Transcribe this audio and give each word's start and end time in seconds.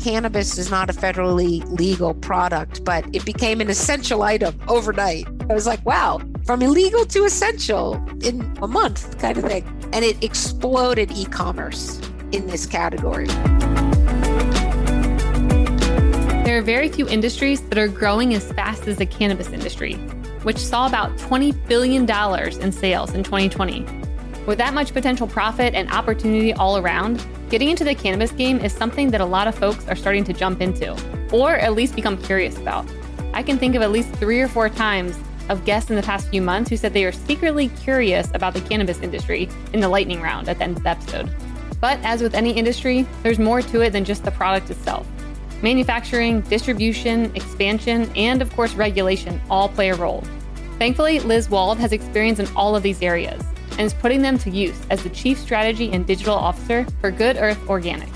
cannabis 0.00 0.58
is 0.58 0.70
not 0.70 0.88
a 0.90 0.92
federally 0.92 1.64
legal 1.78 2.14
product, 2.14 2.84
but 2.84 3.04
it 3.14 3.24
became 3.24 3.60
an 3.60 3.68
essential 3.68 4.22
item 4.22 4.58
overnight. 4.68 5.26
I 5.48 5.54
was 5.54 5.66
like, 5.66 5.84
wow, 5.84 6.20
from 6.44 6.62
illegal 6.62 7.04
to 7.06 7.24
essential 7.24 7.94
in 8.22 8.40
a 8.62 8.66
month 8.66 9.18
kind 9.18 9.36
of 9.36 9.44
thing. 9.44 9.64
And 9.92 10.04
it 10.04 10.22
exploded 10.24 11.10
e 11.12 11.24
commerce 11.26 12.00
in 12.32 12.46
this 12.46 12.66
category. 12.66 13.26
There 16.44 16.58
are 16.58 16.62
very 16.62 16.88
few 16.88 17.08
industries 17.08 17.60
that 17.68 17.78
are 17.78 17.88
growing 17.88 18.34
as 18.34 18.50
fast 18.52 18.88
as 18.88 18.96
the 18.96 19.06
cannabis 19.06 19.50
industry, 19.50 19.94
which 20.42 20.58
saw 20.58 20.86
about 20.86 21.16
$20 21.18 21.68
billion 21.68 22.08
in 22.60 22.72
sales 22.72 23.14
in 23.14 23.22
2020. 23.22 23.99
With 24.46 24.58
that 24.58 24.72
much 24.72 24.94
potential 24.94 25.26
profit 25.26 25.74
and 25.74 25.90
opportunity 25.90 26.52
all 26.54 26.78
around, 26.78 27.24
getting 27.50 27.68
into 27.68 27.84
the 27.84 27.94
cannabis 27.94 28.32
game 28.32 28.58
is 28.60 28.72
something 28.72 29.10
that 29.10 29.20
a 29.20 29.24
lot 29.24 29.46
of 29.46 29.54
folks 29.54 29.86
are 29.86 29.94
starting 29.94 30.24
to 30.24 30.32
jump 30.32 30.62
into, 30.62 30.96
or 31.30 31.56
at 31.56 31.74
least 31.74 31.94
become 31.94 32.16
curious 32.16 32.56
about. 32.56 32.86
I 33.34 33.42
can 33.42 33.58
think 33.58 33.74
of 33.74 33.82
at 33.82 33.92
least 33.92 34.12
three 34.14 34.40
or 34.40 34.48
four 34.48 34.68
times 34.68 35.16
of 35.50 35.64
guests 35.64 35.90
in 35.90 35.96
the 35.96 36.02
past 36.02 36.28
few 36.28 36.40
months 36.40 36.70
who 36.70 36.76
said 36.76 36.94
they 36.94 37.04
are 37.04 37.12
secretly 37.12 37.68
curious 37.68 38.30
about 38.34 38.54
the 38.54 38.60
cannabis 38.62 39.00
industry 39.00 39.48
in 39.72 39.80
the 39.80 39.88
lightning 39.88 40.22
round 40.22 40.48
at 40.48 40.58
the 40.58 40.64
end 40.64 40.76
of 40.76 40.82
the 40.84 40.88
episode. 40.88 41.30
But 41.80 41.98
as 42.02 42.22
with 42.22 42.34
any 42.34 42.52
industry, 42.52 43.06
there's 43.22 43.38
more 43.38 43.60
to 43.60 43.80
it 43.82 43.90
than 43.90 44.04
just 44.04 44.24
the 44.24 44.30
product 44.30 44.70
itself. 44.70 45.06
Manufacturing, 45.62 46.40
distribution, 46.42 47.30
expansion, 47.34 48.10
and 48.16 48.40
of 48.40 48.54
course, 48.56 48.74
regulation 48.74 49.40
all 49.50 49.68
play 49.68 49.90
a 49.90 49.96
role. 49.96 50.24
Thankfully, 50.78 51.20
Liz 51.20 51.50
Wald 51.50 51.78
has 51.78 51.92
experience 51.92 52.38
in 52.38 52.48
all 52.56 52.74
of 52.74 52.82
these 52.82 53.02
areas 53.02 53.42
and 53.72 53.80
is 53.80 53.94
putting 53.94 54.22
them 54.22 54.38
to 54.38 54.50
use 54.50 54.80
as 54.90 55.02
the 55.02 55.10
Chief 55.10 55.38
Strategy 55.38 55.92
and 55.92 56.06
Digital 56.06 56.34
Officer 56.34 56.86
for 57.00 57.10
Good 57.10 57.36
Earth 57.36 57.60
Organics. 57.66 58.08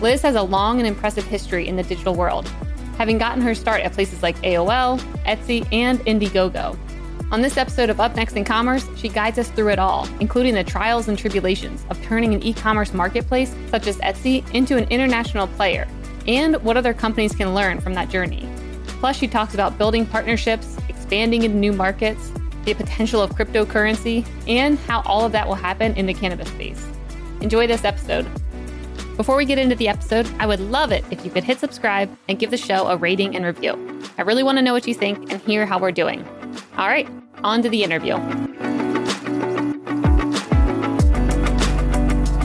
Liz 0.00 0.22
has 0.22 0.34
a 0.34 0.42
long 0.42 0.78
and 0.78 0.86
impressive 0.86 1.24
history 1.24 1.68
in 1.68 1.76
the 1.76 1.82
digital 1.82 2.14
world, 2.14 2.48
having 2.98 3.18
gotten 3.18 3.42
her 3.42 3.54
start 3.54 3.82
at 3.82 3.92
places 3.92 4.22
like 4.22 4.36
AOL, 4.42 5.00
Etsy, 5.24 5.66
and 5.72 6.00
Indiegogo. 6.00 6.78
On 7.32 7.42
this 7.42 7.56
episode 7.56 7.90
of 7.90 7.98
Up 7.98 8.14
Next 8.14 8.36
in 8.36 8.44
Commerce, 8.44 8.86
she 8.96 9.08
guides 9.08 9.38
us 9.38 9.50
through 9.50 9.70
it 9.70 9.78
all, 9.80 10.06
including 10.20 10.54
the 10.54 10.62
trials 10.62 11.08
and 11.08 11.18
tribulations 11.18 11.84
of 11.90 12.00
turning 12.04 12.34
an 12.34 12.42
e 12.42 12.52
commerce 12.52 12.94
marketplace 12.94 13.52
such 13.68 13.88
as 13.88 13.96
Etsy 13.98 14.48
into 14.54 14.76
an 14.76 14.84
international 14.90 15.48
player, 15.48 15.88
and 16.28 16.56
what 16.62 16.76
other 16.76 16.94
companies 16.94 17.34
can 17.34 17.52
learn 17.52 17.80
from 17.80 17.94
that 17.94 18.10
journey. 18.10 18.48
Plus, 19.00 19.16
she 19.16 19.26
talks 19.26 19.54
about 19.54 19.76
building 19.76 20.06
partnerships, 20.06 20.76
expanding 20.88 21.42
into 21.42 21.56
new 21.56 21.72
markets, 21.72 22.30
the 22.66 22.74
potential 22.74 23.22
of 23.22 23.30
cryptocurrency, 23.30 24.26
and 24.46 24.78
how 24.80 25.00
all 25.06 25.24
of 25.24 25.32
that 25.32 25.46
will 25.46 25.54
happen 25.54 25.94
in 25.94 26.04
the 26.04 26.12
cannabis 26.12 26.48
space. 26.48 26.84
Enjoy 27.40 27.66
this 27.66 27.84
episode. 27.84 28.26
Before 29.16 29.36
we 29.36 29.46
get 29.46 29.56
into 29.56 29.76
the 29.76 29.88
episode, 29.88 30.28
I 30.38 30.46
would 30.46 30.60
love 30.60 30.92
it 30.92 31.02
if 31.10 31.24
you 31.24 31.30
could 31.30 31.44
hit 31.44 31.58
subscribe 31.58 32.14
and 32.28 32.38
give 32.38 32.50
the 32.50 32.58
show 32.58 32.88
a 32.88 32.96
rating 32.96 33.34
and 33.34 33.46
review. 33.46 34.02
I 34.18 34.22
really 34.22 34.42
want 34.42 34.58
to 34.58 34.62
know 34.62 34.74
what 34.74 34.86
you 34.86 34.92
think 34.92 35.32
and 35.32 35.40
hear 35.40 35.64
how 35.64 35.78
we're 35.78 35.92
doing. 35.92 36.26
All 36.76 36.88
right, 36.88 37.08
on 37.42 37.62
to 37.62 37.70
the 37.70 37.82
interview. 37.82 38.16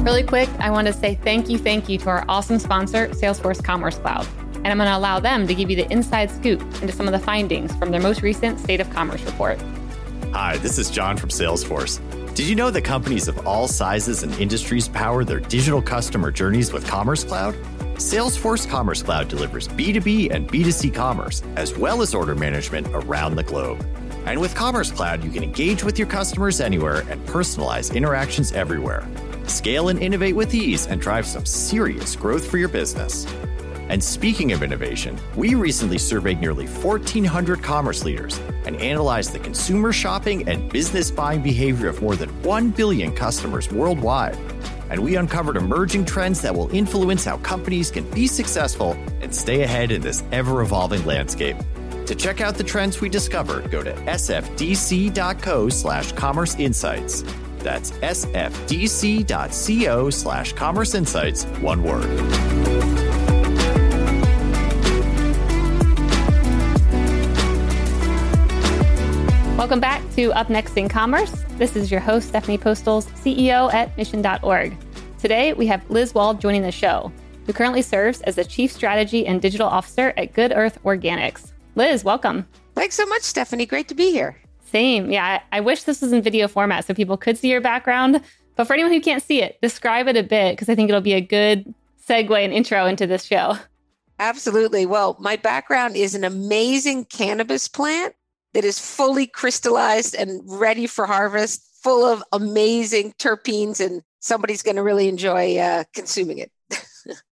Really 0.03 0.23
quick, 0.23 0.49
I 0.59 0.69
want 0.69 0.87
to 0.87 0.93
say 0.93 1.15
thank 1.15 1.49
you, 1.49 1.57
thank 1.57 1.89
you 1.89 1.97
to 1.99 2.09
our 2.09 2.25
awesome 2.29 2.59
sponsor, 2.59 3.07
Salesforce 3.09 3.63
Commerce 3.63 3.97
Cloud. 3.97 4.27
And 4.55 4.67
I'm 4.67 4.77
going 4.77 4.89
to 4.89 4.97
allow 4.97 5.19
them 5.19 5.47
to 5.47 5.55
give 5.55 5.69
you 5.69 5.75
the 5.75 5.91
inside 5.91 6.29
scoop 6.29 6.61
into 6.81 6.91
some 6.91 7.07
of 7.07 7.11
the 7.11 7.19
findings 7.19 7.75
from 7.75 7.91
their 7.91 8.01
most 8.01 8.21
recent 8.21 8.59
State 8.59 8.79
of 8.79 8.89
Commerce 8.91 9.23
report. 9.23 9.59
Hi, 10.33 10.55
this 10.59 10.77
is 10.77 10.89
John 10.89 11.17
from 11.17 11.29
Salesforce. 11.29 11.99
Did 12.35 12.47
you 12.47 12.55
know 12.55 12.71
that 12.71 12.83
companies 12.85 13.27
of 13.27 13.45
all 13.45 13.67
sizes 13.67 14.23
and 14.23 14.33
industries 14.39 14.87
power 14.87 15.25
their 15.25 15.41
digital 15.41 15.81
customer 15.81 16.31
journeys 16.31 16.71
with 16.71 16.87
Commerce 16.87 17.25
Cloud? 17.25 17.53
Salesforce 17.95 18.65
Commerce 18.65 19.03
Cloud 19.03 19.27
delivers 19.27 19.67
B2B 19.67 20.31
and 20.33 20.47
B2C 20.47 20.93
commerce, 20.93 21.43
as 21.57 21.77
well 21.77 22.01
as 22.01 22.15
order 22.15 22.33
management 22.33 22.87
around 22.93 23.35
the 23.35 23.43
globe. 23.43 23.85
And 24.25 24.39
with 24.39 24.55
Commerce 24.55 24.89
Cloud, 24.89 25.21
you 25.21 25.31
can 25.31 25.43
engage 25.43 25.83
with 25.83 25.99
your 25.99 26.07
customers 26.07 26.61
anywhere 26.61 27.03
and 27.09 27.21
personalize 27.27 27.93
interactions 27.93 28.53
everywhere. 28.53 29.05
Scale 29.47 29.89
and 29.89 30.01
innovate 30.01 30.37
with 30.37 30.53
ease 30.53 30.87
and 30.87 31.01
drive 31.01 31.25
some 31.25 31.45
serious 31.45 32.15
growth 32.15 32.49
for 32.49 32.57
your 32.57 32.69
business. 32.69 33.25
And 33.91 34.01
speaking 34.01 34.53
of 34.53 34.63
innovation, 34.63 35.19
we 35.35 35.53
recently 35.53 35.97
surveyed 35.97 36.39
nearly 36.39 36.65
1,400 36.65 37.61
commerce 37.61 38.05
leaders 38.05 38.39
and 38.65 38.77
analyzed 38.77 39.33
the 39.33 39.39
consumer 39.39 39.91
shopping 39.91 40.47
and 40.47 40.71
business 40.71 41.11
buying 41.11 41.41
behavior 41.41 41.89
of 41.89 42.01
more 42.01 42.15
than 42.15 42.29
1 42.41 42.69
billion 42.69 43.11
customers 43.11 43.69
worldwide. 43.69 44.37
And 44.89 45.03
we 45.03 45.17
uncovered 45.17 45.57
emerging 45.57 46.05
trends 46.05 46.41
that 46.41 46.55
will 46.55 46.73
influence 46.73 47.25
how 47.25 47.35
companies 47.39 47.91
can 47.91 48.09
be 48.11 48.27
successful 48.27 48.93
and 49.19 49.35
stay 49.35 49.63
ahead 49.63 49.91
in 49.91 50.01
this 50.01 50.23
ever 50.31 50.61
evolving 50.61 51.05
landscape. 51.05 51.57
To 52.05 52.15
check 52.15 52.39
out 52.39 52.55
the 52.55 52.63
trends 52.63 53.01
we 53.01 53.09
discovered, 53.09 53.69
go 53.71 53.83
to 53.83 53.91
sfdc.co 53.93 55.67
slash 55.67 56.13
commerce 56.13 56.55
insights. 56.55 57.25
That's 57.57 57.91
sfdc.co 57.91 59.29
slash 60.09 60.53
commerce 60.53 60.95
insights, 60.95 61.43
one 61.43 61.83
word. 61.83 63.00
Welcome 69.61 69.79
back 69.79 70.01
to 70.15 70.33
Up 70.33 70.49
Next 70.49 70.75
in 70.75 70.89
Commerce. 70.89 71.31
This 71.49 71.75
is 71.75 71.91
your 71.91 71.99
host, 71.99 72.29
Stephanie 72.29 72.57
Postles, 72.57 73.05
CEO 73.23 73.71
at 73.71 73.95
Mission.org. 73.95 74.75
Today, 75.19 75.53
we 75.53 75.67
have 75.67 75.87
Liz 75.87 76.15
Wald 76.15 76.41
joining 76.41 76.63
the 76.63 76.71
show, 76.71 77.11
who 77.45 77.53
currently 77.53 77.83
serves 77.83 78.21
as 78.21 78.33
the 78.33 78.43
Chief 78.43 78.71
Strategy 78.71 79.27
and 79.27 79.39
Digital 79.39 79.67
Officer 79.67 80.15
at 80.17 80.33
Good 80.33 80.51
Earth 80.51 80.79
Organics. 80.83 81.51
Liz, 81.75 82.03
welcome. 82.03 82.47
Thanks 82.73 82.95
so 82.95 83.05
much, 83.05 83.21
Stephanie. 83.21 83.67
Great 83.67 83.87
to 83.89 83.93
be 83.93 84.09
here. 84.09 84.35
Same. 84.65 85.11
Yeah, 85.11 85.39
I, 85.51 85.57
I 85.57 85.59
wish 85.59 85.83
this 85.83 86.01
was 86.01 86.11
in 86.11 86.23
video 86.23 86.47
format 86.47 86.85
so 86.85 86.95
people 86.95 87.15
could 87.15 87.37
see 87.37 87.51
your 87.51 87.61
background. 87.61 88.19
But 88.55 88.65
for 88.65 88.73
anyone 88.73 88.91
who 88.91 88.99
can't 88.99 89.21
see 89.21 89.43
it, 89.43 89.61
describe 89.61 90.07
it 90.07 90.17
a 90.17 90.23
bit 90.23 90.53
because 90.53 90.69
I 90.69 90.75
think 90.75 90.89
it'll 90.89 91.01
be 91.01 91.13
a 91.13 91.21
good 91.21 91.71
segue 92.09 92.43
and 92.43 92.51
intro 92.51 92.87
into 92.87 93.05
this 93.05 93.25
show. 93.25 93.57
Absolutely. 94.17 94.87
Well, 94.87 95.17
my 95.19 95.35
background 95.35 95.95
is 95.95 96.15
an 96.15 96.23
amazing 96.23 97.05
cannabis 97.05 97.67
plant 97.67 98.15
that 98.53 98.63
is 98.63 98.79
fully 98.79 99.27
crystallized 99.27 100.15
and 100.15 100.41
ready 100.45 100.87
for 100.87 101.05
harvest, 101.05 101.65
full 101.83 102.05
of 102.05 102.23
amazing 102.31 103.13
terpenes, 103.13 103.83
and 103.85 104.01
somebody's 104.19 104.61
going 104.61 104.75
to 104.75 104.83
really 104.83 105.07
enjoy 105.07 105.57
uh, 105.57 105.83
consuming 105.93 106.39
it. 106.39 106.51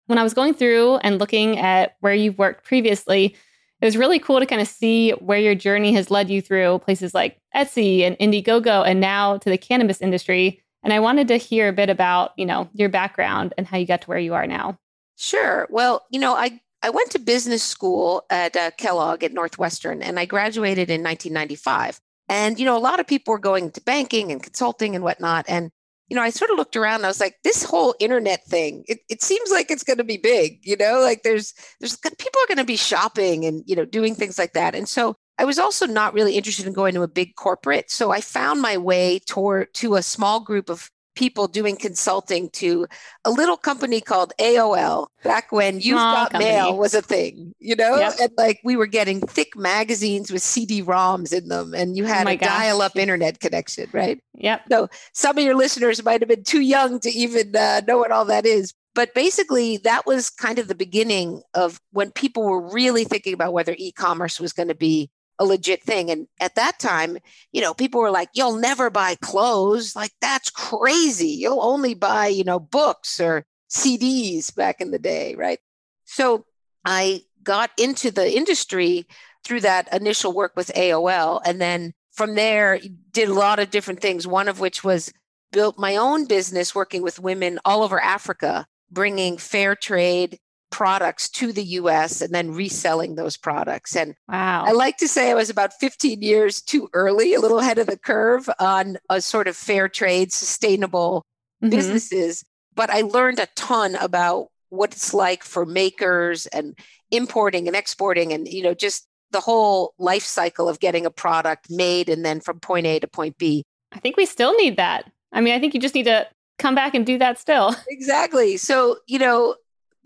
when 0.06 0.18
I 0.18 0.22
was 0.22 0.34
going 0.34 0.54
through 0.54 0.96
and 0.96 1.18
looking 1.18 1.58
at 1.58 1.96
where 2.00 2.14
you've 2.14 2.38
worked 2.38 2.64
previously, 2.64 3.36
it 3.80 3.84
was 3.84 3.96
really 3.96 4.18
cool 4.18 4.40
to 4.40 4.46
kind 4.46 4.62
of 4.62 4.68
see 4.68 5.10
where 5.12 5.38
your 5.38 5.54
journey 5.54 5.92
has 5.94 6.10
led 6.10 6.30
you 6.30 6.40
through 6.40 6.78
places 6.78 7.14
like 7.14 7.38
Etsy 7.54 8.02
and 8.02 8.16
Indiegogo 8.18 8.86
and 8.86 9.00
now 9.00 9.36
to 9.38 9.50
the 9.50 9.58
cannabis 9.58 10.00
industry. 10.00 10.62
And 10.82 10.92
I 10.92 11.00
wanted 11.00 11.28
to 11.28 11.36
hear 11.36 11.68
a 11.68 11.72
bit 11.72 11.90
about, 11.90 12.32
you 12.36 12.46
know, 12.46 12.70
your 12.72 12.88
background 12.88 13.52
and 13.58 13.66
how 13.66 13.76
you 13.76 13.86
got 13.86 14.02
to 14.02 14.06
where 14.08 14.18
you 14.18 14.34
are 14.34 14.46
now. 14.46 14.78
Sure. 15.16 15.66
Well, 15.70 16.06
you 16.10 16.20
know, 16.20 16.34
I 16.34 16.60
I 16.86 16.90
went 16.90 17.10
to 17.10 17.18
business 17.18 17.64
school 17.64 18.24
at 18.30 18.54
uh, 18.54 18.70
Kellogg 18.78 19.24
at 19.24 19.32
Northwestern 19.32 20.04
and 20.04 20.20
I 20.20 20.24
graduated 20.24 20.88
in 20.88 21.02
1995. 21.02 22.00
And, 22.28 22.60
you 22.60 22.64
know, 22.64 22.76
a 22.76 22.78
lot 22.78 23.00
of 23.00 23.08
people 23.08 23.32
were 23.32 23.40
going 23.40 23.72
to 23.72 23.80
banking 23.80 24.30
and 24.30 24.40
consulting 24.40 24.94
and 24.94 25.02
whatnot. 25.02 25.46
And, 25.48 25.72
you 26.08 26.14
know, 26.14 26.22
I 26.22 26.30
sort 26.30 26.52
of 26.52 26.58
looked 26.58 26.76
around 26.76 26.96
and 26.96 27.06
I 27.06 27.08
was 27.08 27.18
like, 27.18 27.38
this 27.42 27.64
whole 27.64 27.96
internet 27.98 28.44
thing, 28.44 28.84
it, 28.86 29.00
it 29.10 29.20
seems 29.20 29.50
like 29.50 29.68
it's 29.68 29.82
going 29.82 29.96
to 29.96 30.04
be 30.04 30.16
big, 30.16 30.60
you 30.62 30.76
know, 30.76 31.00
like 31.00 31.24
there's, 31.24 31.54
there's 31.80 31.96
people 31.96 32.40
are 32.40 32.46
going 32.46 32.58
to 32.58 32.64
be 32.64 32.76
shopping 32.76 33.44
and, 33.44 33.64
you 33.66 33.74
know, 33.74 33.84
doing 33.84 34.14
things 34.14 34.38
like 34.38 34.52
that. 34.52 34.76
And 34.76 34.88
so 34.88 35.16
I 35.38 35.44
was 35.44 35.58
also 35.58 35.86
not 35.86 36.14
really 36.14 36.36
interested 36.36 36.68
in 36.68 36.72
going 36.72 36.94
to 36.94 37.02
a 37.02 37.08
big 37.08 37.34
corporate. 37.34 37.90
So 37.90 38.12
I 38.12 38.20
found 38.20 38.62
my 38.62 38.76
way 38.76 39.18
toward 39.26 39.74
to 39.74 39.96
a 39.96 40.02
small 40.02 40.38
group 40.38 40.70
of 40.70 40.88
people 41.16 41.48
doing 41.48 41.76
consulting 41.76 42.48
to 42.50 42.86
a 43.24 43.30
little 43.30 43.56
company 43.56 44.00
called 44.00 44.32
AOL 44.38 45.08
back 45.24 45.50
when 45.50 45.80
You've 45.80 45.98
Small 45.98 46.14
Got 46.14 46.32
company. 46.32 46.52
Mail 46.52 46.78
was 46.78 46.94
a 46.94 47.02
thing, 47.02 47.54
you 47.58 47.74
know? 47.74 47.96
Yep. 47.96 48.14
And 48.20 48.30
like 48.38 48.60
we 48.62 48.76
were 48.76 48.86
getting 48.86 49.20
thick 49.20 49.56
magazines 49.56 50.30
with 50.30 50.42
CD 50.42 50.82
ROMs 50.82 51.32
in 51.32 51.48
them 51.48 51.74
and 51.74 51.96
you 51.96 52.04
had 52.04 52.28
oh 52.28 52.30
a 52.30 52.36
dial 52.36 52.82
up 52.82 52.96
internet 52.96 53.40
connection, 53.40 53.88
right? 53.92 54.20
Yep. 54.34 54.62
So 54.70 54.88
some 55.12 55.36
of 55.36 55.44
your 55.44 55.56
listeners 55.56 56.04
might 56.04 56.20
have 56.20 56.28
been 56.28 56.44
too 56.44 56.60
young 56.60 57.00
to 57.00 57.10
even 57.10 57.56
uh, 57.56 57.80
know 57.88 57.98
what 57.98 58.12
all 58.12 58.26
that 58.26 58.46
is. 58.46 58.72
But 58.94 59.12
basically, 59.12 59.76
that 59.78 60.06
was 60.06 60.30
kind 60.30 60.58
of 60.58 60.68
the 60.68 60.74
beginning 60.74 61.42
of 61.52 61.78
when 61.92 62.12
people 62.12 62.44
were 62.44 62.72
really 62.72 63.04
thinking 63.04 63.34
about 63.34 63.52
whether 63.52 63.74
e 63.76 63.92
commerce 63.92 64.40
was 64.40 64.54
going 64.54 64.68
to 64.68 64.74
be 64.74 65.10
a 65.38 65.44
legit 65.44 65.82
thing. 65.82 66.10
And 66.10 66.26
at 66.40 66.54
that 66.54 66.78
time, 66.78 67.18
you 67.52 67.60
know, 67.60 67.74
people 67.74 68.00
were 68.00 68.10
like, 68.10 68.30
you'll 68.34 68.56
never 68.56 68.90
buy 68.90 69.16
clothes. 69.16 69.94
Like, 69.94 70.12
that's 70.20 70.50
crazy. 70.50 71.28
You'll 71.28 71.62
only 71.62 71.94
buy, 71.94 72.28
you 72.28 72.44
know, 72.44 72.58
books 72.58 73.20
or 73.20 73.44
CDs 73.70 74.54
back 74.54 74.80
in 74.80 74.90
the 74.90 74.98
day, 74.98 75.34
right? 75.34 75.58
So 76.04 76.44
I 76.84 77.22
got 77.42 77.70
into 77.78 78.10
the 78.10 78.34
industry 78.34 79.06
through 79.44 79.60
that 79.60 79.92
initial 79.92 80.32
work 80.32 80.52
with 80.56 80.72
AOL. 80.74 81.40
And 81.44 81.60
then 81.60 81.92
from 82.12 82.34
there, 82.34 82.80
did 83.12 83.28
a 83.28 83.34
lot 83.34 83.58
of 83.58 83.70
different 83.70 84.00
things, 84.00 84.26
one 84.26 84.48
of 84.48 84.60
which 84.60 84.82
was 84.82 85.12
built 85.52 85.78
my 85.78 85.96
own 85.96 86.26
business 86.26 86.74
working 86.74 87.02
with 87.02 87.20
women 87.20 87.58
all 87.64 87.82
over 87.82 88.00
Africa, 88.00 88.66
bringing 88.90 89.38
fair 89.38 89.76
trade 89.76 90.38
products 90.76 91.30
to 91.30 91.54
the 91.54 91.64
US 91.80 92.20
and 92.20 92.34
then 92.34 92.50
reselling 92.50 93.14
those 93.14 93.38
products. 93.38 93.96
And 93.96 94.14
wow. 94.28 94.62
I 94.66 94.72
like 94.72 94.98
to 94.98 95.08
say 95.08 95.30
I 95.30 95.34
was 95.34 95.48
about 95.48 95.72
15 95.72 96.20
years 96.20 96.60
too 96.60 96.90
early, 96.92 97.32
a 97.32 97.40
little 97.40 97.60
ahead 97.60 97.78
of 97.78 97.86
the 97.86 97.96
curve 97.96 98.46
on 98.60 98.98
a 99.08 99.22
sort 99.22 99.48
of 99.48 99.56
fair 99.56 99.88
trade, 99.88 100.34
sustainable 100.34 101.24
mm-hmm. 101.64 101.70
businesses. 101.70 102.44
But 102.74 102.90
I 102.90 103.00
learned 103.00 103.38
a 103.38 103.48
ton 103.56 103.94
about 103.94 104.48
what 104.68 104.92
it's 104.92 105.14
like 105.14 105.44
for 105.44 105.64
makers 105.64 106.44
and 106.44 106.78
importing 107.10 107.68
and 107.68 107.74
exporting 107.74 108.34
and 108.34 108.46
you 108.46 108.62
know 108.62 108.74
just 108.74 109.06
the 109.30 109.40
whole 109.40 109.94
life 109.98 110.24
cycle 110.24 110.68
of 110.68 110.78
getting 110.78 111.06
a 111.06 111.10
product 111.10 111.70
made 111.70 112.10
and 112.10 112.22
then 112.22 112.38
from 112.38 112.60
point 112.60 112.84
A 112.84 112.98
to 112.98 113.06
point 113.06 113.38
B. 113.38 113.64
I 113.92 113.98
think 113.98 114.18
we 114.18 114.26
still 114.26 114.54
need 114.58 114.76
that. 114.76 115.10
I 115.32 115.40
mean, 115.40 115.54
I 115.54 115.58
think 115.58 115.72
you 115.72 115.80
just 115.80 115.94
need 115.94 116.04
to 116.04 116.26
come 116.58 116.74
back 116.74 116.94
and 116.94 117.06
do 117.06 117.16
that 117.16 117.38
still. 117.38 117.74
Exactly. 117.88 118.58
So, 118.58 118.98
you 119.06 119.18
know, 119.18 119.54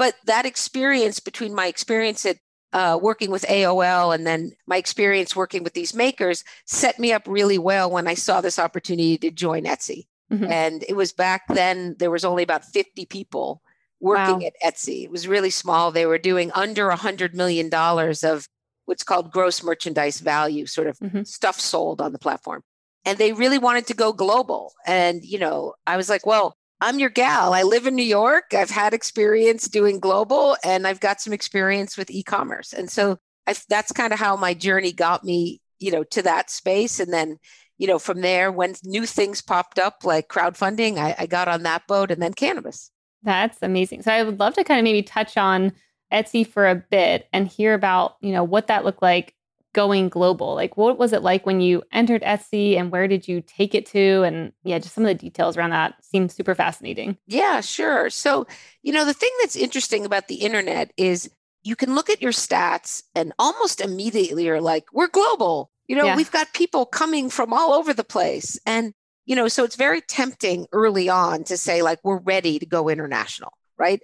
but 0.00 0.14
that 0.24 0.46
experience 0.46 1.20
between 1.20 1.54
my 1.54 1.66
experience 1.66 2.24
at 2.24 2.38
uh, 2.72 2.98
working 3.02 3.30
with 3.30 3.42
AOL 3.42 4.14
and 4.14 4.26
then 4.26 4.52
my 4.66 4.78
experience 4.78 5.36
working 5.36 5.62
with 5.62 5.74
these 5.74 5.92
makers 5.92 6.42
set 6.64 6.98
me 6.98 7.12
up 7.12 7.24
really 7.26 7.58
well 7.58 7.90
when 7.90 8.08
I 8.08 8.14
saw 8.14 8.40
this 8.40 8.58
opportunity 8.58 9.18
to 9.18 9.30
join 9.30 9.64
Etsy. 9.64 10.06
Mm-hmm. 10.32 10.50
And 10.50 10.84
it 10.88 10.96
was 10.96 11.12
back 11.12 11.42
then, 11.48 11.96
there 11.98 12.10
was 12.10 12.24
only 12.24 12.42
about 12.42 12.64
50 12.64 13.04
people 13.04 13.60
working 14.00 14.40
wow. 14.40 14.46
at 14.46 14.74
Etsy. 14.74 15.04
It 15.04 15.10
was 15.10 15.28
really 15.28 15.50
small. 15.50 15.92
They 15.92 16.06
were 16.06 16.16
doing 16.16 16.50
under 16.54 16.88
a 16.88 16.96
$100 16.96 17.34
million 17.34 17.68
of 17.74 18.48
what's 18.86 19.04
called 19.04 19.30
gross 19.30 19.62
merchandise 19.62 20.20
value, 20.20 20.64
sort 20.64 20.86
of 20.86 20.98
mm-hmm. 20.98 21.24
stuff 21.24 21.60
sold 21.60 22.00
on 22.00 22.12
the 22.12 22.18
platform. 22.18 22.62
And 23.04 23.18
they 23.18 23.34
really 23.34 23.58
wanted 23.58 23.86
to 23.88 23.94
go 23.94 24.14
global. 24.14 24.72
And, 24.86 25.22
you 25.22 25.38
know, 25.38 25.74
I 25.86 25.98
was 25.98 26.08
like, 26.08 26.24
well, 26.24 26.56
I'm 26.80 26.98
your 26.98 27.10
gal. 27.10 27.52
I 27.52 27.62
live 27.62 27.86
in 27.86 27.94
New 27.94 28.02
York. 28.02 28.54
I've 28.54 28.70
had 28.70 28.94
experience 28.94 29.68
doing 29.68 30.00
global 30.00 30.56
and 30.64 30.86
I've 30.86 31.00
got 31.00 31.20
some 31.20 31.32
experience 31.32 31.96
with 31.96 32.10
e 32.10 32.22
commerce. 32.22 32.72
And 32.72 32.90
so 32.90 33.18
I, 33.46 33.54
that's 33.68 33.92
kind 33.92 34.12
of 34.12 34.18
how 34.18 34.36
my 34.36 34.54
journey 34.54 34.92
got 34.92 35.22
me, 35.22 35.60
you 35.78 35.90
know, 35.90 36.04
to 36.04 36.22
that 36.22 36.50
space. 36.50 36.98
And 36.98 37.12
then, 37.12 37.38
you 37.76 37.86
know, 37.86 37.98
from 37.98 38.22
there, 38.22 38.50
when 38.50 38.74
new 38.84 39.04
things 39.04 39.42
popped 39.42 39.78
up 39.78 40.04
like 40.04 40.28
crowdfunding, 40.28 40.98
I, 40.98 41.14
I 41.18 41.26
got 41.26 41.48
on 41.48 41.64
that 41.64 41.86
boat 41.86 42.10
and 42.10 42.22
then 42.22 42.32
cannabis. 42.32 42.90
That's 43.22 43.58
amazing. 43.60 44.02
So 44.02 44.12
I 44.12 44.22
would 44.22 44.40
love 44.40 44.54
to 44.54 44.64
kind 44.64 44.80
of 44.80 44.84
maybe 44.84 45.02
touch 45.02 45.36
on 45.36 45.72
Etsy 46.10 46.46
for 46.46 46.68
a 46.68 46.74
bit 46.74 47.28
and 47.32 47.46
hear 47.46 47.74
about, 47.74 48.16
you 48.20 48.32
know, 48.32 48.44
what 48.44 48.68
that 48.68 48.84
looked 48.84 49.02
like 49.02 49.34
going 49.72 50.08
global? 50.08 50.54
Like, 50.54 50.76
what 50.76 50.98
was 50.98 51.12
it 51.12 51.22
like 51.22 51.46
when 51.46 51.60
you 51.60 51.82
entered 51.92 52.22
Etsy 52.22 52.76
and 52.76 52.90
where 52.90 53.08
did 53.08 53.28
you 53.28 53.40
take 53.40 53.74
it 53.74 53.86
to? 53.86 54.22
And 54.22 54.52
yeah, 54.64 54.78
just 54.78 54.94
some 54.94 55.04
of 55.04 55.08
the 55.08 55.14
details 55.14 55.56
around 55.56 55.70
that 55.70 55.94
seem 56.04 56.28
super 56.28 56.54
fascinating. 56.54 57.16
Yeah, 57.26 57.60
sure. 57.60 58.10
So, 58.10 58.46
you 58.82 58.92
know, 58.92 59.04
the 59.04 59.14
thing 59.14 59.30
that's 59.40 59.56
interesting 59.56 60.04
about 60.04 60.28
the 60.28 60.36
internet 60.36 60.92
is 60.96 61.30
you 61.62 61.76
can 61.76 61.94
look 61.94 62.10
at 62.10 62.22
your 62.22 62.32
stats 62.32 63.02
and 63.14 63.32
almost 63.38 63.80
immediately 63.80 64.44
you're 64.44 64.60
like, 64.60 64.84
we're 64.92 65.08
global. 65.08 65.70
You 65.86 65.96
know, 65.96 66.06
yeah. 66.06 66.16
we've 66.16 66.30
got 66.30 66.52
people 66.54 66.86
coming 66.86 67.30
from 67.30 67.52
all 67.52 67.72
over 67.72 67.92
the 67.92 68.04
place. 68.04 68.58
And, 68.64 68.94
you 69.26 69.36
know, 69.36 69.48
so 69.48 69.64
it's 69.64 69.76
very 69.76 70.00
tempting 70.00 70.66
early 70.72 71.08
on 71.08 71.44
to 71.44 71.56
say, 71.56 71.82
like, 71.82 71.98
we're 72.02 72.20
ready 72.20 72.58
to 72.58 72.66
go 72.66 72.88
international, 72.88 73.52
right? 73.76 74.00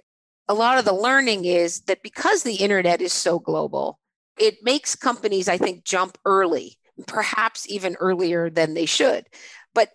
A 0.49 0.53
lot 0.53 0.77
of 0.77 0.85
the 0.85 0.93
learning 0.93 1.45
is 1.45 1.81
that 1.81 2.03
because 2.03 2.43
the 2.43 2.55
internet 2.55 3.01
is 3.01 3.13
so 3.13 3.39
global, 3.39 3.99
it 4.39 4.63
makes 4.63 4.95
companies, 4.95 5.47
I 5.47 5.57
think, 5.57 5.83
jump 5.83 6.17
early, 6.25 6.77
perhaps 7.05 7.69
even 7.69 7.95
earlier 7.95 8.49
than 8.49 8.73
they 8.73 8.85
should. 8.85 9.27
But 9.73 9.91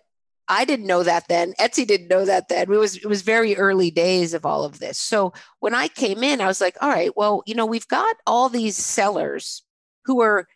I 0.47 0.65
didn't 0.65 0.87
know 0.87 1.03
that 1.03 1.27
then. 1.27 1.53
Etsy 1.59 1.85
didn't 1.85 2.07
know 2.07 2.25
that 2.25 2.49
then. 2.49 2.63
It 2.63 2.69
was 2.69 2.97
it 2.97 3.07
was 3.07 3.21
very 3.21 3.55
early 3.55 3.91
days 3.91 4.33
of 4.33 4.45
all 4.45 4.63
of 4.63 4.79
this. 4.79 4.97
So 4.97 5.33
when 5.59 5.73
I 5.73 5.87
came 5.87 6.23
in, 6.23 6.41
I 6.41 6.47
was 6.47 6.61
like, 6.61 6.77
all 6.81 6.89
right, 6.89 7.15
well, 7.15 7.43
you 7.45 7.55
know, 7.55 7.65
we've 7.65 7.87
got 7.87 8.15
all 8.27 8.49
these 8.49 8.77
sellers 8.77 9.63
who 10.05 10.21
are 10.21 10.47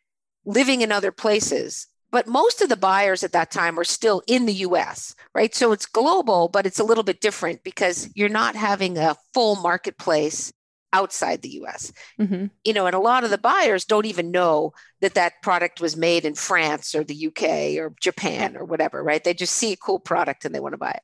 living 0.46 0.82
in 0.82 0.92
other 0.92 1.12
places 1.12 1.88
but 2.12 2.28
most 2.28 2.62
of 2.62 2.70
the 2.70 2.78
buyers 2.78 3.24
at 3.24 3.34
that 3.34 3.52
time 3.52 3.80
are 3.80 3.84
still 3.84 4.22
in 4.28 4.46
the 4.46 4.54
US, 4.54 5.14
right? 5.36 5.54
So 5.54 5.72
it's 5.72 5.86
global, 5.86 6.48
but 6.48 6.66
it's 6.66 6.80
a 6.80 6.84
little 6.84 7.04
bit 7.04 7.22
different 7.22 7.64
because 7.64 8.10
you're 8.16 8.30
not 8.30 8.56
having 8.56 8.98
a 8.98 9.18
full 9.34 9.56
marketplace 9.58 10.52
outside 10.94 11.42
the 11.42 11.62
US. 11.64 11.92
Mm-hmm. 12.20 12.46
You 12.64 12.74
know, 12.74 12.86
and 12.86 12.96
a 12.96 13.00
lot 13.00 13.24
of 13.24 13.30
the 13.30 13.38
buyers 13.38 13.86
don't 13.86 14.06
even 14.06 14.32
know 14.32 14.74
that 15.02 15.16
that 15.16 15.42
product 15.42 15.82
was 15.82 15.98
made 15.98 16.26
in 16.26 16.36
France 16.36 16.96
or 16.96 17.04
the 17.04 17.28
UK 17.28 17.78
or 17.82 17.94
Japan 18.00 18.58
or 18.58 18.66
whatever, 18.66 19.04
right? 19.04 19.24
They 19.24 19.34
just 19.34 19.54
see 19.54 19.74
a 19.74 19.78
cool 19.78 20.00
product 20.00 20.46
and 20.46 20.54
they 20.54 20.60
want 20.60 20.74
to 20.74 20.78
buy 20.78 20.92
it. 20.92 21.04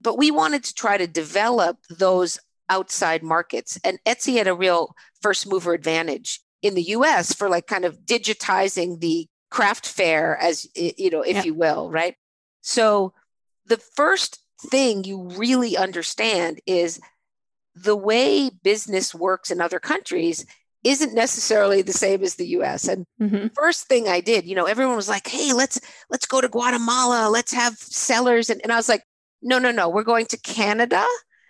But 0.00 0.18
we 0.18 0.30
wanted 0.30 0.64
to 0.64 0.74
try 0.74 0.96
to 0.96 1.06
develop 1.06 1.78
those 1.90 2.38
outside 2.68 3.22
markets. 3.22 3.78
And 3.84 3.98
Etsy 4.06 4.36
had 4.36 4.48
a 4.48 4.54
real 4.54 4.94
first 5.22 5.46
mover 5.46 5.74
advantage 5.74 6.40
in 6.62 6.74
the 6.74 6.82
US 6.82 7.34
for 7.34 7.48
like 7.48 7.66
kind 7.66 7.84
of 7.84 8.00
digitizing 8.00 9.00
the 9.00 9.28
craft 9.50 9.86
fair 9.86 10.36
as 10.38 10.66
you 10.74 11.10
know 11.10 11.22
if 11.22 11.44
you 11.44 11.54
will, 11.54 11.90
right? 11.90 12.16
So 12.62 13.12
the 13.66 13.76
first 13.76 14.40
thing 14.60 15.04
you 15.04 15.28
really 15.36 15.76
understand 15.76 16.60
is 16.66 17.00
the 17.74 17.96
way 17.96 18.50
business 18.62 19.14
works 19.14 19.50
in 19.50 19.60
other 19.60 19.80
countries 19.80 20.46
isn't 20.84 21.14
necessarily 21.14 21.80
the 21.80 21.92
same 21.92 22.22
as 22.22 22.34
the 22.34 22.48
US. 22.48 22.86
And 22.86 23.06
mm-hmm. 23.20 23.48
first 23.54 23.88
thing 23.88 24.06
I 24.06 24.20
did, 24.20 24.44
you 24.44 24.54
know, 24.54 24.66
everyone 24.66 24.96
was 24.96 25.08
like, 25.08 25.26
hey, 25.26 25.52
let's 25.52 25.80
let's 26.10 26.26
go 26.26 26.40
to 26.40 26.48
Guatemala, 26.48 27.30
let's 27.30 27.52
have 27.52 27.76
sellers. 27.78 28.50
And, 28.50 28.60
and 28.62 28.70
I 28.70 28.76
was 28.76 28.88
like, 28.88 29.02
no, 29.42 29.58
no, 29.58 29.70
no, 29.70 29.88
we're 29.88 30.04
going 30.04 30.26
to 30.26 30.38
Canada, 30.38 31.04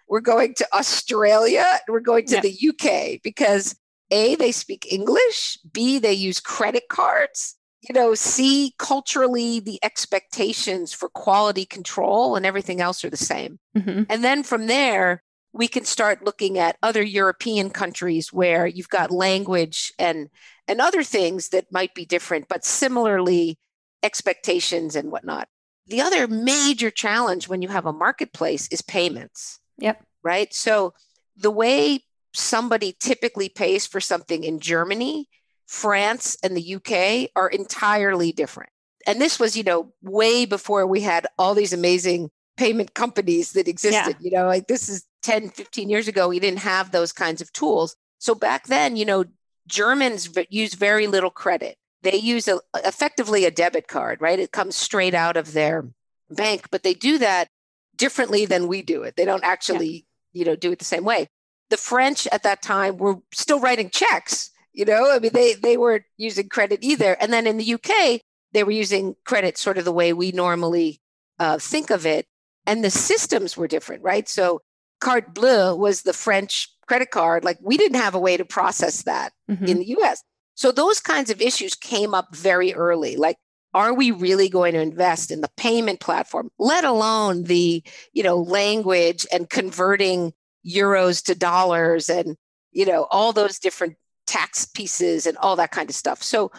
we're 0.08 0.20
going 0.20 0.54
to 0.54 0.66
Australia, 0.72 1.66
we're 1.88 2.00
going 2.00 2.26
to 2.26 2.36
yeah. 2.36 2.40
the 2.40 2.68
UK 2.68 3.22
because 3.22 3.76
A, 4.12 4.36
they 4.36 4.52
speak 4.52 4.86
English, 4.90 5.58
B, 5.72 5.98
they 5.98 6.12
use 6.12 6.40
credit 6.40 6.84
cards. 6.88 7.56
You 7.88 7.94
know, 7.94 8.14
C, 8.14 8.72
culturally, 8.78 9.60
the 9.60 9.78
expectations 9.82 10.94
for 10.94 11.10
quality 11.10 11.66
control 11.66 12.34
and 12.34 12.46
everything 12.46 12.80
else 12.80 13.04
are 13.04 13.10
the 13.10 13.16
same. 13.18 13.58
Mm-hmm. 13.76 14.04
And 14.08 14.24
then 14.24 14.42
from 14.42 14.68
there, 14.68 15.22
we 15.54 15.68
can 15.68 15.84
start 15.84 16.24
looking 16.24 16.58
at 16.58 16.76
other 16.82 17.02
European 17.02 17.70
countries 17.70 18.32
where 18.32 18.66
you've 18.66 18.88
got 18.88 19.10
language 19.12 19.92
and 19.98 20.28
and 20.66 20.80
other 20.80 21.02
things 21.02 21.50
that 21.50 21.70
might 21.70 21.94
be 21.94 22.04
different, 22.04 22.48
but 22.48 22.64
similarly 22.64 23.58
expectations 24.02 24.96
and 24.96 25.12
whatnot. 25.12 25.48
The 25.86 26.00
other 26.00 26.26
major 26.26 26.90
challenge 26.90 27.48
when 27.48 27.62
you 27.62 27.68
have 27.68 27.86
a 27.86 27.92
marketplace 27.92 28.66
is 28.68 28.82
payments. 28.82 29.60
Yep. 29.78 30.02
Right. 30.22 30.52
So 30.52 30.94
the 31.36 31.50
way 31.50 32.00
somebody 32.32 32.96
typically 32.98 33.48
pays 33.48 33.86
for 33.86 34.00
something 34.00 34.42
in 34.42 34.58
Germany, 34.58 35.28
France, 35.66 36.36
and 36.42 36.56
the 36.56 36.74
UK 36.76 37.30
are 37.36 37.48
entirely 37.48 38.32
different. 38.32 38.70
And 39.06 39.20
this 39.20 39.38
was, 39.38 39.56
you 39.56 39.62
know, 39.62 39.92
way 40.02 40.46
before 40.46 40.86
we 40.86 41.02
had 41.02 41.26
all 41.38 41.54
these 41.54 41.74
amazing 41.74 42.30
payment 42.56 42.94
companies 42.94 43.52
that 43.52 43.68
existed. 43.68 44.16
Yeah. 44.20 44.24
You 44.24 44.30
know, 44.30 44.46
like 44.46 44.66
this 44.66 44.88
is 44.88 45.04
10, 45.22 45.50
15 45.50 45.88
years 45.88 46.08
ago, 46.08 46.28
we 46.28 46.38
didn't 46.38 46.60
have 46.60 46.90
those 46.90 47.12
kinds 47.12 47.40
of 47.40 47.52
tools. 47.52 47.96
So 48.18 48.34
back 48.34 48.66
then, 48.66 48.96
you 48.96 49.04
know, 49.04 49.24
Germans 49.66 50.28
use 50.50 50.74
very 50.74 51.06
little 51.06 51.30
credit. 51.30 51.76
They 52.02 52.16
use 52.16 52.48
a, 52.48 52.60
effectively 52.74 53.44
a 53.44 53.50
debit 53.50 53.88
card, 53.88 54.20
right? 54.20 54.38
It 54.38 54.52
comes 54.52 54.76
straight 54.76 55.14
out 55.14 55.36
of 55.36 55.52
their 55.52 55.88
bank, 56.30 56.68
but 56.70 56.82
they 56.82 56.94
do 56.94 57.18
that 57.18 57.48
differently 57.96 58.44
than 58.44 58.68
we 58.68 58.82
do 58.82 59.02
it. 59.02 59.16
They 59.16 59.24
don't 59.24 59.44
actually, 59.44 60.06
yeah. 60.32 60.40
you 60.40 60.44
know, 60.44 60.56
do 60.56 60.72
it 60.72 60.78
the 60.78 60.84
same 60.84 61.04
way. 61.04 61.28
The 61.70 61.76
French 61.76 62.26
at 62.28 62.42
that 62.42 62.62
time 62.62 62.98
were 62.98 63.16
still 63.32 63.58
writing 63.58 63.88
checks, 63.88 64.50
you 64.74 64.84
know, 64.84 65.10
I 65.10 65.18
mean, 65.18 65.32
they, 65.32 65.54
they 65.54 65.76
weren't 65.76 66.04
using 66.16 66.48
credit 66.48 66.80
either. 66.82 67.16
And 67.20 67.32
then 67.32 67.46
in 67.46 67.56
the 67.56 67.74
UK, 67.74 68.20
they 68.52 68.64
were 68.64 68.72
using 68.72 69.16
credit 69.24 69.56
sort 69.56 69.78
of 69.78 69.84
the 69.84 69.92
way 69.92 70.12
we 70.12 70.32
normally 70.32 71.00
uh, 71.38 71.58
think 71.58 71.90
of 71.90 72.04
it 72.04 72.26
and 72.66 72.84
the 72.84 72.90
systems 72.90 73.56
were 73.56 73.68
different, 73.68 74.02
right? 74.02 74.28
So 74.28 74.62
Carte 75.00 75.34
Bleue 75.34 75.76
was 75.76 76.02
the 76.02 76.12
French 76.12 76.68
credit 76.86 77.10
card. 77.10 77.44
Like 77.44 77.58
we 77.60 77.76
didn't 77.76 78.00
have 78.00 78.14
a 78.14 78.20
way 78.20 78.36
to 78.36 78.44
process 78.44 79.02
that 79.02 79.32
mm-hmm. 79.50 79.64
in 79.64 79.78
the 79.78 79.96
US. 79.98 80.22
So 80.54 80.72
those 80.72 81.00
kinds 81.00 81.30
of 81.30 81.40
issues 81.40 81.74
came 81.74 82.14
up 82.14 82.34
very 82.34 82.72
early. 82.74 83.16
Like, 83.16 83.36
are 83.74 83.92
we 83.92 84.12
really 84.12 84.48
going 84.48 84.72
to 84.74 84.80
invest 84.80 85.32
in 85.32 85.40
the 85.40 85.50
payment 85.56 85.98
platform, 85.98 86.50
let 86.58 86.84
alone 86.84 87.44
the, 87.44 87.82
you 88.12 88.22
know, 88.22 88.38
language 88.38 89.26
and 89.32 89.50
converting 89.50 90.32
euros 90.64 91.24
to 91.24 91.34
dollars 91.34 92.08
and, 92.08 92.36
you 92.70 92.86
know, 92.86 93.08
all 93.10 93.32
those 93.32 93.58
different 93.58 93.96
tax 94.28 94.64
pieces 94.64 95.26
and 95.26 95.36
all 95.38 95.56
that 95.56 95.72
kind 95.72 95.90
of 95.90 95.96
stuff. 95.96 96.22
So 96.22 96.52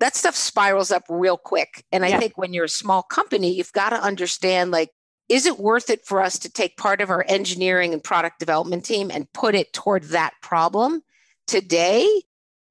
that 0.00 0.14
stuff 0.14 0.36
spirals 0.36 0.90
up 0.90 1.04
real 1.08 1.38
quick. 1.38 1.82
And 1.92 2.04
I 2.04 2.08
yeah. 2.08 2.18
think 2.18 2.36
when 2.36 2.52
you're 2.52 2.64
a 2.64 2.68
small 2.68 3.02
company, 3.02 3.54
you've 3.54 3.72
got 3.72 3.90
to 3.90 4.02
understand 4.02 4.70
like 4.70 4.90
is 5.30 5.46
it 5.46 5.60
worth 5.60 5.88
it 5.88 6.04
for 6.04 6.20
us 6.20 6.40
to 6.40 6.50
take 6.50 6.76
part 6.76 7.00
of 7.00 7.08
our 7.08 7.24
engineering 7.28 7.94
and 7.94 8.02
product 8.02 8.40
development 8.40 8.84
team 8.84 9.12
and 9.12 9.32
put 9.32 9.54
it 9.54 9.72
toward 9.72 10.02
that 10.04 10.34
problem 10.42 11.02
today? 11.46 12.22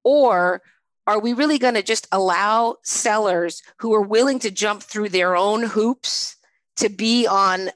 Or 0.04 0.60
are 1.06 1.18
we 1.18 1.32
really 1.32 1.58
going 1.58 1.74
to 1.74 1.82
just 1.82 2.06
allow 2.12 2.76
sellers 2.84 3.62
who 3.78 3.94
are 3.94 4.02
willing 4.02 4.38
to 4.40 4.50
jump 4.50 4.82
through 4.82 5.08
their 5.08 5.34
own 5.34 5.62
hoops 5.62 6.36
to 6.76 6.90
be 6.90 7.26
on 7.26 7.70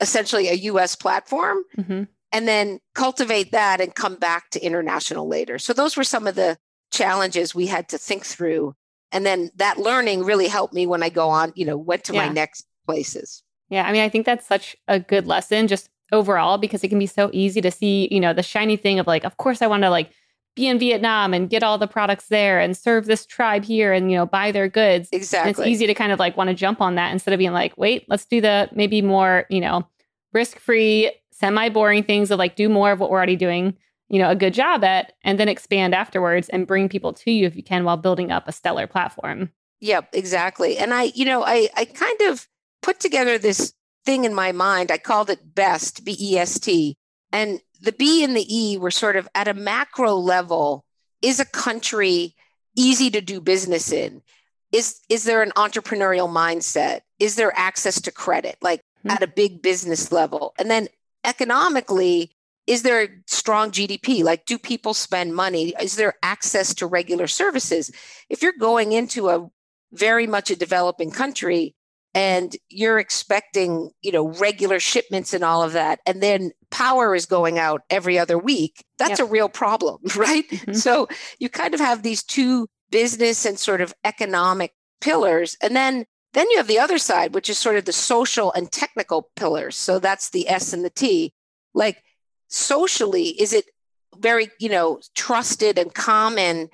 essentially 0.00 0.48
a 0.48 0.54
US 0.54 0.96
platform? 0.96 1.58
Mm-hmm. 1.76 2.04
and 2.32 2.48
then 2.48 2.80
cultivate 2.94 3.52
that 3.52 3.80
and 3.80 3.94
come 3.94 4.14
back 4.14 4.50
to 4.50 4.64
international 4.64 5.28
later. 5.28 5.58
So 5.58 5.72
those 5.72 5.96
were 5.96 6.04
some 6.04 6.26
of 6.26 6.34
the 6.34 6.56
challenges 6.90 7.54
we 7.54 7.66
had 7.66 7.88
to 7.90 7.98
think 7.98 8.24
through. 8.24 8.74
And 9.12 9.26
then 9.26 9.50
that 9.56 9.78
learning 9.78 10.24
really 10.24 10.46
helped 10.46 10.72
me 10.72 10.86
when 10.86 11.02
I 11.02 11.08
go 11.08 11.28
on, 11.28 11.52
you 11.56 11.66
know, 11.66 11.76
went 11.76 12.04
to 12.04 12.14
yeah. 12.14 12.26
my 12.26 12.32
next 12.32 12.66
places. 12.86 13.42
Yeah. 13.70 13.86
I 13.86 13.92
mean, 13.92 14.02
I 14.02 14.08
think 14.08 14.26
that's 14.26 14.46
such 14.46 14.76
a 14.88 15.00
good 15.00 15.26
lesson 15.26 15.68
just 15.68 15.88
overall 16.12 16.58
because 16.58 16.82
it 16.84 16.88
can 16.88 16.98
be 16.98 17.06
so 17.06 17.30
easy 17.32 17.60
to 17.60 17.70
see, 17.70 18.08
you 18.10 18.20
know, 18.20 18.32
the 18.32 18.42
shiny 18.42 18.76
thing 18.76 18.98
of 18.98 19.06
like, 19.06 19.24
of 19.24 19.36
course 19.36 19.62
I 19.62 19.66
want 19.66 19.84
to 19.84 19.90
like 19.90 20.10
be 20.56 20.66
in 20.66 20.78
Vietnam 20.78 21.32
and 21.32 21.48
get 21.48 21.62
all 21.62 21.78
the 21.78 21.86
products 21.86 22.26
there 22.28 22.58
and 22.58 22.76
serve 22.76 23.06
this 23.06 23.24
tribe 23.24 23.64
here 23.64 23.92
and, 23.92 24.10
you 24.10 24.16
know, 24.16 24.26
buy 24.26 24.50
their 24.50 24.68
goods. 24.68 25.08
Exactly. 25.12 25.50
And 25.50 25.58
it's 25.58 25.66
easy 25.66 25.86
to 25.86 25.94
kind 25.94 26.10
of 26.10 26.18
like 26.18 26.36
want 26.36 26.48
to 26.48 26.54
jump 26.54 26.80
on 26.80 26.96
that 26.96 27.12
instead 27.12 27.32
of 27.32 27.38
being 27.38 27.52
like, 27.52 27.76
wait, 27.78 28.04
let's 28.08 28.26
do 28.26 28.40
the 28.40 28.68
maybe 28.72 29.00
more, 29.00 29.46
you 29.48 29.60
know, 29.60 29.86
risk 30.32 30.58
free, 30.58 31.12
semi 31.30 31.68
boring 31.68 32.02
things 32.02 32.30
of 32.30 32.38
like 32.38 32.56
do 32.56 32.68
more 32.68 32.92
of 32.92 33.00
what 33.00 33.10
we're 33.10 33.16
already 33.16 33.36
doing 33.36 33.76
you 34.10 34.18
know 34.18 34.28
a 34.28 34.34
good 34.34 34.52
job 34.52 34.84
at 34.84 35.14
and 35.24 35.40
then 35.40 35.48
expand 35.48 35.94
afterwards 35.94 36.48
and 36.50 36.66
bring 36.66 36.88
people 36.88 37.12
to 37.12 37.30
you 37.30 37.46
if 37.46 37.56
you 37.56 37.62
can 37.62 37.84
while 37.84 37.96
building 37.96 38.30
up 38.30 38.46
a 38.46 38.52
stellar 38.52 38.86
platform 38.86 39.50
yep 39.80 40.08
exactly 40.12 40.76
and 40.76 40.92
i 40.92 41.04
you 41.14 41.24
know 41.24 41.42
i 41.44 41.68
i 41.76 41.84
kind 41.86 42.20
of 42.22 42.46
put 42.82 43.00
together 43.00 43.38
this 43.38 43.72
thing 44.04 44.24
in 44.24 44.34
my 44.34 44.52
mind 44.52 44.90
i 44.90 44.98
called 44.98 45.30
it 45.30 45.54
best 45.54 46.04
b-e-s-t 46.04 46.96
and 47.32 47.60
the 47.80 47.92
b 47.92 48.24
and 48.24 48.36
the 48.36 48.46
e 48.48 48.76
were 48.76 48.90
sort 48.90 49.16
of 49.16 49.28
at 49.34 49.48
a 49.48 49.54
macro 49.54 50.14
level 50.14 50.84
is 51.22 51.40
a 51.40 51.44
country 51.44 52.34
easy 52.76 53.10
to 53.10 53.20
do 53.20 53.40
business 53.40 53.92
in 53.92 54.22
is 54.72 55.00
is 55.08 55.24
there 55.24 55.42
an 55.42 55.52
entrepreneurial 55.56 56.28
mindset 56.28 57.00
is 57.18 57.34
there 57.34 57.52
access 57.56 58.00
to 58.00 58.10
credit 58.10 58.56
like 58.62 58.80
mm-hmm. 58.80 59.10
at 59.10 59.22
a 59.22 59.26
big 59.26 59.60
business 59.60 60.10
level 60.12 60.54
and 60.58 60.70
then 60.70 60.88
economically 61.24 62.32
is 62.70 62.82
there 62.82 63.02
a 63.02 63.08
strong 63.26 63.72
GDP? 63.72 64.22
Like, 64.22 64.46
do 64.46 64.56
people 64.56 64.94
spend 64.94 65.34
money? 65.34 65.74
Is 65.80 65.96
there 65.96 66.14
access 66.22 66.72
to 66.74 66.86
regular 66.86 67.26
services? 67.26 67.90
If 68.28 68.42
you're 68.42 68.52
going 68.52 68.92
into 68.92 69.28
a 69.28 69.50
very 69.92 70.28
much 70.28 70.52
a 70.52 70.56
developing 70.56 71.10
country 71.10 71.74
and 72.14 72.56
you're 72.68 72.98
expecting, 72.98 73.90
you 74.02 74.12
know, 74.12 74.28
regular 74.28 74.80
shipments 74.80 75.32
and 75.32 75.44
all 75.44 75.62
of 75.62 75.72
that, 75.72 76.00
and 76.06 76.22
then 76.22 76.52
power 76.70 77.14
is 77.14 77.26
going 77.26 77.58
out 77.58 77.82
every 77.90 78.18
other 78.18 78.38
week, 78.38 78.84
that's 78.98 79.20
yep. 79.20 79.28
a 79.28 79.30
real 79.30 79.48
problem, 79.48 79.98
right? 80.16 80.48
Mm-hmm. 80.48 80.72
So 80.72 81.08
you 81.38 81.48
kind 81.48 81.74
of 81.74 81.80
have 81.80 82.02
these 82.02 82.22
two 82.22 82.68
business 82.90 83.44
and 83.46 83.58
sort 83.58 83.80
of 83.80 83.94
economic 84.04 84.74
pillars. 85.00 85.56
And 85.62 85.74
then 85.76 86.06
then 86.32 86.48
you 86.50 86.58
have 86.58 86.68
the 86.68 86.78
other 86.78 86.98
side, 86.98 87.34
which 87.34 87.50
is 87.50 87.58
sort 87.58 87.76
of 87.76 87.86
the 87.86 87.92
social 87.92 88.52
and 88.52 88.70
technical 88.70 89.30
pillars. 89.34 89.76
So 89.76 89.98
that's 89.98 90.30
the 90.30 90.48
S 90.48 90.72
and 90.72 90.84
the 90.84 90.90
T. 90.90 91.32
Like 91.74 92.02
socially 92.48 93.28
is 93.40 93.52
it 93.52 93.64
very 94.18 94.50
you 94.58 94.68
know 94.68 95.00
trusted 95.14 95.78
and 95.78 95.94
common 95.94 96.68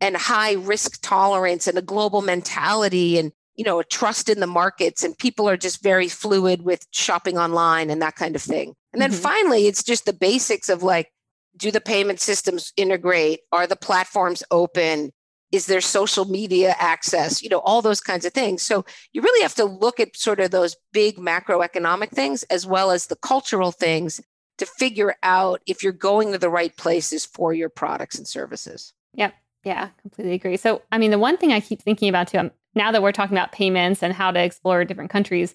and 0.00 0.16
high 0.16 0.52
risk 0.52 1.00
tolerance 1.02 1.66
and 1.66 1.78
a 1.78 1.82
global 1.82 2.20
mentality 2.22 3.18
and 3.18 3.32
you 3.56 3.64
know 3.64 3.78
a 3.78 3.84
trust 3.84 4.28
in 4.28 4.40
the 4.40 4.46
markets 4.46 5.02
and 5.02 5.16
people 5.18 5.48
are 5.48 5.56
just 5.56 5.82
very 5.82 6.08
fluid 6.08 6.62
with 6.62 6.86
shopping 6.90 7.38
online 7.38 7.90
and 7.90 8.00
that 8.02 8.16
kind 8.16 8.36
of 8.36 8.42
thing 8.42 8.74
and 8.92 9.00
then 9.00 9.10
mm-hmm. 9.10 9.22
finally 9.22 9.66
it's 9.66 9.82
just 9.82 10.06
the 10.06 10.12
basics 10.12 10.68
of 10.68 10.82
like 10.82 11.12
do 11.56 11.70
the 11.70 11.80
payment 11.80 12.20
systems 12.20 12.72
integrate 12.76 13.40
are 13.50 13.66
the 13.66 13.76
platforms 13.76 14.42
open 14.50 15.10
is 15.50 15.66
there 15.66 15.80
social 15.80 16.24
media 16.24 16.74
access 16.78 17.42
you 17.42 17.48
know 17.48 17.60
all 17.60 17.82
those 17.82 18.00
kinds 18.00 18.24
of 18.24 18.32
things 18.32 18.62
so 18.62 18.84
you 19.12 19.20
really 19.20 19.42
have 19.42 19.54
to 19.54 19.64
look 19.64 20.00
at 20.00 20.16
sort 20.16 20.40
of 20.40 20.50
those 20.50 20.76
big 20.92 21.16
macroeconomic 21.16 22.10
things 22.10 22.42
as 22.44 22.66
well 22.66 22.90
as 22.90 23.06
the 23.06 23.16
cultural 23.16 23.70
things 23.70 24.20
to 24.58 24.66
figure 24.66 25.16
out 25.22 25.60
if 25.66 25.82
you're 25.82 25.92
going 25.92 26.32
to 26.32 26.38
the 26.38 26.50
right 26.50 26.76
places 26.76 27.24
for 27.24 27.52
your 27.52 27.68
products 27.68 28.16
and 28.16 28.28
services. 28.28 28.92
Yep. 29.14 29.34
Yeah, 29.64 29.88
completely 30.00 30.34
agree. 30.34 30.56
So, 30.56 30.82
I 30.90 30.98
mean, 30.98 31.10
the 31.10 31.18
one 31.18 31.36
thing 31.36 31.52
I 31.52 31.60
keep 31.60 31.82
thinking 31.82 32.08
about 32.08 32.28
too, 32.28 32.38
um, 32.38 32.50
now 32.74 32.92
that 32.92 33.02
we're 33.02 33.12
talking 33.12 33.36
about 33.36 33.52
payments 33.52 34.02
and 34.02 34.12
how 34.12 34.30
to 34.30 34.42
explore 34.42 34.84
different 34.84 35.10
countries, 35.10 35.54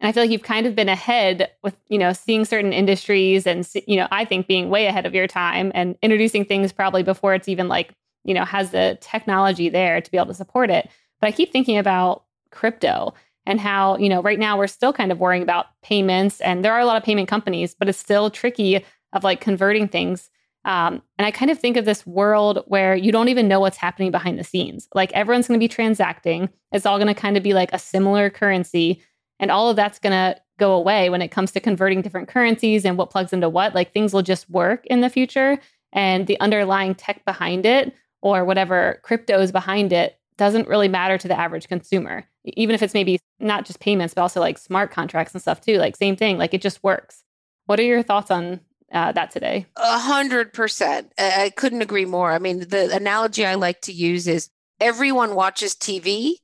and 0.00 0.08
I 0.08 0.12
feel 0.12 0.24
like 0.24 0.30
you've 0.30 0.42
kind 0.42 0.66
of 0.66 0.74
been 0.74 0.88
ahead 0.88 1.50
with, 1.62 1.76
you 1.88 1.96
know, 1.96 2.12
seeing 2.12 2.44
certain 2.44 2.72
industries 2.72 3.46
and, 3.46 3.68
you 3.86 3.96
know, 3.96 4.08
I 4.10 4.24
think 4.24 4.48
being 4.48 4.68
way 4.68 4.86
ahead 4.86 5.06
of 5.06 5.14
your 5.14 5.28
time 5.28 5.70
and 5.76 5.96
introducing 6.02 6.44
things 6.44 6.72
probably 6.72 7.04
before 7.04 7.34
it's 7.34 7.48
even 7.48 7.68
like, 7.68 7.94
you 8.24 8.34
know, 8.34 8.44
has 8.44 8.72
the 8.72 8.98
technology 9.00 9.68
there 9.68 10.00
to 10.00 10.10
be 10.10 10.16
able 10.16 10.26
to 10.26 10.34
support 10.34 10.70
it. 10.70 10.88
But 11.20 11.28
I 11.28 11.32
keep 11.32 11.52
thinking 11.52 11.78
about 11.78 12.24
crypto 12.50 13.14
and 13.46 13.60
how, 13.60 13.96
you 13.96 14.08
know, 14.08 14.20
right 14.22 14.40
now 14.40 14.58
we're 14.58 14.66
still 14.66 14.92
kind 14.92 15.12
of 15.12 15.20
worrying 15.20 15.42
about 15.42 15.66
payments 15.82 16.40
and 16.40 16.64
there 16.64 16.72
are 16.72 16.80
a 16.80 16.86
lot 16.86 16.96
of 16.96 17.04
payment 17.04 17.28
companies, 17.28 17.76
but 17.76 17.88
it's 17.88 17.98
still 17.98 18.28
tricky 18.28 18.84
of 19.12 19.22
like 19.22 19.40
converting 19.40 19.86
things. 19.86 20.30
Um, 20.64 21.02
and 21.18 21.26
I 21.26 21.30
kind 21.30 21.50
of 21.50 21.58
think 21.58 21.76
of 21.76 21.84
this 21.84 22.06
world 22.06 22.62
where 22.66 22.94
you 22.94 23.10
don't 23.10 23.28
even 23.28 23.48
know 23.48 23.60
what's 23.60 23.76
happening 23.76 24.10
behind 24.10 24.38
the 24.38 24.44
scenes. 24.44 24.88
Like 24.94 25.12
everyone's 25.12 25.48
going 25.48 25.58
to 25.58 25.64
be 25.64 25.68
transacting. 25.68 26.48
It's 26.70 26.86
all 26.86 26.98
going 26.98 27.12
to 27.12 27.20
kind 27.20 27.36
of 27.36 27.42
be 27.42 27.54
like 27.54 27.72
a 27.72 27.78
similar 27.78 28.30
currency. 28.30 29.02
And 29.40 29.50
all 29.50 29.70
of 29.70 29.76
that's 29.76 29.98
going 29.98 30.12
to 30.12 30.40
go 30.58 30.72
away 30.74 31.10
when 31.10 31.22
it 31.22 31.32
comes 31.32 31.50
to 31.52 31.60
converting 31.60 32.00
different 32.00 32.28
currencies 32.28 32.84
and 32.84 32.96
what 32.96 33.10
plugs 33.10 33.32
into 33.32 33.48
what. 33.48 33.74
Like 33.74 33.92
things 33.92 34.12
will 34.12 34.22
just 34.22 34.48
work 34.50 34.86
in 34.86 35.00
the 35.00 35.10
future. 35.10 35.58
And 35.92 36.26
the 36.26 36.38
underlying 36.40 36.94
tech 36.94 37.24
behind 37.24 37.66
it 37.66 37.92
or 38.20 38.44
whatever 38.44 39.00
crypto 39.02 39.40
is 39.40 39.50
behind 39.50 39.92
it 39.92 40.18
doesn't 40.38 40.68
really 40.68 40.88
matter 40.88 41.18
to 41.18 41.28
the 41.28 41.38
average 41.38 41.68
consumer 41.68 42.26
even 42.44 42.74
if 42.74 42.82
it's 42.82 42.94
maybe 42.94 43.18
not 43.40 43.64
just 43.64 43.80
payments, 43.80 44.14
but 44.14 44.22
also 44.22 44.40
like 44.40 44.58
smart 44.58 44.90
contracts 44.90 45.32
and 45.32 45.42
stuff 45.42 45.60
too. 45.60 45.78
Like 45.78 45.96
same 45.96 46.16
thing, 46.16 46.38
like 46.38 46.54
it 46.54 46.62
just 46.62 46.82
works. 46.82 47.24
What 47.66 47.78
are 47.78 47.84
your 47.84 48.02
thoughts 48.02 48.30
on 48.30 48.60
uh, 48.92 49.12
that 49.12 49.30
today? 49.30 49.66
A 49.76 49.98
hundred 49.98 50.52
percent. 50.52 51.12
I 51.18 51.52
couldn't 51.56 51.82
agree 51.82 52.04
more. 52.04 52.32
I 52.32 52.38
mean, 52.38 52.60
the 52.60 52.94
analogy 52.94 53.46
I 53.46 53.54
like 53.54 53.80
to 53.82 53.92
use 53.92 54.28
is 54.28 54.50
everyone 54.80 55.34
watches 55.34 55.74
TV. 55.74 56.34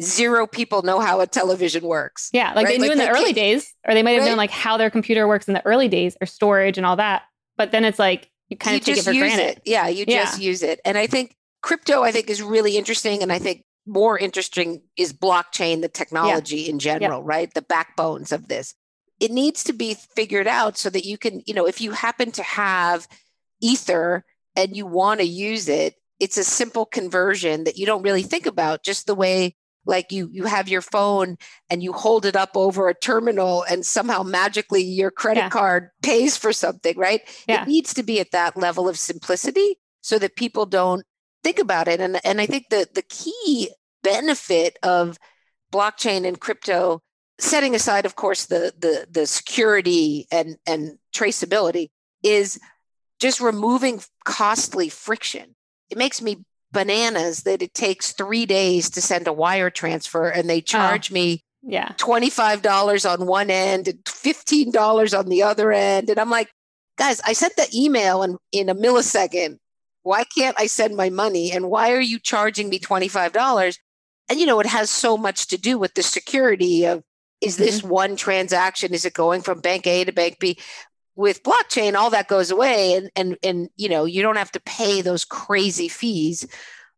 Zero 0.00 0.48
people 0.48 0.82
know 0.82 0.98
how 0.98 1.20
a 1.20 1.26
television 1.26 1.84
works. 1.84 2.30
Yeah, 2.32 2.52
like 2.54 2.66
right? 2.66 2.72
they 2.72 2.78
knew 2.78 2.88
like 2.88 2.92
in 2.92 2.98
the 2.98 3.10
early 3.10 3.32
days, 3.32 3.72
or 3.86 3.94
they 3.94 4.02
might 4.02 4.12
have 4.12 4.22
right? 4.22 4.30
known 4.30 4.36
like 4.36 4.50
how 4.50 4.76
their 4.76 4.90
computer 4.90 5.28
works 5.28 5.46
in 5.46 5.54
the 5.54 5.64
early 5.64 5.88
days, 5.88 6.16
or 6.20 6.26
storage 6.26 6.78
and 6.78 6.84
all 6.84 6.96
that. 6.96 7.22
But 7.56 7.70
then 7.70 7.84
it's 7.84 7.98
like 7.98 8.28
you 8.48 8.56
kind 8.56 8.74
you 8.74 8.78
of 8.80 8.84
take 8.84 8.96
it 8.98 9.04
for 9.04 9.12
granted. 9.12 9.58
It. 9.58 9.62
Yeah, 9.66 9.86
you 9.88 10.04
yeah. 10.08 10.24
just 10.24 10.40
use 10.40 10.62
it. 10.62 10.80
And 10.84 10.98
I 10.98 11.06
think 11.06 11.36
crypto, 11.62 12.02
I 12.02 12.10
think, 12.10 12.28
is 12.28 12.42
really 12.42 12.76
interesting. 12.76 13.22
And 13.22 13.32
I 13.32 13.38
think 13.38 13.64
more 13.86 14.18
interesting 14.18 14.82
is 14.96 15.12
blockchain, 15.12 15.80
the 15.80 15.88
technology 15.88 16.62
yeah. 16.62 16.70
in 16.70 16.78
general, 16.78 17.20
yeah. 17.20 17.24
right? 17.26 17.54
The 17.54 17.62
backbones 17.62 18.32
of 18.32 18.48
this. 18.48 18.74
It 19.20 19.30
needs 19.30 19.64
to 19.64 19.72
be 19.72 19.94
figured 19.94 20.46
out 20.46 20.76
so 20.76 20.90
that 20.90 21.04
you 21.04 21.18
can, 21.18 21.42
you 21.46 21.54
know, 21.54 21.66
if 21.66 21.80
you 21.80 21.92
happen 21.92 22.32
to 22.32 22.42
have 22.42 23.06
Ether 23.60 24.24
and 24.56 24.76
you 24.76 24.86
want 24.86 25.20
to 25.20 25.26
use 25.26 25.68
it, 25.68 25.94
it's 26.20 26.36
a 26.36 26.44
simple 26.44 26.86
conversion 26.86 27.64
that 27.64 27.76
you 27.76 27.86
don't 27.86 28.02
really 28.02 28.22
think 28.22 28.46
about, 28.46 28.84
just 28.84 29.06
the 29.06 29.14
way 29.14 29.56
like 29.86 30.10
you 30.10 30.30
you 30.32 30.44
have 30.44 30.66
your 30.66 30.80
phone 30.80 31.36
and 31.68 31.82
you 31.82 31.92
hold 31.92 32.24
it 32.24 32.36
up 32.36 32.50
over 32.54 32.88
a 32.88 32.94
terminal 32.94 33.64
and 33.68 33.84
somehow 33.84 34.22
magically 34.22 34.82
your 34.82 35.10
credit 35.10 35.40
yeah. 35.40 35.48
card 35.50 35.90
pays 36.02 36.38
for 36.38 36.54
something 36.54 36.96
right 36.96 37.20
yeah. 37.46 37.60
it 37.60 37.68
needs 37.68 37.92
to 37.92 38.02
be 38.02 38.18
at 38.18 38.30
that 38.30 38.56
level 38.56 38.88
of 38.88 38.98
simplicity 38.98 39.78
so 40.00 40.18
that 40.18 40.36
people 40.36 40.66
don't 40.66 41.04
think 41.44 41.58
about 41.58 41.86
it. 41.86 42.00
And, 42.00 42.18
and 42.24 42.40
I 42.40 42.46
think 42.46 42.70
the, 42.70 42.88
the 42.92 43.02
key 43.02 43.70
benefit 44.02 44.78
of 44.82 45.18
blockchain 45.72 46.26
and 46.26 46.40
crypto, 46.40 47.02
setting 47.38 47.74
aside, 47.74 48.06
of 48.06 48.16
course, 48.16 48.46
the, 48.46 48.72
the, 48.78 49.06
the 49.10 49.26
security 49.26 50.26
and, 50.30 50.56
and 50.66 50.98
traceability, 51.14 51.90
is 52.22 52.58
just 53.20 53.40
removing 53.40 54.00
costly 54.24 54.88
friction. 54.88 55.54
It 55.90 55.98
makes 55.98 56.22
me 56.22 56.44
bananas 56.72 57.42
that 57.42 57.62
it 57.62 57.74
takes 57.74 58.12
three 58.12 58.46
days 58.46 58.90
to 58.90 59.00
send 59.00 59.28
a 59.28 59.32
wire 59.32 59.70
transfer 59.70 60.28
and 60.28 60.48
they 60.48 60.58
oh, 60.58 60.60
charge 60.60 61.10
oh, 61.10 61.14
me 61.14 61.44
yeah. 61.62 61.92
$25 61.98 63.10
on 63.10 63.26
one 63.26 63.50
end 63.50 63.88
and 63.88 64.02
$15 64.04 65.18
on 65.18 65.28
the 65.28 65.42
other 65.42 65.72
end. 65.72 66.10
And 66.10 66.18
I'm 66.18 66.30
like, 66.30 66.50
guys, 66.96 67.20
I 67.26 67.32
sent 67.32 67.56
the 67.56 67.68
email 67.74 68.22
in, 68.22 68.38
in 68.52 68.68
a 68.68 68.74
millisecond 68.74 69.58
why 70.04 70.24
can't 70.24 70.54
I 70.60 70.68
send 70.68 70.96
my 70.96 71.10
money? 71.10 71.50
And 71.50 71.68
why 71.68 71.92
are 71.92 72.00
you 72.00 72.20
charging 72.20 72.68
me 72.68 72.78
$25? 72.78 73.78
And, 74.28 74.38
you 74.38 74.46
know, 74.46 74.60
it 74.60 74.66
has 74.66 74.90
so 74.90 75.16
much 75.16 75.48
to 75.48 75.58
do 75.58 75.78
with 75.78 75.94
the 75.94 76.02
security 76.02 76.84
of 76.84 77.02
is 77.44 77.56
this 77.56 77.80
mm-hmm. 77.80 77.88
one 77.88 78.16
transaction? 78.16 78.94
Is 78.94 79.04
it 79.04 79.14
going 79.14 79.42
from 79.42 79.60
bank 79.60 79.86
A 79.86 80.04
to 80.04 80.12
bank 80.12 80.38
B? 80.38 80.58
With 81.16 81.42
blockchain, 81.42 81.94
all 81.94 82.10
that 82.10 82.28
goes 82.28 82.50
away. 82.50 82.94
And, 82.94 83.10
and, 83.14 83.38
and, 83.42 83.68
you 83.76 83.88
know, 83.88 84.04
you 84.04 84.22
don't 84.22 84.36
have 84.36 84.50
to 84.52 84.60
pay 84.60 85.00
those 85.00 85.24
crazy 85.24 85.88
fees, 85.88 86.46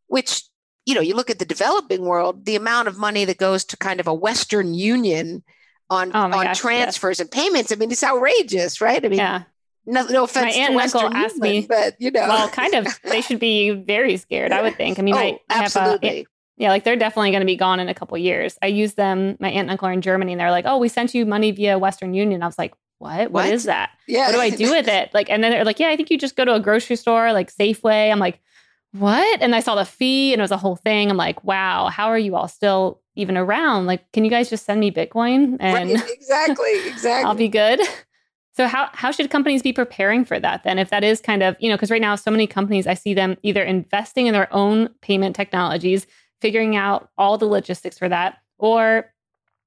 which, 0.07 0.43
you 0.85 0.95
know, 0.95 1.01
you 1.01 1.15
look 1.15 1.29
at 1.29 1.37
the 1.37 1.45
developing 1.45 2.01
world, 2.01 2.45
the 2.45 2.55
amount 2.55 2.87
of 2.87 2.97
money 2.97 3.25
that 3.25 3.37
goes 3.37 3.63
to 3.65 3.77
kind 3.77 3.99
of 3.99 4.07
a 4.07 4.13
Western 4.13 4.73
Union 4.73 5.43
on, 5.89 6.11
oh 6.15 6.21
on 6.21 6.31
gosh, 6.31 6.57
transfers 6.57 7.19
yes. 7.19 7.25
and 7.25 7.31
payments. 7.31 7.71
I 7.71 7.75
mean, 7.75 7.91
it's 7.91 8.03
outrageous, 8.03 8.81
right? 8.81 9.03
I 9.03 9.07
mean, 9.07 9.19
yeah. 9.19 9.43
No, 9.89 10.05
no 10.05 10.25
offense. 10.25 10.53
My 10.53 10.61
aunt 10.61 10.73
and 10.73 10.81
uncle 10.81 11.15
asked 11.15 11.37
me, 11.37 11.65
but 11.67 11.95
you 11.97 12.11
know, 12.11 12.27
well, 12.27 12.49
kind 12.49 12.73
of. 12.73 12.87
They 13.03 13.21
should 13.21 13.39
be 13.39 13.71
very 13.71 14.17
scared. 14.17 14.51
I 14.51 14.61
would 14.61 14.75
think. 14.75 14.99
I 14.99 15.01
mean, 15.01 15.13
oh, 15.15 15.17
I, 15.17 15.39
I 15.49 15.63
absolutely. 15.63 16.09
have 16.09 16.17
a, 16.17 16.25
yeah, 16.57 16.69
like 16.69 16.83
they're 16.83 16.95
definitely 16.95 17.31
going 17.31 17.41
to 17.41 17.45
be 17.45 17.55
gone 17.55 17.79
in 17.79 17.87
a 17.87 17.93
couple 17.93 18.17
years. 18.17 18.57
I 18.61 18.67
use 18.67 18.95
them. 18.95 19.37
My 19.39 19.49
aunt 19.49 19.61
and 19.63 19.71
uncle 19.71 19.87
are 19.87 19.91
in 19.93 20.01
Germany, 20.01 20.33
and 20.33 20.41
they're 20.41 20.51
like, 20.51 20.65
"Oh, 20.67 20.77
we 20.77 20.89
sent 20.89 21.13
you 21.13 21.25
money 21.25 21.51
via 21.51 21.77
Western 21.77 22.13
Union." 22.13 22.43
I 22.43 22.47
was 22.47 22.57
like, 22.57 22.73
what? 22.99 23.31
What, 23.31 23.31
What? 23.31 23.49
is 23.49 23.65
that? 23.65 23.91
Yeah. 24.07 24.25
What 24.27 24.33
do 24.33 24.39
I 24.41 24.49
do 24.65 24.71
with 24.71 24.87
it? 24.87 25.13
Like, 25.13 25.29
and 25.29 25.43
then 25.43 25.51
they're 25.51 25.63
like, 25.65 25.79
yeah, 25.79 25.89
I 25.89 25.95
think 25.95 26.09
you 26.09 26.17
just 26.17 26.35
go 26.35 26.45
to 26.45 26.55
a 26.55 26.59
grocery 26.59 26.95
store, 26.95 27.31
like 27.31 27.53
Safeway. 27.55 28.11
I'm 28.11 28.17
like, 28.19 28.39
what? 28.93 29.41
And 29.41 29.53
I 29.53 29.59
saw 29.59 29.75
the 29.75 29.85
fee 29.85 30.33
and 30.33 30.39
it 30.39 30.43
was 30.43 30.51
a 30.51 30.57
whole 30.57 30.77
thing. 30.77 31.11
I'm 31.11 31.17
like, 31.17 31.43
wow, 31.43 31.89
how 31.89 32.07
are 32.07 32.17
you 32.17 32.35
all 32.35 32.47
still 32.47 33.01
even 33.15 33.37
around? 33.37 33.85
Like, 33.85 34.11
can 34.13 34.23
you 34.25 34.31
guys 34.31 34.49
just 34.49 34.65
send 34.65 34.79
me 34.79 34.89
Bitcoin 34.91 35.57
and 35.59 35.91
Right, 35.91 36.09
exactly, 36.09 36.87
exactly. 36.87 37.25
I'll 37.29 37.35
be 37.35 37.49
good? 37.49 37.79
So 38.55 38.65
how 38.65 38.89
how 38.93 39.11
should 39.11 39.29
companies 39.29 39.61
be 39.61 39.73
preparing 39.73 40.25
for 40.25 40.39
that 40.39 40.63
then? 40.63 40.79
If 40.79 40.89
that 40.89 41.03
is 41.03 41.21
kind 41.21 41.43
of, 41.43 41.55
you 41.59 41.69
know, 41.69 41.75
because 41.75 41.91
right 41.91 42.01
now 42.01 42.15
so 42.15 42.31
many 42.31 42.47
companies 42.47 42.87
I 42.87 42.95
see 42.95 43.13
them 43.13 43.37
either 43.43 43.61
investing 43.63 44.25
in 44.25 44.33
their 44.33 44.51
own 44.51 44.89
payment 45.01 45.35
technologies, 45.35 46.07
figuring 46.41 46.75
out 46.75 47.09
all 47.17 47.37
the 47.37 47.45
logistics 47.45 47.97
for 47.97 48.09
that, 48.09 48.37
or 48.57 49.11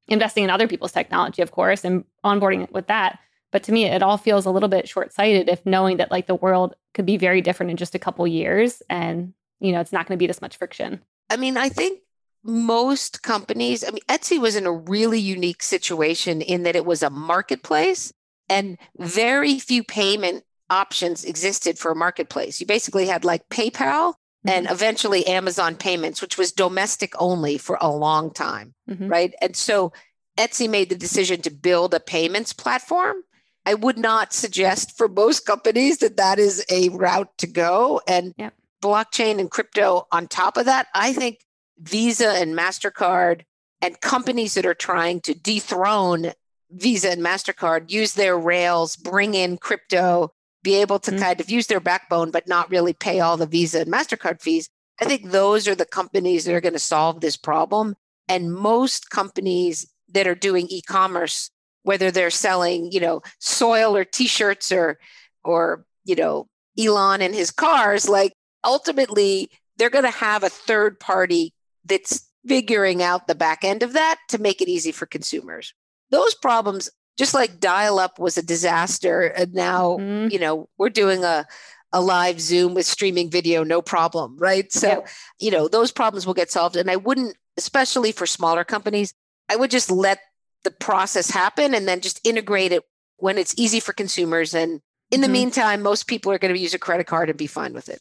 investing 0.08 0.44
in 0.44 0.50
other 0.50 0.68
people's 0.68 0.92
technology, 0.92 1.42
of 1.42 1.52
course, 1.52 1.84
and 1.84 2.04
onboarding 2.24 2.64
it 2.64 2.72
with 2.72 2.88
that. 2.88 3.18
But 3.52 3.62
to 3.64 3.72
me, 3.72 3.84
it 3.84 4.02
all 4.02 4.16
feels 4.16 4.46
a 4.46 4.50
little 4.50 4.68
bit 4.68 4.88
short-sighted 4.88 5.48
if 5.48 5.64
knowing 5.66 5.96
that 5.96 6.10
like 6.10 6.26
the 6.26 6.34
world 6.34 6.74
could 6.94 7.06
be 7.06 7.16
very 7.16 7.40
different 7.40 7.70
in 7.70 7.76
just 7.76 7.94
a 7.94 7.98
couple 7.98 8.26
years 8.26 8.82
and 8.88 9.34
you 9.60 9.72
know 9.72 9.80
it's 9.80 9.92
not 9.92 10.06
going 10.06 10.16
to 10.16 10.22
be 10.22 10.26
this 10.26 10.40
much 10.40 10.56
friction. 10.56 11.00
I 11.28 11.36
mean, 11.36 11.56
I 11.56 11.68
think 11.68 12.00
most 12.42 13.22
companies, 13.22 13.84
I 13.84 13.90
mean, 13.90 14.02
Etsy 14.08 14.40
was 14.40 14.56
in 14.56 14.66
a 14.66 14.72
really 14.72 15.18
unique 15.18 15.62
situation 15.62 16.40
in 16.40 16.62
that 16.62 16.76
it 16.76 16.86
was 16.86 17.02
a 17.02 17.10
marketplace 17.10 18.12
and 18.48 18.78
very 18.98 19.58
few 19.58 19.84
payment 19.84 20.44
options 20.70 21.24
existed 21.24 21.78
for 21.78 21.90
a 21.90 21.96
marketplace. 21.96 22.60
You 22.60 22.66
basically 22.66 23.06
had 23.06 23.24
like 23.24 23.48
PayPal 23.48 24.14
and 24.46 24.70
eventually 24.70 25.26
Amazon 25.26 25.76
payments, 25.76 26.22
which 26.22 26.38
was 26.38 26.52
domestic 26.52 27.12
only 27.18 27.58
for 27.58 27.76
a 27.80 27.90
long 27.90 28.32
time, 28.32 28.74
Mhm. 28.88 29.10
right? 29.10 29.34
And 29.40 29.54
so 29.56 29.92
Etsy 30.38 30.68
made 30.68 30.88
the 30.88 30.96
decision 30.96 31.42
to 31.42 31.50
build 31.50 31.92
a 31.92 32.00
payments 32.00 32.52
platform. 32.52 33.18
I 33.66 33.74
would 33.74 33.98
not 33.98 34.32
suggest 34.32 34.96
for 34.96 35.08
most 35.08 35.44
companies 35.44 35.98
that 35.98 36.16
that 36.16 36.38
is 36.38 36.64
a 36.70 36.88
route 36.88 37.36
to 37.38 37.46
go. 37.46 38.00
And 38.06 38.34
Yep. 38.38 38.54
blockchain 38.82 39.38
and 39.38 39.50
crypto 39.50 40.06
on 40.10 40.26
top 40.28 40.56
of 40.56 40.64
that, 40.64 40.86
I 40.94 41.12
think 41.12 41.40
Visa 41.78 42.28
and 42.30 42.54
MasterCard 42.56 43.42
and 43.82 44.00
companies 44.00 44.54
that 44.54 44.64
are 44.66 44.74
trying 44.74 45.20
to 45.22 45.34
dethrone 45.34 46.32
Visa 46.70 47.10
and 47.10 47.20
MasterCard 47.22 47.90
use 47.90 48.14
their 48.14 48.38
rails, 48.38 48.96
bring 48.96 49.34
in 49.34 49.58
crypto, 49.58 50.32
be 50.62 50.74
able 50.76 50.98
to 51.00 51.12
Mm. 51.12 51.20
kind 51.20 51.40
of 51.40 51.50
use 51.50 51.66
their 51.66 51.80
backbone, 51.80 52.30
but 52.30 52.46
not 52.46 52.70
really 52.70 52.92
pay 52.92 53.20
all 53.20 53.36
the 53.36 53.46
Visa 53.46 53.80
and 53.80 53.92
MasterCard 53.92 54.40
fees. 54.42 54.68
I 55.00 55.06
think 55.06 55.30
those 55.30 55.66
are 55.66 55.74
the 55.74 55.86
companies 55.86 56.44
that 56.44 56.54
are 56.54 56.60
going 56.60 56.74
to 56.74 56.78
solve 56.78 57.20
this 57.20 57.36
problem. 57.36 57.96
And 58.28 58.52
most 58.52 59.10
companies 59.10 59.86
that 60.12 60.26
are 60.26 60.34
doing 60.34 60.66
e-commerce, 60.68 61.50
whether 61.82 62.10
they're 62.10 62.30
selling, 62.30 62.92
you 62.92 63.00
know, 63.00 63.22
soil 63.38 63.96
or 63.96 64.04
t-shirts 64.04 64.70
or 64.70 64.98
or, 65.42 65.86
you 66.04 66.14
know, 66.14 66.46
Elon 66.78 67.22
and 67.22 67.34
his 67.34 67.50
cars, 67.50 68.08
like 68.08 68.32
ultimately 68.62 69.50
they're 69.78 69.88
going 69.88 70.04
to 70.04 70.10
have 70.10 70.42
a 70.44 70.50
third 70.50 71.00
party 71.00 71.54
that's 71.86 72.28
figuring 72.46 73.02
out 73.02 73.26
the 73.26 73.34
back 73.34 73.64
end 73.64 73.82
of 73.82 73.94
that 73.94 74.18
to 74.28 74.38
make 74.38 74.60
it 74.60 74.68
easy 74.68 74.92
for 74.92 75.06
consumers. 75.06 75.72
Those 76.10 76.34
problems, 76.34 76.90
just 77.20 77.34
like 77.34 77.60
dial 77.60 77.98
up 77.98 78.18
was 78.18 78.38
a 78.38 78.42
disaster, 78.42 79.20
and 79.20 79.52
now, 79.52 79.98
Mhm. 79.98 80.32
you 80.32 80.38
know, 80.38 80.70
we're 80.78 80.88
doing 80.88 81.22
a, 81.22 81.46
a 81.92 82.00
live 82.00 82.40
Zoom 82.40 82.72
with 82.72 82.86
streaming 82.86 83.28
video, 83.30 83.62
no 83.62 83.82
problem, 83.82 84.38
right? 84.38 84.72
So, 84.72 85.04
you 85.38 85.50
know, 85.50 85.68
those 85.68 85.92
problems 85.92 86.24
will 86.26 86.32
get 86.34 86.50
solved. 86.50 86.76
And 86.76 86.90
I 86.90 86.96
wouldn't, 86.96 87.36
especially 87.58 88.10
for 88.12 88.26
smaller 88.26 88.64
companies, 88.64 89.12
I 89.50 89.56
would 89.56 89.70
just 89.70 89.90
let 89.90 90.18
the 90.64 90.70
process 90.70 91.28
happen 91.30 91.74
and 91.74 91.86
then 91.86 92.00
just 92.00 92.18
integrate 92.24 92.72
it 92.72 92.84
when 93.18 93.36
it's 93.36 93.54
easy 93.58 93.80
for 93.80 93.92
consumers. 93.92 94.54
And 94.54 94.80
in 95.10 95.20
the 95.20 95.26
Mhm. 95.28 95.32
meantime, 95.32 95.82
most 95.82 96.06
people 96.06 96.32
are 96.32 96.38
going 96.38 96.54
to 96.54 96.60
use 96.60 96.72
a 96.74 96.78
credit 96.78 97.06
card 97.06 97.28
and 97.28 97.36
be 97.36 97.46
fine 97.46 97.74
with 97.74 97.90
it. 97.90 98.00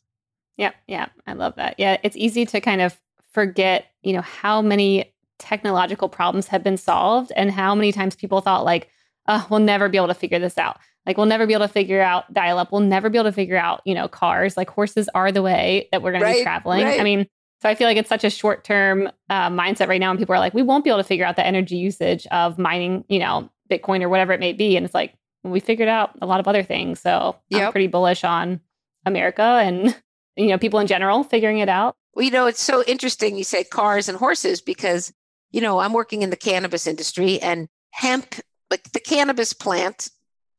Yep. 0.57 0.75
Yeah. 0.88 1.07
I 1.27 1.33
love 1.33 1.55
that. 1.55 1.75
Yeah. 1.77 1.97
It's 2.03 2.15
easy 2.15 2.46
to 2.46 2.61
kind 2.61 2.81
of 2.81 2.98
forget, 3.33 3.87
you 4.01 4.13
know, 4.13 4.22
how 4.22 4.61
many 4.61 5.13
technological 5.39 6.09
problems 6.09 6.48
have 6.48 6.63
been 6.63 6.77
solved 6.77 7.31
and 7.35 7.51
how 7.51 7.74
many 7.75 7.91
times 7.91 8.15
people 8.15 8.39
thought, 8.41 8.63
like, 8.65 8.87
oh, 9.29 9.48
we'll 9.50 9.61
never 9.61 9.87
be 9.87 9.98
able 9.98 10.07
to 10.07 10.13
figure 10.13 10.39
this 10.39 10.57
out. 10.57 10.77
Like, 11.05 11.15
we'll 11.15 11.27
never 11.27 11.48
be 11.48 11.53
able 11.53 11.65
to 11.68 11.72
figure 11.72 12.01
out 12.01 12.31
dial 12.33 12.57
up. 12.57 12.72
We'll 12.72 12.81
never 12.81 13.09
be 13.09 13.18
able 13.18 13.29
to 13.29 13.33
figure 13.33 13.57
out, 13.57 13.81
you 13.85 13.96
know, 13.96 14.09
cars. 14.09 14.57
Like, 14.57 14.70
horses 14.70 15.09
are 15.15 15.31
the 15.31 15.42
way 15.42 15.87
that 15.92 16.01
we're 16.01 16.11
going 16.11 16.24
to 16.24 16.27
be 16.27 16.33
Right, 16.33 16.44
traveling. 16.44 16.85
I 16.85 17.03
mean, 17.03 17.25
so 17.61 17.70
I 17.70 17.75
feel 17.75 17.87
like 17.87 17.98
it's 17.98 18.09
such 18.09 18.24
a 18.24 18.29
short 18.29 18.63
term 18.63 19.09
uh, 19.29 19.50
mindset 19.50 19.87
right 19.87 20.00
now. 20.00 20.09
And 20.09 20.20
people 20.20 20.35
are 20.35 20.39
like, 20.39 20.53
we 20.53 20.61
won't 20.61 20.83
be 20.83 20.89
able 20.89 21.00
to 21.00 21.07
figure 21.07 21.25
out 21.25 21.35
the 21.35 21.46
energy 21.46 21.77
usage 21.77 22.27
of 22.27 22.57
mining, 22.57 23.05
you 23.07 23.20
know, 23.20 23.50
Bitcoin 23.70 24.01
or 24.01 24.09
whatever 24.09 24.33
it 24.33 24.39
may 24.39 24.53
be. 24.53 24.75
And 24.75 24.85
it's 24.85 24.96
like, 24.96 25.13
we 25.44 25.59
figured 25.59 25.89
out 25.89 26.11
a 26.22 26.25
lot 26.25 26.39
of 26.39 26.48
other 26.48 26.63
things. 26.63 27.00
So 27.00 27.37
I'm 27.53 27.72
pretty 27.72 27.87
bullish 27.87 28.24
on 28.24 28.59
America 29.05 29.42
and, 29.42 29.96
you 30.35 30.48
know, 30.48 30.57
people 30.57 30.79
in 30.79 30.87
general 30.87 31.24
figuring 31.24 31.59
it 31.59 31.70
out. 31.70 31.96
Well, 32.13 32.25
you 32.25 32.31
know, 32.31 32.48
it's 32.48 32.61
so 32.61 32.83
interesting 32.83 33.37
you 33.37 33.44
say 33.44 33.63
cars 33.63 34.09
and 34.09 34.18
horses 34.18 34.61
because, 34.61 35.13
you 35.51 35.61
know, 35.61 35.79
I'm 35.79 35.94
working 35.94 36.24
in 36.24 36.29
the 36.29 36.35
cannabis 36.35 36.87
industry 36.87 37.39
and 37.39 37.68
hemp, 37.92 38.35
like 38.70 38.92
the 38.92 39.00
cannabis 39.00 39.53
plant 39.53 40.10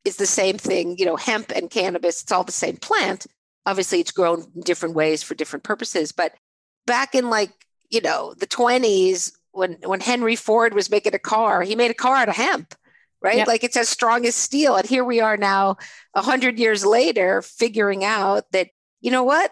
is 0.03 0.17
the 0.17 0.25
same 0.25 0.57
thing, 0.57 0.97
you 0.97 1.05
know, 1.05 1.15
hemp 1.15 1.51
and 1.55 1.69
cannabis, 1.69 2.21
it's 2.21 2.31
all 2.31 2.43
the 2.43 2.51
same 2.51 2.77
plant. 2.77 3.27
Obviously, 3.65 3.99
it's 3.99 4.11
grown 4.11 4.45
in 4.55 4.61
different 4.61 4.95
ways 4.95 5.21
for 5.21 5.35
different 5.35 5.63
purposes. 5.63 6.11
But 6.11 6.33
back 6.87 7.13
in 7.13 7.29
like, 7.29 7.51
you 7.89 8.01
know, 8.01 8.33
the 8.33 8.47
20s, 8.47 9.31
when 9.51 9.77
when 9.83 9.99
Henry 9.99 10.35
Ford 10.35 10.73
was 10.73 10.89
making 10.89 11.13
a 11.13 11.19
car, 11.19 11.61
he 11.61 11.75
made 11.75 11.91
a 11.91 11.95
car 11.95 12.15
out 12.15 12.29
of 12.29 12.35
hemp, 12.35 12.73
right? 13.21 13.37
Yep. 13.37 13.47
Like 13.47 13.63
it's 13.63 13.77
as 13.77 13.89
strong 13.89 14.25
as 14.25 14.33
steel. 14.33 14.75
And 14.75 14.87
here 14.87 15.03
we 15.03 15.19
are 15.19 15.37
now, 15.37 15.77
a 16.15 16.21
hundred 16.21 16.57
years 16.57 16.85
later, 16.85 17.41
figuring 17.41 18.03
out 18.03 18.45
that, 18.51 18.69
you 19.01 19.11
know 19.11 19.23
what? 19.23 19.51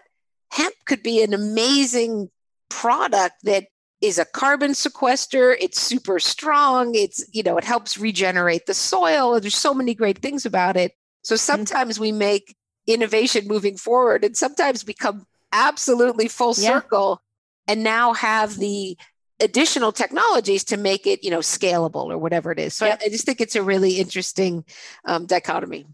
hemp 0.50 0.74
could 0.84 1.02
be 1.02 1.22
an 1.22 1.32
amazing 1.32 2.30
product 2.68 3.36
that 3.44 3.66
is 4.00 4.18
a 4.18 4.24
carbon 4.24 4.74
sequester. 4.74 5.52
It's 5.52 5.80
super 5.80 6.18
strong. 6.18 6.94
It's 6.94 7.24
you 7.32 7.42
know 7.42 7.56
it 7.58 7.64
helps 7.64 7.98
regenerate 7.98 8.66
the 8.66 8.74
soil. 8.74 9.38
There's 9.40 9.56
so 9.56 9.74
many 9.74 9.94
great 9.94 10.18
things 10.18 10.46
about 10.46 10.76
it. 10.76 10.92
So 11.22 11.36
sometimes 11.36 12.00
we 12.00 12.12
make 12.12 12.56
innovation 12.86 13.46
moving 13.46 13.76
forward 13.76 14.24
and 14.24 14.36
sometimes 14.36 14.86
we 14.86 14.94
come 14.94 15.26
absolutely 15.52 16.28
full 16.28 16.54
Yeah. 16.56 16.80
circle 16.80 17.22
and 17.68 17.84
now 17.84 18.14
have 18.14 18.56
the 18.56 18.96
additional 19.38 19.92
technologies 19.92 20.64
to 20.64 20.76
make 20.76 21.06
it 21.06 21.22
you 21.24 21.30
know 21.30 21.38
scalable 21.40 22.06
or 22.10 22.18
whatever 22.18 22.50
it 22.52 22.58
is. 22.58 22.74
So. 22.74 22.86
I, 22.86 22.98
I 23.04 23.08
just 23.10 23.24
think 23.26 23.40
it's 23.40 23.56
a 23.56 23.62
really 23.62 23.98
interesting 23.98 24.64
um, 25.04 25.26
dichotomy 25.26 25.86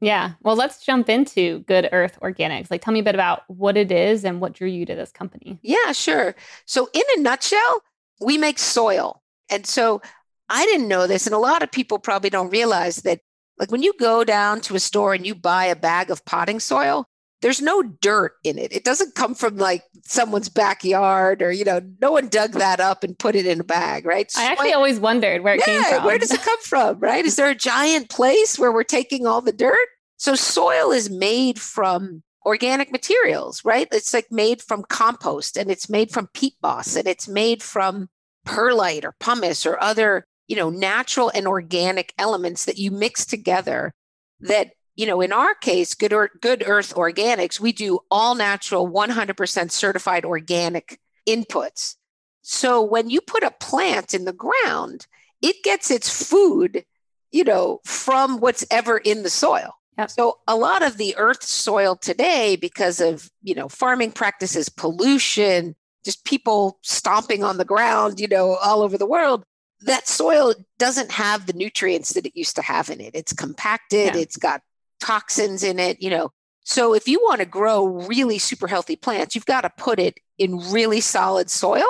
Yeah. 0.00 0.32
Well, 0.42 0.56
let's 0.56 0.84
jump 0.84 1.08
into 1.08 1.60
Good 1.60 1.88
Earth 1.90 2.18
Organics. 2.22 2.70
Like, 2.70 2.82
tell 2.82 2.94
me 2.94 3.00
a 3.00 3.04
bit 3.04 3.14
about 3.16 3.42
what 3.48 3.76
it 3.76 3.90
is 3.90 4.24
and 4.24 4.40
what 4.40 4.52
drew 4.52 4.68
you 4.68 4.86
to 4.86 4.94
this 4.94 5.10
company. 5.10 5.58
Yeah, 5.62 5.92
sure. 5.92 6.36
So, 6.66 6.88
in 6.92 7.02
a 7.16 7.20
nutshell, 7.20 7.82
we 8.20 8.38
make 8.38 8.58
soil. 8.58 9.22
And 9.50 9.66
so, 9.66 10.00
I 10.48 10.64
didn't 10.66 10.88
know 10.88 11.06
this, 11.06 11.26
and 11.26 11.34
a 11.34 11.38
lot 11.38 11.62
of 11.62 11.70
people 11.70 11.98
probably 11.98 12.30
don't 12.30 12.50
realize 12.50 13.02
that, 13.02 13.20
like, 13.58 13.70
when 13.70 13.82
you 13.82 13.92
go 13.98 14.24
down 14.24 14.60
to 14.62 14.76
a 14.76 14.80
store 14.80 15.14
and 15.14 15.26
you 15.26 15.34
buy 15.34 15.66
a 15.66 15.76
bag 15.76 16.10
of 16.10 16.24
potting 16.24 16.60
soil, 16.60 17.06
there's 17.40 17.62
no 17.62 17.82
dirt 17.82 18.32
in 18.42 18.58
it. 18.58 18.72
It 18.72 18.84
doesn't 18.84 19.14
come 19.14 19.34
from 19.34 19.56
like 19.56 19.84
someone's 20.02 20.48
backyard 20.48 21.40
or, 21.40 21.52
you 21.52 21.64
know, 21.64 21.80
no 22.00 22.12
one 22.12 22.28
dug 22.28 22.52
that 22.52 22.80
up 22.80 23.04
and 23.04 23.18
put 23.18 23.36
it 23.36 23.46
in 23.46 23.60
a 23.60 23.64
bag, 23.64 24.04
right? 24.04 24.30
I 24.36 24.46
actually 24.46 24.72
always 24.72 24.98
wondered 24.98 25.42
where 25.42 25.54
it 25.54 25.62
came 25.62 25.80
yeah, 25.80 25.96
from. 25.96 26.04
where 26.04 26.18
does 26.18 26.32
it 26.32 26.42
come 26.42 26.60
from, 26.62 26.98
right? 26.98 27.24
Is 27.24 27.36
there 27.36 27.50
a 27.50 27.54
giant 27.54 28.10
place 28.10 28.58
where 28.58 28.72
we're 28.72 28.82
taking 28.82 29.26
all 29.26 29.40
the 29.40 29.52
dirt? 29.52 29.88
So 30.16 30.34
soil 30.34 30.90
is 30.90 31.10
made 31.10 31.60
from 31.60 32.22
organic 32.44 32.90
materials, 32.90 33.64
right? 33.64 33.86
It's 33.92 34.12
like 34.12 34.32
made 34.32 34.60
from 34.60 34.84
compost 34.88 35.56
and 35.56 35.70
it's 35.70 35.88
made 35.88 36.10
from 36.10 36.28
peat 36.34 36.54
moss 36.62 36.96
and 36.96 37.06
it's 37.06 37.28
made 37.28 37.62
from 37.62 38.08
perlite 38.44 39.04
or 39.04 39.14
pumice 39.20 39.64
or 39.64 39.80
other, 39.80 40.24
you 40.48 40.56
know, 40.56 40.70
natural 40.70 41.30
and 41.32 41.46
organic 41.46 42.12
elements 42.18 42.64
that 42.64 42.78
you 42.78 42.90
mix 42.90 43.24
together 43.24 43.92
that 44.40 44.72
you 44.98 45.06
know, 45.06 45.20
in 45.20 45.32
our 45.32 45.54
case, 45.54 45.94
Good, 45.94 46.12
Ear- 46.12 46.32
Good 46.40 46.64
Earth 46.66 46.92
Organics, 46.94 47.60
we 47.60 47.70
do 47.70 48.00
all 48.10 48.34
natural, 48.34 48.90
100% 48.90 49.70
certified 49.70 50.24
organic 50.24 50.98
inputs. 51.26 51.94
So 52.42 52.82
when 52.82 53.08
you 53.08 53.20
put 53.20 53.44
a 53.44 53.52
plant 53.52 54.12
in 54.12 54.24
the 54.24 54.32
ground, 54.32 55.06
it 55.40 55.62
gets 55.62 55.92
its 55.92 56.10
food, 56.28 56.84
you 57.30 57.44
know, 57.44 57.78
from 57.84 58.40
what's 58.40 58.66
ever 58.72 58.98
in 58.98 59.22
the 59.22 59.30
soil. 59.30 59.74
Yep. 59.98 60.10
So 60.10 60.38
a 60.48 60.56
lot 60.56 60.82
of 60.82 60.96
the 60.96 61.14
earth 61.16 61.44
soil 61.44 61.94
today, 61.94 62.56
because 62.56 63.00
of, 63.00 63.30
you 63.40 63.54
know, 63.54 63.68
farming 63.68 64.12
practices, 64.12 64.68
pollution, 64.68 65.76
just 66.04 66.24
people 66.24 66.80
stomping 66.82 67.44
on 67.44 67.56
the 67.58 67.64
ground, 67.64 68.18
you 68.18 68.26
know, 68.26 68.56
all 68.56 68.82
over 68.82 68.98
the 68.98 69.06
world, 69.06 69.44
that 69.82 70.08
soil 70.08 70.54
doesn't 70.78 71.12
have 71.12 71.46
the 71.46 71.52
nutrients 71.52 72.14
that 72.14 72.26
it 72.26 72.36
used 72.36 72.56
to 72.56 72.62
have 72.62 72.90
in 72.90 73.00
it. 73.00 73.14
It's 73.14 73.32
compacted, 73.32 74.16
Yeah. 74.16 74.22
it's 74.22 74.36
got 74.36 74.62
toxins 75.00 75.62
in 75.62 75.78
it, 75.78 76.02
you 76.02 76.10
know. 76.10 76.32
So 76.64 76.94
if 76.94 77.08
you 77.08 77.20
want 77.22 77.40
to 77.40 77.46
grow 77.46 77.86
really 77.86 78.38
super 78.38 78.66
healthy 78.66 78.96
plants, 78.96 79.34
you've 79.34 79.46
got 79.46 79.62
to 79.62 79.70
put 79.70 79.98
it 79.98 80.20
in 80.36 80.70
really 80.70 81.00
solid 81.00 81.48
soil. 81.50 81.86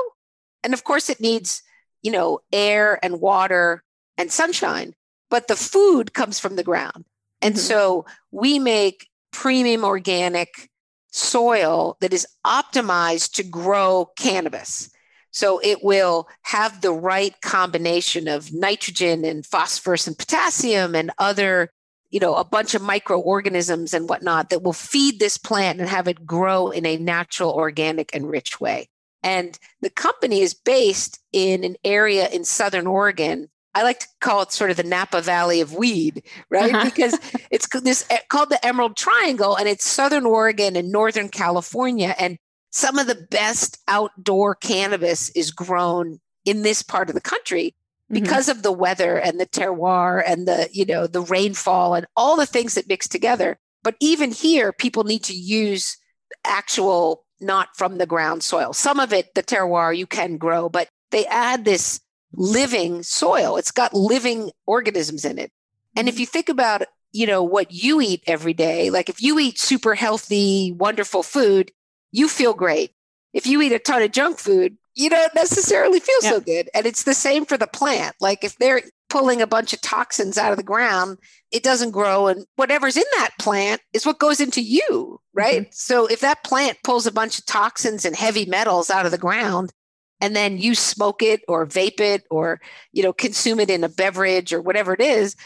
And 0.63 0.73
of 0.73 0.85
course 0.85 1.11
it 1.11 1.21
needs, 1.21 1.63
you 2.03 2.13
know, 2.13 2.41
air 2.53 2.99
and 3.03 3.21
water 3.21 3.83
and 4.17 4.31
sunshine. 4.31 4.95
but 5.31 5.49
the 5.49 5.57
food 5.57 6.15
comes 6.15 6.39
from 6.39 6.57
the 6.57 6.65
ground. 6.65 7.05
And 7.41 7.55
mm-hmm. 7.55 7.61
so 7.61 8.07
we 8.31 8.59
make 8.59 9.09
premium 9.33 9.85
organic 9.85 10.71
soil 11.11 11.97
that 12.01 12.13
is 12.13 12.27
optimized 12.47 13.33
to 13.35 13.43
grow 13.43 14.11
cannabis. 14.19 14.91
So 15.31 15.61
it 15.63 15.85
will 15.85 16.29
have 16.43 16.81
the 16.81 16.93
right 16.93 17.39
combination 17.43 18.29
of 18.29 18.53
nitrogen 18.53 19.25
and 19.25 19.45
phosphorus 19.45 20.07
and 20.07 20.19
potassium 20.19 20.95
and 20.95 21.11
other, 21.19 21.71
you 22.11 22.21
know, 22.21 22.35
a 22.35 22.45
bunch 22.45 22.75
of 22.75 22.83
microorganisms 22.83 23.93
and 23.93 24.09
whatnot 24.09 24.51
that 24.51 24.63
will 24.63 24.73
feed 24.73 25.19
this 25.19 25.37
plant 25.37 25.81
and 25.81 25.89
have 25.89 26.09
it 26.09 26.27
grow 26.27 26.71
in 26.71 26.87
a 26.87 26.97
natural, 26.97 27.53
organic, 27.53 28.15
and 28.15 28.31
rich 28.31 28.61
way. 28.61 28.89
And 29.23 29.59
the 29.81 29.91
company 29.91 30.41
is 30.41 30.55
based 30.55 31.19
in 31.33 31.65
an 31.65 31.77
area 31.85 32.29
in 32.29 32.45
Southern 32.45 32.87
Oregon. 32.87 33.49
I 33.75 33.83
like 33.83 34.01
to 34.01 34.09
call 34.21 34.43
it 34.43 34.53
sort 34.53 34.71
of 34.71 34.77
the 34.77 34.85
Napa 34.85 35.21
Valley 35.21 35.61
of 35.61 35.75
weed, 35.75 36.23
right? 36.51 36.75
Uh-huh. 36.75 36.85
Because 36.85 37.19
it's 37.51 37.69
this 37.81 38.07
eh, 38.11 38.19
called 38.29 38.51
the 38.51 38.65
Emerald 38.65 38.97
Triangle 38.97 39.57
and 39.57 39.69
it's 39.69 39.85
Southern 39.85 40.25
Oregon 40.25 40.77
and 40.77 40.91
Northern 40.91 41.29
California. 41.29 42.15
And 42.19 42.39
some 42.71 42.99
of 42.99 43.07
the 43.07 43.27
best 43.31 43.79
outdoor 43.89 44.55
cannabis 44.55 45.31
is 45.31 45.51
grown 45.51 46.21
in 46.45 46.63
this 46.63 46.83
part 46.83 47.09
of 47.09 47.15
the 47.15 47.21
country. 47.21 47.75
Because 48.11 48.49
mm-hmm. 48.49 48.59
of 48.59 48.63
the 48.63 48.73
weather 48.73 49.17
and 49.19 49.39
the 49.39 49.47
terroir 49.47 50.23
and 50.27 50.49
the, 50.49 50.69
you 50.73 50.87
know, 50.87 51.07
the 51.07 51.21
rainfall 51.21 51.95
and 51.95 52.07
all 52.17 52.37
the 52.37 52.47
things 52.47 52.75
that 52.75 52.89
mix 52.89 53.09
together. 53.09 53.59
But 53.83 53.97
even 54.01 54.33
here, 54.33 54.73
people 54.73 55.05
need 55.05 55.25
to 55.25 55.35
use 55.35 55.97
actual 56.45 57.25
not 57.41 57.69
from 57.77 57.99
the 57.99 58.07
ground 58.07 58.43
soil. 58.43 58.73
Some 58.73 58.99
of 58.99 59.13
it, 59.13 59.35
the 59.35 59.43
terroir, 59.43 59.97
you 59.97 60.07
can 60.07 60.37
grow, 60.37 60.69
but 60.69 60.89
they 61.11 61.27
add 61.27 61.65
this 61.65 62.01
living 62.33 63.03
soil. 63.03 63.57
It's 63.57 63.71
got 63.71 63.95
living 63.95 64.51
organisms 64.67 65.25
in 65.25 65.39
it. 65.39 65.53
And 65.97 66.09
if 66.09 66.15
mm-hmm. 66.15 66.21
you 66.21 66.27
think 66.27 66.49
about, 66.49 66.83
you 67.13 67.27
know, 67.27 67.43
what 67.43 67.73
you 67.73 68.01
eat 68.01 68.23
every 68.27 68.55
day, 68.55 68.91
like 68.91 69.09
if 69.09 69.23
you 69.23 69.39
eat 69.39 69.59
super 69.59 69.95
healthy, 69.95 70.73
wonderful 70.73 71.23
food, 71.23 71.71
you 72.11 72.29
feel 72.29 72.55
great. 72.55 72.93
If 73.33 73.47
you 73.47 73.61
eat 73.63 73.73
a 73.73 73.79
ton 73.79 74.03
of 74.03 74.13
junk 74.13 74.39
food, 74.39 74.77
you 74.99 75.09
don't 75.09 75.35
necessarily 75.35 76.01
feel 76.01 76.19
yeah. 76.23 76.31
so 76.31 76.41
good. 76.41 76.69
And 76.75 76.85
it's 76.85 77.05
the 77.05 77.15
same 77.15 77.47
for 77.47 77.57
the 77.57 77.69
plant. 77.69 78.17
Like 78.21 78.43
if 78.43 78.57
they're 78.57 78.83
pulling 79.09 79.41
a 79.41 79.47
bunch 79.47 79.73
of 79.73 79.81
toxins 79.81 80.37
out 80.37 80.51
of 80.51 80.59
the 80.59 80.65
ground, 80.65 81.19
it 81.53 81.63
doesn't 81.63 81.93
grow. 81.93 82.27
And 82.27 82.45
whatever's 82.57 82.97
in 82.97 83.05
that 83.17 83.31
plant 83.39 83.81
is 83.93 84.05
what 84.05 84.19
goes 84.19 84.41
into 84.41 84.61
you, 84.61 85.21
right? 85.33 85.63
Mm-hmm. 85.63 85.71
So 85.71 86.07
if 86.07 86.21
that 86.21 86.43
plant 86.43 86.79
pulls 86.83 87.07
a 87.07 87.13
bunch 87.13 87.39
of 87.39 87.47
toxins 87.47 88.05
and 88.05 88.17
heavy 88.17 88.45
metals 88.45 88.91
out 88.91 89.07
of 89.07 89.13
the 89.13 89.19
ground, 89.19 89.73
and 90.21 90.35
then 90.35 90.59
you 90.59 90.75
smoke 90.75 91.23
it 91.23 91.43
or 91.47 91.65
vape 91.65 92.01
it 92.01 92.25
or 92.29 92.61
you 92.93 93.05
know 93.05 93.13
consume 93.13 93.61
it 93.61 93.71
in 93.71 93.85
a 93.85 93.89
beverage 93.89 94.53
or 94.53 94.61
whatever 94.61 94.93
it 94.93 95.01
is 95.01 95.37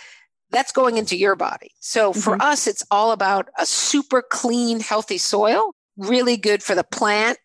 that's 0.50 0.72
going 0.72 0.96
into 0.96 1.14
your 1.14 1.36
body 1.36 1.72
so 1.78 2.14
for 2.14 2.32
mm-hmm. 2.32 2.40
us 2.40 2.66
it's 2.66 2.82
all 2.90 3.12
about 3.12 3.50
a 3.60 3.66
super 3.66 4.22
clean 4.22 4.80
healthy 4.80 5.18
soil 5.18 5.74
really 5.98 6.38
good 6.38 6.62
for 6.62 6.74
the 6.74 6.84
plant 6.84 7.36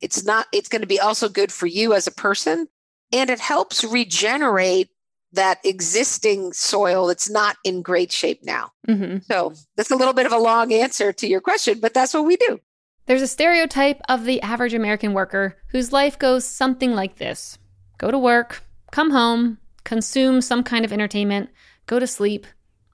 it's 0.00 0.24
not 0.24 0.46
it's 0.52 0.68
going 0.68 0.82
to 0.82 0.88
be 0.88 1.00
also 1.00 1.28
good 1.28 1.52
for 1.52 1.66
you 1.66 1.94
as 1.94 2.06
a 2.06 2.12
person 2.12 2.68
and 3.12 3.30
it 3.30 3.40
helps 3.40 3.84
regenerate 3.84 4.90
that 5.32 5.58
existing 5.64 6.52
soil 6.52 7.08
that's 7.08 7.28
not 7.28 7.56
in 7.64 7.82
great 7.82 8.12
shape 8.12 8.44
now. 8.44 8.70
Mm-hmm. 8.88 9.18
So 9.24 9.52
that's 9.76 9.90
a 9.90 9.96
little 9.96 10.14
bit 10.14 10.26
of 10.26 10.32
a 10.32 10.38
long 10.38 10.72
answer 10.72 11.12
to 11.12 11.26
your 11.26 11.40
question, 11.40 11.80
but 11.80 11.92
that's 11.92 12.14
what 12.14 12.24
we 12.24 12.36
do. 12.36 12.60
There's 13.06 13.22
a 13.22 13.26
stereotype 13.26 14.00
of 14.08 14.24
the 14.24 14.40
average 14.42 14.74
American 14.74 15.12
worker 15.12 15.56
whose 15.68 15.92
life 15.92 16.18
goes 16.18 16.44
something 16.44 16.94
like 16.94 17.16
this 17.16 17.58
go 17.98 18.10
to 18.10 18.18
work, 18.18 18.62
come 18.92 19.10
home, 19.10 19.58
consume 19.84 20.40
some 20.40 20.62
kind 20.62 20.84
of 20.84 20.92
entertainment, 20.92 21.50
go 21.86 21.98
to 21.98 22.06
sleep, 22.06 22.46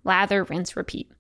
lather, 0.05 0.45
rinse, 0.45 0.77
repeat. 0.77 1.11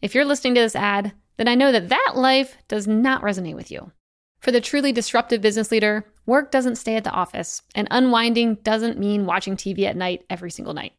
If 0.00 0.14
you're 0.14 0.24
listening 0.24 0.54
to 0.54 0.60
this 0.62 0.76
ad, 0.76 1.12
then 1.36 1.48
I 1.48 1.54
know 1.54 1.72
that 1.72 1.90
that 1.90 2.12
life 2.14 2.56
does 2.68 2.86
not 2.86 3.22
resonate 3.22 3.54
with 3.54 3.70
you. 3.70 3.92
For 4.42 4.50
the 4.50 4.60
truly 4.60 4.90
disruptive 4.90 5.40
business 5.40 5.70
leader, 5.70 6.04
work 6.26 6.50
doesn't 6.50 6.74
stay 6.74 6.96
at 6.96 7.04
the 7.04 7.12
office, 7.12 7.62
and 7.76 7.86
unwinding 7.92 8.56
doesn't 8.64 8.98
mean 8.98 9.24
watching 9.24 9.56
TV 9.56 9.84
at 9.84 9.94
night 9.94 10.24
every 10.28 10.50
single 10.50 10.74
night. 10.74 10.94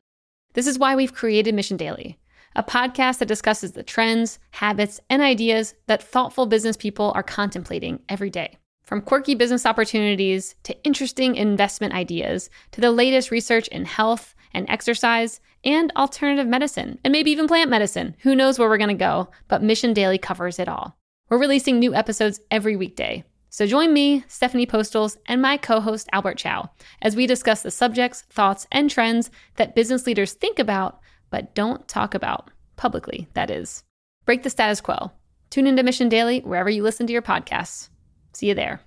This 0.53 0.65
is 0.65 0.79
why 0.79 0.95
we've 0.95 1.13
created 1.13 1.53
Mission 1.53 1.75
Daily, 1.75 2.17
a 2.55 2.63
podcast 2.63 3.17
that 3.17 3.27
discusses 3.27 3.73
the 3.73 3.83
trends, 3.83 4.39
habits, 4.51 5.01
and 5.09 5.21
ideas 5.21 5.75
that 5.87 6.01
thoughtful 6.01 6.45
business 6.45 6.77
people 6.77 7.11
are 7.15 7.23
contemplating 7.23 7.99
every 8.07 8.29
day. 8.29 8.55
From 8.83 9.01
quirky 9.01 9.35
business 9.35 9.65
opportunities 9.65 10.55
to 10.63 10.81
interesting 10.85 11.35
investment 11.35 11.93
ideas 11.93 12.49
to 12.71 12.79
the 12.79 12.91
latest 12.91 13.29
research 13.29 13.67
in 13.67 13.83
health 13.83 14.35
and 14.53 14.69
exercise 14.69 15.41
and 15.65 15.91
alternative 15.97 16.47
medicine, 16.47 16.97
and 17.03 17.11
maybe 17.11 17.31
even 17.31 17.49
plant 17.49 17.69
medicine. 17.69 18.15
Who 18.19 18.35
knows 18.35 18.57
where 18.57 18.69
we're 18.69 18.77
going 18.77 18.87
to 18.87 18.93
go, 18.93 19.31
but 19.49 19.61
Mission 19.61 19.93
Daily 19.93 20.17
covers 20.17 20.59
it 20.59 20.69
all. 20.69 20.97
We're 21.29 21.39
releasing 21.39 21.79
new 21.79 21.93
episodes 21.93 22.39
every 22.49 22.77
weekday. 22.77 23.25
So 23.53 23.67
join 23.67 23.93
me, 23.93 24.23
Stephanie 24.27 24.65
Postles, 24.65 25.15
and 25.27 25.39
my 25.39 25.57
co 25.57 25.79
host, 25.79 26.09
Albert 26.11 26.39
Chow, 26.39 26.71
as 27.03 27.15
we 27.15 27.27
discuss 27.27 27.61
the 27.61 27.69
subjects, 27.69 28.23
thoughts, 28.31 28.65
and 28.71 28.89
trends 28.89 29.29
that 29.57 29.75
business 29.75 30.07
leaders 30.07 30.33
think 30.33 30.57
about 30.57 30.99
but 31.29 31.53
don't 31.53 31.87
talk 31.87 32.15
about 32.15 32.49
publicly, 32.77 33.27
that 33.35 33.51
is. 33.51 33.83
Break 34.25 34.41
the 34.41 34.49
status 34.49 34.81
quo. 34.81 35.11
Tune 35.51 35.67
into 35.67 35.83
Mission 35.83 36.09
Daily 36.09 36.39
wherever 36.39 36.67
you 36.67 36.81
listen 36.81 37.05
to 37.05 37.13
your 37.13 37.21
podcasts. 37.21 37.89
See 38.33 38.47
you 38.47 38.55
there. 38.55 38.81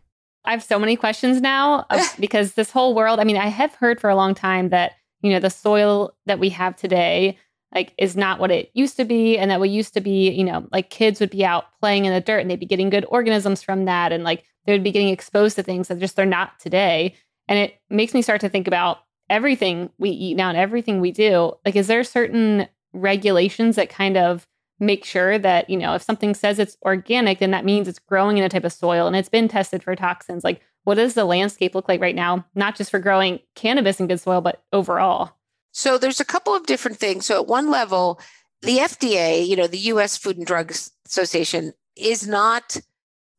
I 0.45 0.51
have 0.51 0.65
so 0.65 0.81
many 0.81 0.97
questions 0.97 1.41
now 1.41 1.87
uh, 1.89 2.05
because 2.19 2.55
this 2.55 2.73
whole 2.73 2.97
world, 2.97 3.21
I 3.21 3.25
mean, 3.25 3.37
I 3.37 3.47
have 3.47 3.73
heard 3.77 4.01
for 4.01 4.11
a 4.11 4.17
long 4.17 4.35
time 4.35 4.71
that, 4.71 4.95
you 5.21 5.31
know, 5.31 5.39
the 5.39 5.49
soil 5.49 6.13
that 6.27 6.41
we 6.41 6.49
have 6.49 6.75
today 6.75 7.39
like 7.73 7.95
is 7.99 8.17
not 8.17 8.41
what 8.41 8.51
it 8.51 8.71
used 8.75 8.97
to 8.97 9.05
be 9.05 9.39
and 9.39 9.51
that 9.51 9.61
we 9.61 9.69
used 9.69 9.93
to 9.95 10.01
be 10.01 10.31
you 10.31 10.45
know 10.45 10.67
like 10.71 10.89
kids 10.89 11.19
would 11.19 11.31
be 11.31 11.45
out 11.45 11.65
playing 11.81 12.05
in 12.05 12.13
the 12.13 12.21
dirt 12.21 12.39
and 12.39 12.49
they'd 12.49 12.61
be 12.61 12.65
getting 12.65 12.91
good 12.91 13.05
organisms 13.09 13.61
from 13.61 13.87
that 13.87 14.13
and 14.13 14.23
like 14.23 14.45
they 14.67 14.73
would 14.73 14.85
be 14.85 14.93
getting 14.93 15.09
exposed 15.09 15.57
to 15.57 15.63
things 15.63 15.89
that 15.89 15.99
just 16.01 16.17
they're 16.17 16.27
not 16.27 16.59
today. 16.59 17.15
And 17.49 17.59
it 17.59 17.81
makes 17.89 18.15
me 18.15 18.23
start 18.23 18.41
to 18.43 18.49
think 18.49 18.67
about 18.67 18.99
everything 19.31 19.91
we 19.99 20.11
eat 20.11 20.37
now 20.37 20.49
and 20.49 20.59
everything 20.59 21.01
we 21.01 21.13
do. 21.13 21.53
Like, 21.65 21.77
is 21.77 21.87
there 21.87 22.05
certain 22.05 22.69
regulations 22.93 23.77
that 23.77 23.89
kind 23.89 24.17
of 24.17 24.47
make 24.79 25.05
sure 25.05 25.39
that, 25.39 25.71
you 25.71 25.77
know, 25.77 25.95
if 25.95 26.03
something 26.03 26.35
says 26.35 26.59
it's 26.59 26.77
organic, 26.85 27.39
then 27.39 27.51
that 27.53 27.65
means 27.65 27.89
it's 27.89 27.99
growing 27.99 28.39
in 28.39 28.45
a 28.45 28.49
type 28.49 28.65
of 28.65 28.73
soil 28.73 29.07
and 29.07 29.17
it's 29.17 29.29
been 29.29 29.49
tested 29.49 29.83
for 29.83 29.97
toxins? 29.97 30.45
Like, 30.45 30.61
what 30.85 30.97
does 30.97 31.15
the 31.15 31.25
landscape 31.25 31.75
look 31.75 31.89
like 31.89 32.01
right 32.01 32.15
now, 32.15 32.45
not 32.55 32.77
just 32.77 32.91
for 32.91 32.99
growing 32.99 33.41
cannabis 33.55 33.99
in 33.99 34.07
good 34.07 34.21
soil, 34.21 34.41
but 34.41 34.63
overall? 34.73 35.33
So 35.73 35.99
there's 35.99 36.21
a 36.21 36.25
couple 36.25 36.55
of 36.55 36.67
different 36.67 36.99
things. 36.99 37.27
So 37.27 37.41
at 37.41 37.49
one 37.49 37.71
level, 37.71 38.21
the 38.63 38.79
FDA, 38.79 39.47
you 39.47 39.57
know, 39.57 39.67
the 39.67 39.79
US 39.79 40.17
Food 40.17 40.37
and 40.37 40.47
Drugs 40.47 40.93
Association 41.07 41.73
is 41.97 42.27
not 42.27 42.77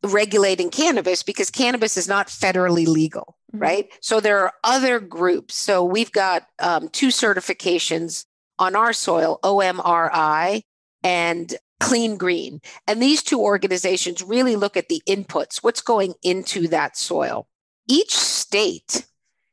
regulating 0.03 0.69
cannabis 0.69 1.23
because 1.23 1.49
cannabis 1.49 1.97
is 1.97 2.07
not 2.07 2.27
federally 2.27 2.87
legal, 2.87 3.35
mm-hmm. 3.51 3.59
right? 3.59 3.89
So 4.01 4.19
there 4.19 4.39
are 4.39 4.53
other 4.63 4.99
groups. 4.99 5.55
So 5.55 5.83
we've 5.83 6.11
got 6.11 6.47
um, 6.59 6.89
two 6.89 7.07
certifications 7.07 8.25
on 8.59 8.75
our 8.75 8.93
soil 8.93 9.39
OMRI 9.43 10.61
and 11.03 11.55
Clean 11.79 12.17
Green. 12.17 12.59
And 12.87 13.01
these 13.01 13.21
two 13.21 13.39
organizations 13.39 14.23
really 14.23 14.55
look 14.55 14.77
at 14.77 14.89
the 14.89 15.01
inputs, 15.07 15.63
what's 15.63 15.81
going 15.81 16.15
into 16.23 16.67
that 16.69 16.97
soil. 16.97 17.47
Each 17.87 18.15
state, 18.15 19.05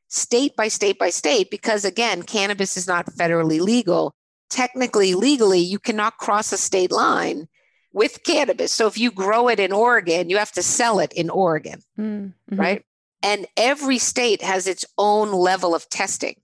state 0.07 0.55
by 0.55 0.67
state 0.67 0.97
by 0.97 1.09
state, 1.09 1.49
because 1.51 1.85
again, 1.85 2.23
cannabis 2.23 2.77
is 2.77 2.87
not 2.87 3.05
federally 3.05 3.59
legal. 3.59 4.13
Technically, 4.49 5.13
legally, 5.13 5.59
you 5.59 5.79
cannot 5.79 6.17
cross 6.17 6.51
a 6.51 6.57
state 6.57 6.91
line 6.91 7.47
with 7.95 8.23
cannabis. 8.23 8.73
So 8.73 8.87
if 8.87 8.97
you 8.97 9.09
grow 9.09 9.47
it 9.47 9.57
in 9.57 9.71
Oregon, 9.71 10.29
you 10.29 10.37
have 10.37 10.51
to 10.51 10.61
sell 10.61 10.99
it 10.99 11.13
in 11.13 11.29
Oregon, 11.29 11.81
mm-hmm. 11.97 12.55
right? 12.55 12.83
And 13.23 13.47
every 13.55 13.99
state 13.99 14.41
has 14.41 14.67
its 14.67 14.83
own 14.97 15.31
level 15.31 15.73
of 15.73 15.89
testing 15.89 16.35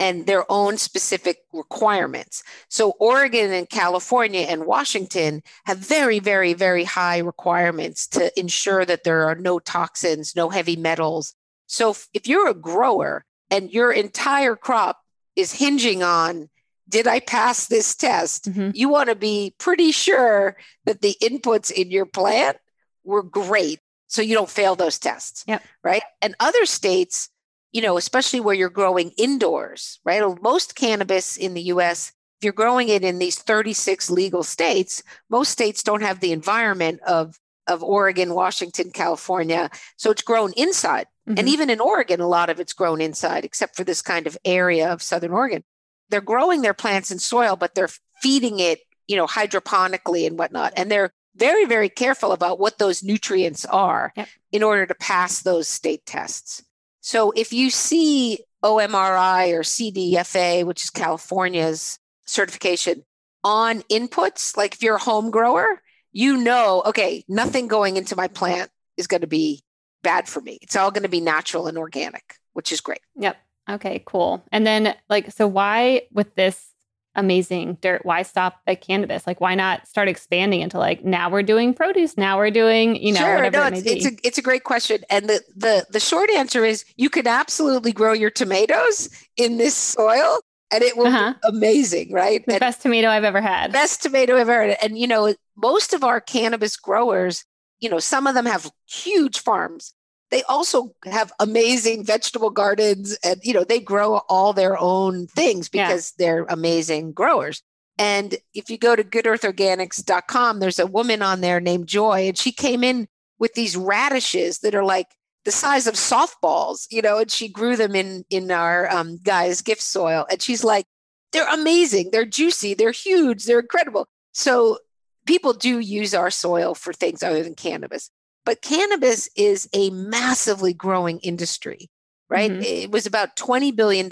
and 0.00 0.26
their 0.26 0.44
own 0.50 0.78
specific 0.78 1.38
requirements. 1.52 2.42
So 2.68 2.94
Oregon 2.98 3.52
and 3.52 3.70
California 3.70 4.40
and 4.40 4.66
Washington 4.66 5.42
have 5.64 5.78
very, 5.78 6.18
very, 6.18 6.54
very 6.54 6.82
high 6.82 7.18
requirements 7.18 8.08
to 8.08 8.36
ensure 8.38 8.84
that 8.84 9.04
there 9.04 9.28
are 9.28 9.36
no 9.36 9.60
toxins, 9.60 10.34
no 10.34 10.50
heavy 10.50 10.74
metals. 10.74 11.34
So 11.68 11.94
if 12.14 12.26
you're 12.26 12.48
a 12.48 12.54
grower 12.54 13.24
and 13.48 13.70
your 13.70 13.92
entire 13.92 14.56
crop 14.56 14.98
is 15.36 15.52
hinging 15.52 16.02
on 16.02 16.48
did 16.88 17.06
I 17.06 17.20
pass 17.20 17.66
this 17.66 17.94
test? 17.94 18.50
Mm-hmm. 18.50 18.70
You 18.74 18.88
want 18.88 19.08
to 19.08 19.14
be 19.14 19.54
pretty 19.58 19.92
sure 19.92 20.56
that 20.84 21.00
the 21.00 21.16
inputs 21.22 21.70
in 21.70 21.90
your 21.90 22.06
plant 22.06 22.58
were 23.04 23.22
great 23.22 23.80
so 24.06 24.22
you 24.22 24.34
don't 24.34 24.50
fail 24.50 24.76
those 24.76 24.98
tests. 24.98 25.44
Yep. 25.46 25.62
Right. 25.82 26.02
And 26.22 26.34
other 26.38 26.64
states, 26.64 27.28
you 27.72 27.82
know, 27.82 27.96
especially 27.96 28.40
where 28.40 28.54
you're 28.54 28.70
growing 28.70 29.10
indoors, 29.18 30.00
right? 30.04 30.22
Most 30.42 30.76
cannabis 30.76 31.36
in 31.36 31.54
the 31.54 31.62
US, 31.62 32.12
if 32.38 32.44
you're 32.44 32.52
growing 32.52 32.88
it 32.88 33.02
in 33.02 33.18
these 33.18 33.36
36 33.36 34.10
legal 34.10 34.42
states, 34.42 35.02
most 35.28 35.50
states 35.50 35.82
don't 35.82 36.02
have 36.02 36.20
the 36.20 36.32
environment 36.32 37.00
of 37.06 37.38
of 37.66 37.82
Oregon, 37.82 38.34
Washington, 38.34 38.90
California. 38.90 39.70
So 39.96 40.10
it's 40.10 40.22
grown 40.22 40.52
inside. 40.56 41.06
Mm-hmm. 41.28 41.38
And 41.38 41.48
even 41.48 41.70
in 41.70 41.80
Oregon, 41.80 42.20
a 42.20 42.28
lot 42.28 42.50
of 42.50 42.60
it's 42.60 42.72
grown 42.72 43.00
inside, 43.00 43.44
except 43.44 43.76
for 43.76 43.84
this 43.84 44.02
kind 44.02 44.26
of 44.26 44.38
area 44.44 44.92
of 44.92 45.02
Southern 45.02 45.32
Oregon. 45.32 45.64
They're 46.08 46.20
growing 46.20 46.62
their 46.62 46.74
plants 46.74 47.10
in 47.10 47.18
soil, 47.18 47.56
but 47.56 47.74
they're 47.74 47.90
feeding 48.22 48.58
it, 48.58 48.80
you 49.06 49.16
know, 49.16 49.26
hydroponically 49.26 50.26
and 50.26 50.38
whatnot. 50.38 50.72
And 50.76 50.90
they're 50.90 51.12
very, 51.34 51.66
very 51.66 51.88
careful 51.88 52.32
about 52.32 52.58
what 52.58 52.78
those 52.78 53.02
nutrients 53.02 53.64
are 53.66 54.12
yep. 54.16 54.28
in 54.52 54.62
order 54.62 54.86
to 54.86 54.94
pass 54.94 55.42
those 55.42 55.68
state 55.68 56.04
tests. 56.06 56.64
So 57.00 57.30
if 57.32 57.52
you 57.52 57.70
see 57.70 58.40
OMRI 58.64 59.52
or 59.52 59.60
CDFA, 59.60 60.64
which 60.64 60.84
is 60.84 60.90
California's 60.90 61.98
certification, 62.26 63.04
on 63.44 63.82
inputs, 63.82 64.56
like 64.56 64.74
if 64.74 64.82
you're 64.82 64.96
a 64.96 65.00
home 65.00 65.30
grower, 65.30 65.80
you 66.10 66.36
know, 66.38 66.82
okay, 66.86 67.24
nothing 67.28 67.68
going 67.68 67.96
into 67.96 68.16
my 68.16 68.26
plant 68.26 68.70
is 68.96 69.06
going 69.06 69.20
to 69.20 69.26
be 69.26 69.62
bad 70.02 70.28
for 70.28 70.40
me. 70.40 70.58
It's 70.62 70.74
all 70.74 70.90
going 70.90 71.04
to 71.04 71.08
be 71.08 71.20
natural 71.20 71.66
and 71.68 71.78
organic, 71.78 72.34
which 72.54 72.72
is 72.72 72.80
great. 72.80 73.02
Yep. 73.16 73.36
Okay, 73.68 74.02
cool. 74.06 74.44
And 74.52 74.66
then, 74.66 74.94
like, 75.08 75.32
so 75.32 75.48
why 75.48 76.02
with 76.12 76.34
this 76.34 76.72
amazing 77.16 77.78
dirt, 77.80 78.04
why 78.04 78.22
stop 78.22 78.60
at 78.66 78.80
cannabis? 78.80 79.26
Like, 79.26 79.40
why 79.40 79.54
not 79.54 79.88
start 79.88 80.08
expanding 80.08 80.60
into 80.60 80.78
like 80.78 81.04
now 81.04 81.30
we're 81.30 81.42
doing 81.42 81.74
produce, 81.74 82.16
now 82.16 82.36
we're 82.36 82.50
doing, 82.50 82.96
you 82.96 83.12
know, 83.12 83.20
sure, 83.20 83.34
whatever 83.34 83.56
no, 83.56 83.66
it 83.66 83.74
it's, 83.74 83.86
it's, 83.86 84.06
a 84.06 84.26
it's 84.26 84.38
a 84.38 84.42
great 84.42 84.64
question, 84.64 84.98
and 85.10 85.28
the 85.28 85.42
the 85.56 85.86
the 85.90 86.00
short 86.00 86.30
answer 86.30 86.64
is 86.64 86.84
you 86.96 87.10
can 87.10 87.26
absolutely 87.26 87.92
grow 87.92 88.12
your 88.12 88.30
tomatoes 88.30 89.08
in 89.36 89.56
this 89.56 89.74
soil. 89.74 90.38
And 90.72 90.82
it 90.82 90.96
will 90.96 91.06
uh-huh. 91.06 91.34
be 91.34 91.56
amazing, 91.56 92.12
right? 92.12 92.44
The 92.44 92.54
and 92.54 92.60
best 92.60 92.82
tomato 92.82 93.06
I've 93.06 93.22
ever 93.22 93.40
had. 93.40 93.70
Best 93.70 94.02
tomato 94.02 94.34
I've 94.34 94.48
ever 94.48 94.66
had. 94.66 94.78
And 94.82 94.98
you 94.98 95.06
know, 95.06 95.32
most 95.56 95.94
of 95.94 96.02
our 96.02 96.20
cannabis 96.20 96.76
growers, 96.76 97.44
you 97.78 97.88
know, 97.88 98.00
some 98.00 98.26
of 98.26 98.34
them 98.34 98.46
have 98.46 98.68
huge 98.84 99.38
farms 99.38 99.94
they 100.30 100.42
also 100.44 100.94
have 101.04 101.32
amazing 101.38 102.04
vegetable 102.04 102.50
gardens 102.50 103.16
and 103.24 103.40
you 103.42 103.52
know 103.52 103.64
they 103.64 103.80
grow 103.80 104.16
all 104.28 104.52
their 104.52 104.78
own 104.78 105.26
things 105.26 105.68
because 105.68 106.12
yeah. 106.18 106.26
they're 106.26 106.46
amazing 106.48 107.12
growers. 107.12 107.62
And 107.98 108.36
if 108.52 108.68
you 108.68 108.76
go 108.76 108.94
to 108.94 109.04
goodearthorganics.com 109.04 110.60
there's 110.60 110.78
a 110.78 110.86
woman 110.86 111.22
on 111.22 111.40
there 111.40 111.60
named 111.60 111.86
joy 111.86 112.28
and 112.28 112.36
she 112.36 112.52
came 112.52 112.84
in 112.84 113.08
with 113.38 113.54
these 113.54 113.76
radishes 113.76 114.60
that 114.60 114.74
are 114.74 114.84
like 114.84 115.08
the 115.44 115.52
size 115.52 115.86
of 115.86 115.94
softballs 115.94 116.86
you 116.90 117.02
know 117.02 117.18
and 117.18 117.30
she 117.30 117.48
grew 117.48 117.76
them 117.76 117.94
in 117.94 118.24
in 118.30 118.50
our 118.50 118.90
um, 118.90 119.18
guys 119.22 119.62
gift 119.62 119.82
soil. 119.82 120.26
And 120.30 120.42
she's 120.42 120.64
like 120.64 120.86
they're 121.32 121.52
amazing. 121.52 122.10
They're 122.12 122.24
juicy. 122.24 122.74
They're 122.74 122.92
huge. 122.92 123.44
They're 123.44 123.60
incredible. 123.60 124.08
So 124.32 124.78
people 125.26 125.52
do 125.52 125.78
use 125.80 126.14
our 126.14 126.30
soil 126.30 126.74
for 126.74 126.92
things 126.92 127.22
other 127.22 127.42
than 127.42 127.54
cannabis 127.54 128.10
but 128.46 128.62
cannabis 128.62 129.28
is 129.36 129.68
a 129.74 129.90
massively 129.90 130.72
growing 130.72 131.18
industry, 131.18 131.90
right? 132.30 132.50
Mm-hmm. 132.50 132.62
It 132.62 132.90
was 132.92 133.04
about 133.04 133.36
$20 133.36 133.74
billion 133.74 134.08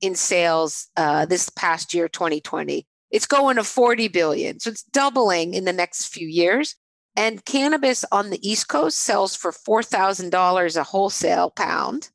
in 0.00 0.14
sales 0.14 0.88
uh, 0.96 1.26
this 1.26 1.50
past 1.50 1.92
year, 1.92 2.08
2020. 2.08 2.86
It's 3.10 3.26
going 3.26 3.56
to 3.56 3.64
40 3.64 4.06
billion. 4.08 4.60
So 4.60 4.70
it's 4.70 4.84
doubling 4.84 5.52
in 5.54 5.64
the 5.64 5.72
next 5.72 6.06
few 6.06 6.28
years. 6.28 6.76
And 7.16 7.44
cannabis 7.44 8.04
on 8.12 8.30
the 8.30 8.48
East 8.48 8.68
Coast 8.68 8.96
sells 8.96 9.34
for 9.34 9.50
$4,000 9.50 10.76
a 10.76 10.82
wholesale 10.84 11.50
pound. 11.50 12.10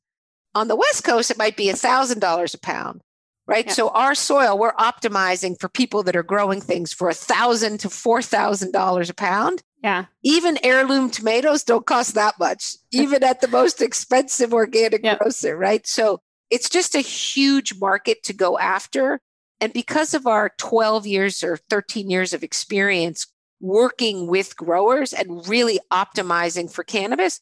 On 0.56 0.70
the 0.70 0.76
West 0.78 1.04
Coast, 1.04 1.30
it 1.30 1.38
might 1.38 1.58
be 1.58 1.66
$1,000 1.66 2.54
a 2.54 2.58
pound 2.60 3.02
right? 3.48 3.66
Yeah. 3.68 3.74
So 3.74 3.90
our 3.90 4.16
soil, 4.16 4.58
we're 4.58 4.74
optimizing 4.74 5.60
for 5.60 5.70
people 5.70 6.04
that 6.04 6.16
are 6.16 6.24
growing 6.24 6.62
things 6.62 6.94
for 6.94 7.10
a 7.10 7.14
thousand 7.14 7.80
to 7.82 7.90
four 7.90 8.22
thousand 8.22 8.72
dollars 8.72 9.10
a 9.10 9.14
pound. 9.14 9.64
Yeah. 9.86 10.06
Even 10.24 10.58
heirloom 10.64 11.12
tomatoes 11.12 11.64
don't 11.64 11.86
cost 11.86 12.16
that 12.16 12.40
much, 12.40 12.76
even 12.92 13.24
at 13.24 13.42
the 13.42 13.48
most 13.48 13.84
expensive 13.84 14.52
organic 14.52 15.04
yep. 15.04 15.20
grocer, 15.20 15.56
right? 15.56 15.86
So 15.86 16.22
it's 16.50 16.70
just 16.70 16.96
a 16.96 17.02
huge 17.02 17.76
market 17.80 18.24
to 18.24 18.34
go 18.34 18.58
after. 18.58 19.22
And 19.62 19.72
because 19.74 20.16
of 20.16 20.26
our 20.26 20.54
12 20.58 21.06
years 21.06 21.44
or 21.44 21.58
13 21.58 22.10
years 22.10 22.34
of 22.34 22.44
experience 22.44 23.28
working 23.62 24.26
with 24.26 24.58
growers 24.58 25.14
and 25.14 25.48
really 25.48 25.80
optimizing 25.94 26.72
for 26.72 26.84
cannabis, 26.84 27.40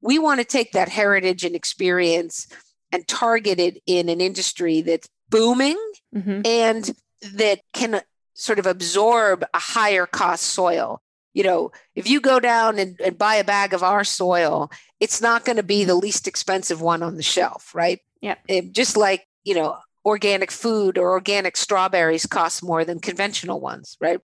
we 0.00 0.18
want 0.18 0.40
to 0.40 0.46
take 0.46 0.72
that 0.72 0.88
heritage 0.88 1.44
and 1.44 1.54
experience 1.54 2.48
and 2.90 3.06
target 3.06 3.60
it 3.60 3.82
in 3.86 4.08
an 4.08 4.22
industry 4.22 4.80
that's 4.80 5.08
booming 5.28 5.78
mm-hmm. 6.14 6.40
and 6.46 6.96
that 7.34 7.60
can 7.74 8.00
sort 8.32 8.58
of 8.58 8.64
absorb 8.66 9.44
a 9.52 9.58
higher 9.58 10.06
cost 10.06 10.44
soil. 10.44 11.02
You 11.34 11.44
know, 11.44 11.72
if 11.94 12.08
you 12.08 12.20
go 12.20 12.40
down 12.40 12.78
and, 12.78 13.00
and 13.00 13.16
buy 13.16 13.36
a 13.36 13.44
bag 13.44 13.72
of 13.72 13.82
our 13.82 14.04
soil, 14.04 14.70
it's 15.00 15.20
not 15.20 15.44
going 15.44 15.56
to 15.56 15.62
be 15.62 15.84
the 15.84 15.94
least 15.94 16.28
expensive 16.28 16.80
one 16.80 17.02
on 17.02 17.16
the 17.16 17.22
shelf, 17.22 17.74
right? 17.74 18.00
Yeah. 18.20 18.36
just 18.70 18.96
like, 18.96 19.26
you 19.44 19.54
know, 19.54 19.78
organic 20.04 20.50
food 20.50 20.98
or 20.98 21.10
organic 21.10 21.56
strawberries 21.56 22.26
cost 22.26 22.62
more 22.62 22.84
than 22.84 23.00
conventional 23.00 23.60
ones, 23.60 23.96
right? 24.00 24.20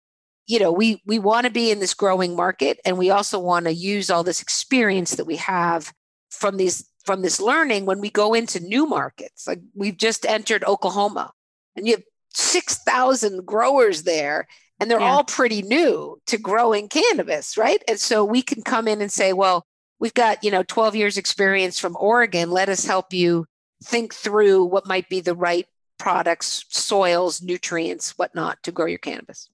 You 0.47 0.59
know, 0.61 0.73
we 0.73 1.03
we 1.05 1.19
want 1.19 1.45
to 1.45 1.53
be 1.53 1.71
in 1.71 1.79
this 1.79 1.95
growing 1.95 2.35
market 2.35 2.79
and 2.85 2.97
we 2.97 3.11
also 3.11 3.39
want 3.39 3.67
to 3.67 3.73
use 3.73 4.09
all 4.09 4.25
this 4.25 4.41
experience 4.41 5.17
that 5.17 5.27
we 5.27 5.37
have 5.37 5.93
from 6.31 6.57
these 6.57 6.89
from 7.05 7.23
this 7.23 7.41
learning 7.41 7.87
when 7.87 8.01
we 8.01 8.11
go 8.11 8.35
into 8.35 8.61
new 8.61 8.87
markets. 8.87 9.47
Like 9.47 9.61
we've 9.75 9.97
just 9.97 10.25
entered 10.27 10.65
Oklahoma 10.65 11.33
and 11.77 11.87
you 11.87 11.95
have 11.95 12.05
6,000 12.35 13.47
growers 13.47 14.03
there 14.03 14.47
and 14.81 14.91
they're 14.91 15.01
yeah. 15.01 15.11
all 15.11 15.25
pretty 15.25 15.63
new 15.63 16.21
to 16.27 16.39
growing 16.39 16.89
cannabis, 16.89 17.57
right? 17.57 17.83
And 17.89 17.99
so 17.99 18.25
we 18.25 18.43
can 18.43 18.63
come 18.63 18.87
in 18.87 19.01
and 19.01 19.11
say, 19.11 19.33
well, 19.33 19.65
we've 19.99 20.15
got, 20.15 20.45
you 20.45 20.51
know, 20.51 20.63
12 20.63 20.95
years 20.95 21.17
experience 21.17 21.79
from 21.79 21.97
Oregon. 21.99 22.51
Let 22.51 22.69
us 22.69 22.85
help 22.85 23.13
you 23.13 23.47
think 23.83 24.15
through 24.15 24.65
what 24.65 24.87
might 24.87 25.09
be 25.09 25.21
the 25.21 25.35
right 25.35 25.67
products, 25.99 26.65
soils, 26.69 27.43
nutrients, 27.43 28.17
whatnot 28.17 28.63
to 28.63 28.73
grow 28.73 28.87
your 28.87 28.99
cannabis. 28.99 29.51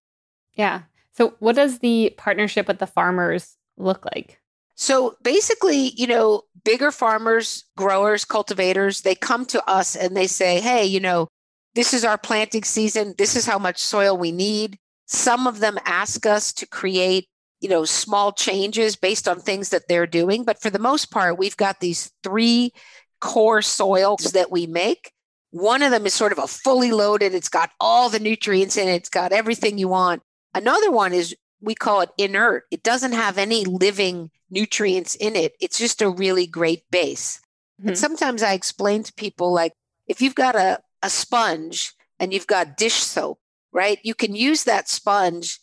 Yeah. 0.55 0.83
So 1.13 1.35
what 1.39 1.57
does 1.57 1.79
the 1.79 2.15
partnership 2.17 2.69
with 2.69 2.79
the 2.79 2.87
farmers 2.87 3.57
look 3.77 4.05
like? 4.05 4.41
So 4.77 5.17
basically, 5.23 5.91
you 5.91 6.07
know, 6.07 6.43
bigger 6.65 6.91
farmers, 6.91 7.65
growers, 7.77 8.25
cultivators, 8.25 9.03
they 9.03 9.15
come 9.15 9.47
to 9.47 9.65
us 9.69 9.95
and 9.95 10.17
they 10.17 10.27
say, 10.27 10.61
hey, 10.61 10.85
you 10.85 11.01
know, 11.01 11.29
this 11.75 11.95
is 11.95 12.05
our 12.05 12.19
planting 12.19 12.65
season. 12.65 13.15
This 13.17 13.37
is 13.37 13.47
how 13.47 13.59
much 13.59 13.79
soil 13.79 14.17
we 14.17 14.33
need. 14.33 14.79
Some 15.07 15.47
of 15.47 15.61
them 15.61 15.79
ask 15.85 16.27
us 16.27 16.53
to 16.55 16.67
create, 16.67 17.29
you 17.61 17.69
know, 17.69 17.85
small 17.85 18.33
changes 18.33 18.97
based 18.97 19.29
on 19.29 19.41
things 19.41 19.71
that 19.71 19.89
they're 19.89 20.07
doing. 20.07 20.45
But 20.45 20.61
for 20.61 20.71
the 20.71 20.79
most 20.79 21.11
part, 21.11 21.39
we've 21.39 21.57
got 21.57 21.81
these 21.81 22.13
three 22.23 22.73
core 23.21 23.63
soils 23.63 24.33
that 24.33 24.51
we 24.51 24.67
make. 24.67 25.13
One 25.51 25.83
of 25.83 25.91
them 25.91 26.07
is 26.07 26.15
sort 26.15 26.33
of 26.33 26.39
a 26.39 26.49
fully 26.49 26.91
loaded, 26.91 27.33
it's 27.33 27.49
got 27.49 27.71
all 27.79 28.09
the 28.09 28.19
nutrients 28.19 28.77
in 28.77 28.89
it, 28.89 28.95
it's 28.95 29.09
got 29.09 29.33
everything 29.33 29.79
you 29.79 29.89
want. 29.89 30.23
Another 30.53 30.91
one 30.91 31.13
is 31.13 31.35
we 31.61 31.75
call 31.75 32.01
it 32.01 32.11
inert. 32.19 32.65
It 32.71 32.83
doesn't 32.83 33.13
have 33.13 33.39
any 33.39 33.65
living 33.65 34.31
nutrients 34.51 35.15
in 35.15 35.37
it. 35.37 35.55
It's 35.61 35.79
just 35.79 36.03
a 36.03 36.11
really 36.11 36.47
great 36.47 36.83
base. 36.91 37.41
Mm-hmm. 37.81 37.89
And 37.89 37.99
sometimes 37.99 38.43
I 38.43 38.53
explain 38.53 39.03
to 39.05 39.13
people 39.15 39.53
like 39.53 39.73
if 40.07 40.21
you've 40.21 40.35
got 40.35 40.55
a, 40.55 40.81
a 41.03 41.11
sponge 41.11 41.95
and 42.21 42.33
you've 42.33 42.47
got 42.47 42.77
dish 42.77 42.95
soap, 42.95 43.39
right? 43.75 43.99
You 44.03 44.15
can 44.15 44.35
use 44.35 44.65
that 44.65 44.89
sponge 44.89 45.59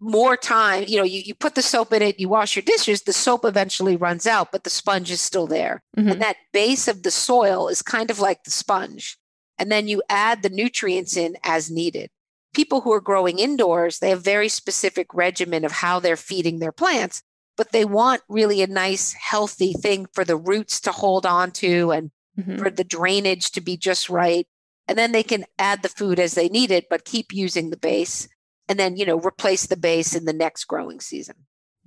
more 0.00 0.36
time. 0.36 0.84
You 0.88 0.96
know, 0.98 1.04
you, 1.04 1.20
you 1.20 1.34
put 1.34 1.54
the 1.54 1.62
soap 1.62 1.92
in 1.92 2.02
it, 2.02 2.18
you 2.18 2.28
wash 2.28 2.56
your 2.56 2.62
dishes, 2.62 3.02
the 3.02 3.12
soap 3.12 3.44
eventually 3.44 3.96
runs 3.96 4.26
out, 4.26 4.50
but 4.50 4.64
the 4.64 4.70
sponge 4.70 5.10
is 5.10 5.20
still 5.20 5.46
there. 5.46 5.82
Mm-hmm. 5.96 6.08
And 6.08 6.22
that 6.22 6.38
base 6.52 6.88
of 6.88 7.02
the 7.02 7.10
soil 7.10 7.68
is 7.68 7.82
kind 7.82 8.10
of 8.10 8.18
like 8.18 8.44
the 8.44 8.50
sponge. 8.50 9.18
And 9.58 9.70
then 9.70 9.86
you 9.86 10.02
add 10.08 10.42
the 10.42 10.48
nutrients 10.48 11.16
in 11.16 11.36
as 11.44 11.70
needed 11.70 12.10
people 12.52 12.80
who 12.80 12.92
are 12.92 13.00
growing 13.00 13.38
indoors, 13.38 13.98
they 13.98 14.10
have 14.10 14.22
very 14.22 14.48
specific 14.48 15.14
regimen 15.14 15.64
of 15.64 15.72
how 15.72 16.00
they're 16.00 16.16
feeding 16.16 16.58
their 16.58 16.72
plants, 16.72 17.22
but 17.56 17.72
they 17.72 17.84
want 17.84 18.22
really 18.28 18.62
a 18.62 18.66
nice, 18.66 19.12
healthy 19.12 19.72
thing 19.72 20.06
for 20.12 20.24
the 20.24 20.36
roots 20.36 20.80
to 20.80 20.92
hold 20.92 21.26
on 21.26 21.50
to 21.52 21.90
and 21.92 22.10
mm-hmm. 22.38 22.58
for 22.58 22.70
the 22.70 22.84
drainage 22.84 23.52
to 23.52 23.60
be 23.60 23.76
just 23.76 24.08
right. 24.08 24.46
And 24.90 24.98
then 24.98 25.12
they 25.12 25.22
can 25.22 25.44
add 25.58 25.82
the 25.82 25.88
food 25.88 26.18
as 26.18 26.34
they 26.34 26.48
need 26.48 26.72
it, 26.72 26.88
but 26.90 27.04
keep 27.04 27.32
using 27.32 27.70
the 27.70 27.76
base 27.76 28.28
and 28.68 28.78
then, 28.78 28.96
you 28.96 29.06
know, 29.06 29.18
replace 29.18 29.66
the 29.66 29.76
base 29.76 30.14
in 30.14 30.24
the 30.24 30.32
next 30.32 30.64
growing 30.64 31.00
season. 31.00 31.36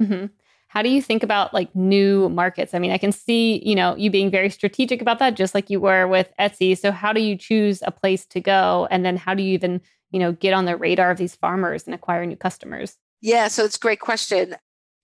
Mm-hmm. 0.01 0.27
How 0.69 0.81
do 0.81 0.89
you 0.89 1.01
think 1.01 1.21
about 1.21 1.53
like 1.53 1.75
new 1.75 2.29
markets? 2.29 2.73
I 2.73 2.79
mean, 2.79 2.91
I 2.91 2.97
can 2.97 3.11
see, 3.11 3.61
you 3.63 3.75
know, 3.75 3.95
you 3.95 4.09
being 4.09 4.31
very 4.31 4.49
strategic 4.49 5.01
about 5.01 5.19
that, 5.19 5.35
just 5.35 5.53
like 5.53 5.69
you 5.69 5.79
were 5.79 6.07
with 6.07 6.33
Etsy. 6.39 6.75
So 6.75 6.91
how 6.91 7.13
do 7.13 7.21
you 7.21 7.35
choose 7.37 7.83
a 7.85 7.91
place 7.91 8.25
to 8.27 8.39
go? 8.39 8.87
And 8.89 9.05
then 9.05 9.17
how 9.17 9.33
do 9.33 9.43
you 9.43 9.53
even 9.53 9.81
you 10.13 10.19
know, 10.19 10.31
get 10.31 10.53
on 10.53 10.65
the 10.65 10.77
radar 10.77 11.11
of 11.11 11.17
these 11.17 11.35
farmers 11.35 11.85
and 11.85 11.93
acquire 11.93 12.25
new 12.25 12.37
customers? 12.37 12.95
Yeah, 13.21 13.47
so 13.47 13.65
it's 13.65 13.75
a 13.75 13.79
great 13.79 13.99
question. 13.99 14.55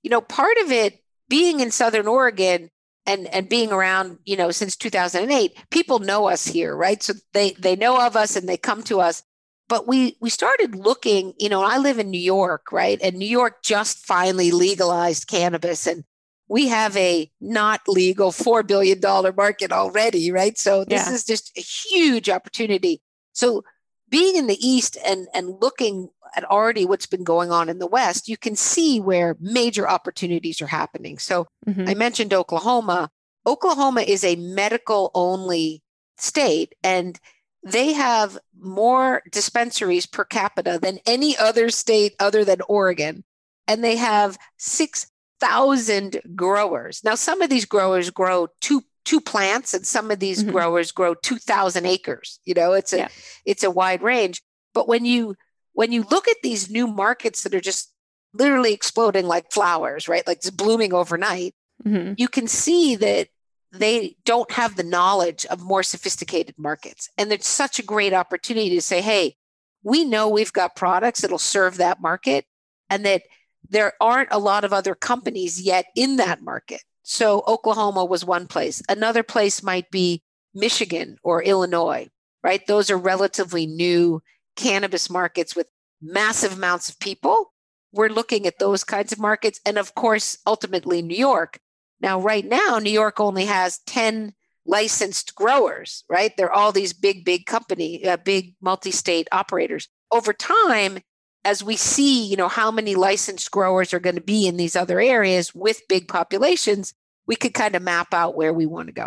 You 0.04 0.12
know, 0.12 0.22
part 0.22 0.56
of 0.64 0.72
it 0.72 1.04
being 1.28 1.60
in 1.60 1.72
Southern 1.72 2.08
Oregon 2.08 2.70
and 3.10 3.28
and 3.28 3.50
being 3.50 3.72
around, 3.72 4.20
you 4.26 4.38
know, 4.38 4.52
since 4.52 4.76
2008, 4.76 5.58
people 5.72 6.00
know 6.00 6.28
us 6.28 6.46
here, 6.46 6.76
right? 6.76 7.02
So 7.02 7.14
they 7.34 7.52
they 7.52 7.76
know 7.76 8.06
of 8.06 8.16
us 8.16 8.36
and 8.36 8.48
they 8.48 8.58
come 8.58 8.84
to 8.84 9.02
us. 9.02 9.24
But 9.68 9.88
we 9.88 10.18
we 10.22 10.30
started 10.30 10.76
looking, 10.76 11.34
you 11.38 11.50
know, 11.50 11.64
I 11.64 11.78
live 11.78 12.00
in 12.00 12.10
New 12.10 12.22
York, 12.22 12.72
right? 12.72 13.00
And 13.02 13.18
New 13.18 13.28
York 13.28 13.64
just 13.64 14.06
finally 14.06 14.52
legalized 14.52 15.28
cannabis 15.28 15.88
and 15.88 16.04
we 16.50 16.68
have 16.68 16.98
a 16.98 17.32
not 17.40 17.82
legal 17.88 18.32
$4 18.32 18.66
billion 18.66 19.00
market 19.38 19.72
already, 19.72 20.32
right? 20.32 20.58
So 20.58 20.84
this 20.84 21.08
yeah. 21.08 21.14
is 21.14 21.24
just 21.24 21.52
a 21.56 21.62
huge 21.62 22.28
opportunity. 22.28 23.04
So 23.34 23.64
being 24.10 24.36
in 24.36 24.48
the 24.48 24.58
East 24.66 24.98
and, 25.06 25.28
and 25.34 25.62
looking 25.62 26.10
at 26.36 26.44
already 26.46 26.86
what's 26.86 27.06
been 27.06 27.24
going 27.24 27.52
on 27.52 27.70
in 27.70 27.80
the 27.80 27.88
West, 27.88 28.28
you 28.28 28.38
can 28.38 28.56
see 28.56 29.00
where 29.00 29.38
major 29.40 29.88
opportunities 29.88 30.62
are 30.62 30.68
happening. 30.68 31.18
So 31.18 31.48
mm-hmm. 31.68 31.88
I 31.88 31.94
mentioned 31.94 32.34
Oklahoma. 32.34 33.10
Oklahoma 33.46 34.02
is 34.02 34.24
a 34.24 34.36
medical 34.36 35.12
only 35.16 35.82
state, 36.18 36.76
and 36.84 37.20
they 37.64 37.94
have 37.94 38.38
more 38.60 39.24
dispensaries 39.32 40.06
per 40.06 40.24
capita 40.24 40.80
than 40.82 41.00
any 41.06 41.38
other 41.38 41.70
state 41.70 42.16
other 42.20 42.46
than 42.46 42.62
Oregon. 42.68 43.24
And 43.68 43.84
they 43.84 43.98
have 43.98 44.38
6,000 44.58 46.22
growers. 46.36 47.02
Now, 47.04 47.16
some 47.16 47.42
of 47.42 47.50
these 47.50 47.66
growers 47.66 48.10
grow 48.10 48.48
two 48.62 48.84
two 49.10 49.20
plants 49.20 49.74
and 49.74 49.88
some 49.88 50.12
of 50.12 50.20
these 50.20 50.44
mm-hmm. 50.44 50.52
growers 50.52 50.92
grow 50.92 51.16
2000 51.16 51.84
acres 51.88 52.40
you 52.46 52.54
know 52.54 52.74
it's 52.74 52.94
a 52.94 52.98
yeah. 52.98 53.08
it's 53.44 53.64
a 53.64 53.72
wide 53.72 54.04
range 54.04 54.44
but 54.76 54.88
when 54.88 55.04
you 55.04 55.34
when 55.74 55.92
you 55.92 56.06
look 56.12 56.28
at 56.28 56.38
these 56.44 56.70
new 56.70 56.86
markets 56.86 57.42
that 57.42 57.56
are 57.56 57.60
just 57.60 57.92
literally 58.36 58.72
exploding 58.72 59.26
like 59.26 59.52
flowers 59.52 60.08
right 60.08 60.28
like 60.28 60.44
just 60.44 60.56
blooming 60.56 60.94
overnight 60.94 61.56
mm-hmm. 61.84 62.14
you 62.18 62.28
can 62.28 62.46
see 62.46 62.96
that 62.96 63.30
they 63.72 64.16
don't 64.26 64.52
have 64.52 64.76
the 64.76 64.84
knowledge 64.84 65.44
of 65.48 65.60
more 65.64 65.82
sophisticated 65.82 66.54
markets 66.60 67.10
and 67.18 67.32
it's 67.32 67.48
such 67.48 67.80
a 67.80 67.84
great 67.84 68.14
opportunity 68.14 68.70
to 68.70 68.82
say 68.82 69.02
hey 69.02 69.36
we 69.82 70.06
know 70.06 70.30
we've 70.30 70.54
got 70.54 70.76
products 70.76 71.22
that'll 71.22 71.40
serve 71.40 71.78
that 71.78 72.00
market 72.00 72.46
and 72.92 73.04
that 73.08 73.24
there 73.68 73.94
aren't 74.00 74.30
a 74.32 74.38
lot 74.38 74.64
of 74.64 74.72
other 74.72 74.94
companies 74.94 75.60
yet 75.60 75.88
in 75.96 76.18
that 76.18 76.44
market 76.44 76.84
so 77.10 77.44
Oklahoma 77.48 78.06
was 78.06 78.24
one 78.24 78.46
place. 78.46 78.84
Another 78.88 79.24
place 79.24 79.64
might 79.64 79.90
be 79.90 80.22
Michigan 80.54 81.18
or 81.24 81.42
Illinois, 81.42 82.08
right? 82.44 82.62
Those 82.68 82.92
are 82.92 82.98
relatively 83.00 83.66
new 83.66 84.22
cannabis 84.56 85.10
markets 85.10 85.56
with 85.56 85.72
massive 86.00 86.54
amounts 86.54 86.88
of 86.88 87.00
people. 87.00 87.52
We're 87.92 88.10
looking 88.10 88.46
at 88.46 88.60
those 88.60 88.84
kinds 88.84 89.12
of 89.12 89.18
markets. 89.18 89.60
And 89.66 89.80
of 89.80 89.96
course, 89.96 90.38
ultimately, 90.46 91.02
New 91.02 91.18
York. 91.18 91.58
Now, 92.00 92.22
right 92.22 92.46
now, 92.46 92.78
New 92.78 92.92
York 92.92 93.20
only 93.20 93.46
has 93.46 93.80
10 93.88 94.34
licensed 94.68 95.34
growers, 95.34 96.04
right? 96.12 96.38
They're 96.38 96.54
all 96.54 96.72
these 96.72 96.94
big, 96.94 97.26
big 97.26 97.48
company, 97.48 98.06
uh, 98.06 98.18
big 98.18 98.54
multi 98.62 98.92
state 98.92 99.28
operators. 99.32 99.88
Over 100.12 100.32
time, 100.32 101.00
as 101.44 101.64
we 101.64 101.76
see, 101.76 102.26
you 102.26 102.36
know, 102.36 102.48
how 102.48 102.70
many 102.70 102.96
licensed 102.96 103.50
growers 103.52 103.94
are 103.94 104.00
going 104.00 104.16
to 104.16 104.22
be 104.22 104.48
in 104.48 104.58
these 104.58 104.76
other 104.76 105.00
areas 105.00 105.56
with 105.56 105.88
big 105.88 106.08
populations, 106.08 106.94
we 107.30 107.36
could 107.36 107.54
kind 107.54 107.76
of 107.76 107.84
map 107.84 108.12
out 108.12 108.36
where 108.36 108.52
we 108.52 108.66
want 108.66 108.88
to 108.88 108.94
go. 108.94 109.06